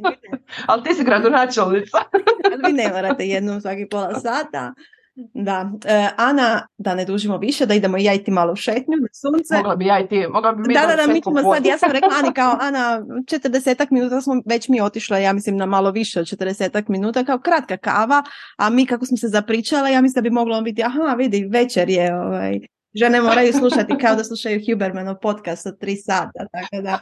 ali 0.65 0.83
ti 0.83 0.93
si 0.93 1.03
gradonačelnica. 1.03 1.97
ali 2.53 2.61
vi 2.67 2.73
ne 2.73 2.89
morate 2.93 3.25
jednom 3.25 3.61
svaki 3.61 3.87
pola 3.91 4.13
sata. 4.13 4.73
Da, 5.15 5.71
e, 5.85 6.09
Ana, 6.17 6.67
da 6.77 6.95
ne 6.95 7.05
dužimo 7.05 7.37
više, 7.37 7.65
da 7.65 7.73
idemo 7.73 7.97
ja 7.97 8.13
i 8.13 8.23
ti 8.23 8.31
malo 8.31 8.53
u 8.53 8.55
šetnju 8.55 8.97
na 8.97 9.07
sunce. 9.11 9.55
Mogla 9.55 9.75
bi 9.75 9.85
ja 9.85 9.99
i 9.99 10.07
ti, 10.07 10.27
mogla 10.27 10.51
bi 10.51 10.63
mi 10.67 10.73
Da, 10.73 10.85
da, 10.85 10.95
da, 10.95 11.13
mi 11.13 11.21
ćemo 11.21 11.53
sad, 11.53 11.65
ja 11.65 11.77
sam 11.77 11.91
rekla 11.91 12.09
Ani 12.23 12.33
kao 12.33 12.57
Ana, 12.67 13.05
četrdesetak 13.27 13.91
minuta 13.91 14.21
smo 14.21 14.41
već 14.45 14.67
mi 14.67 14.81
otišla, 14.81 15.17
ja 15.17 15.33
mislim 15.33 15.57
na 15.57 15.65
malo 15.65 15.91
više 15.91 16.19
od 16.19 16.27
četrdesetak 16.27 16.87
minuta, 16.87 17.23
kao 17.23 17.39
kratka 17.39 17.77
kava, 17.77 18.23
a 18.57 18.69
mi 18.69 18.85
kako 18.85 19.05
smo 19.05 19.17
se 19.17 19.27
zapričala, 19.27 19.89
ja 19.89 20.01
mislim 20.01 20.23
da 20.23 20.29
bi 20.29 20.33
moglo 20.33 20.61
biti, 20.61 20.83
aha, 20.83 21.15
vidi, 21.17 21.47
večer 21.51 21.89
je, 21.89 22.15
ovaj, 22.15 22.59
žene 22.93 23.21
moraju 23.21 23.53
slušati 23.53 23.97
kao 24.01 24.15
da 24.15 24.23
slušaju 24.23 24.61
Hubermanov 24.69 25.15
podcast 25.21 25.65
od 25.65 25.79
tri 25.79 25.95
sata, 25.95 26.47
tako 26.51 26.81
da. 26.81 26.99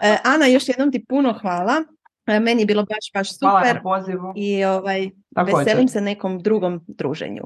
E, 0.00 0.16
Ana, 0.24 0.46
još 0.46 0.68
jednom 0.68 0.92
ti 0.92 1.04
puno 1.08 1.38
hvala. 1.40 1.84
Meni 2.26 2.62
je 2.62 2.66
bilo 2.66 2.82
baš, 2.82 3.12
baš 3.14 3.32
super. 3.32 3.80
Hvala 3.82 4.32
I 4.36 4.64
ovaj, 4.64 5.10
veselim 5.46 5.88
se 5.88 6.00
nekom 6.00 6.38
drugom 6.38 6.80
druženju. 6.86 7.42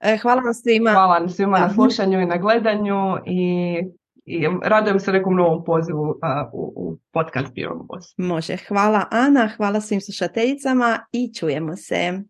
E, 0.00 0.18
hvala 0.22 0.40
vam 0.40 0.54
svima. 0.54 0.90
Hvala 0.90 1.18
vam 1.18 1.28
svima 1.28 1.58
na 1.58 1.72
slušanju 1.74 2.20
i 2.20 2.26
na 2.26 2.36
gledanju 2.36 3.16
i, 3.26 3.78
i 4.24 4.46
radujem 4.62 5.00
se 5.00 5.12
nekom 5.12 5.36
novom 5.36 5.64
pozivu 5.64 6.02
uh, 6.02 6.16
u, 6.52 6.72
u 6.76 6.98
podcast 7.12 7.52
Beyond 7.54 7.86
Boss. 7.86 8.14
Može. 8.16 8.56
Hvala 8.68 9.04
Ana, 9.10 9.50
hvala 9.56 9.80
svim 9.80 10.00
slušateljicama 10.00 10.98
i 11.12 11.34
čujemo 11.34 11.76
se. 11.76 12.22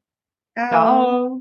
Ćao. 0.73 1.41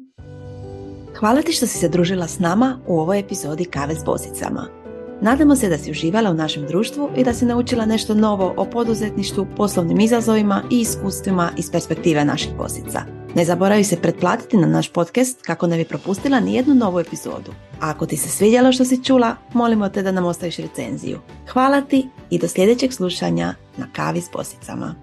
Hvala 1.19 1.41
ti 1.41 1.51
što 1.51 1.67
si 1.67 1.77
se 1.77 1.89
družila 1.89 2.27
s 2.27 2.39
nama 2.39 2.79
u 2.87 2.99
ovoj 2.99 3.19
epizodi 3.19 3.65
Kave 3.65 3.93
s 3.93 4.05
bosicama. 4.05 4.82
Nadamo 5.23 5.55
se 5.55 5.69
da 5.69 5.77
si 5.77 5.91
uživala 5.91 6.31
u 6.31 6.33
našem 6.33 6.67
društvu 6.67 7.09
i 7.17 7.23
da 7.23 7.33
si 7.33 7.45
naučila 7.45 7.85
nešto 7.85 8.13
novo 8.13 8.53
o 8.57 8.65
poduzetništvu, 8.65 9.47
poslovnim 9.57 9.99
izazovima 9.99 10.63
i 10.71 10.79
iskustvima 10.79 11.49
iz 11.57 11.71
perspektive 11.71 12.25
naših 12.25 12.55
bosica. 12.57 13.01
Ne 13.35 13.45
zaboravi 13.45 13.83
se 13.83 14.01
pretplatiti 14.01 14.57
na 14.57 14.67
naš 14.67 14.89
podcast 14.89 15.41
kako 15.41 15.67
ne 15.67 15.77
bi 15.77 15.85
propustila 15.85 16.39
ni 16.39 16.53
jednu 16.53 16.75
novu 16.75 16.99
epizodu. 16.99 17.51
A 17.79 17.89
ako 17.89 18.05
ti 18.05 18.17
se 18.17 18.29
svidjelo 18.29 18.71
što 18.71 18.85
si 18.85 19.03
čula, 19.03 19.35
molimo 19.53 19.89
te 19.89 20.01
da 20.01 20.11
nam 20.11 20.25
ostaviš 20.25 20.57
recenziju. 20.57 21.19
Hvala 21.53 21.81
ti 21.81 22.09
i 22.29 22.39
do 22.39 22.47
sljedećeg 22.47 22.93
slušanja 22.93 23.53
na 23.77 23.87
kavi 23.93 24.21
s 24.21 24.29
bosicama. 24.33 24.95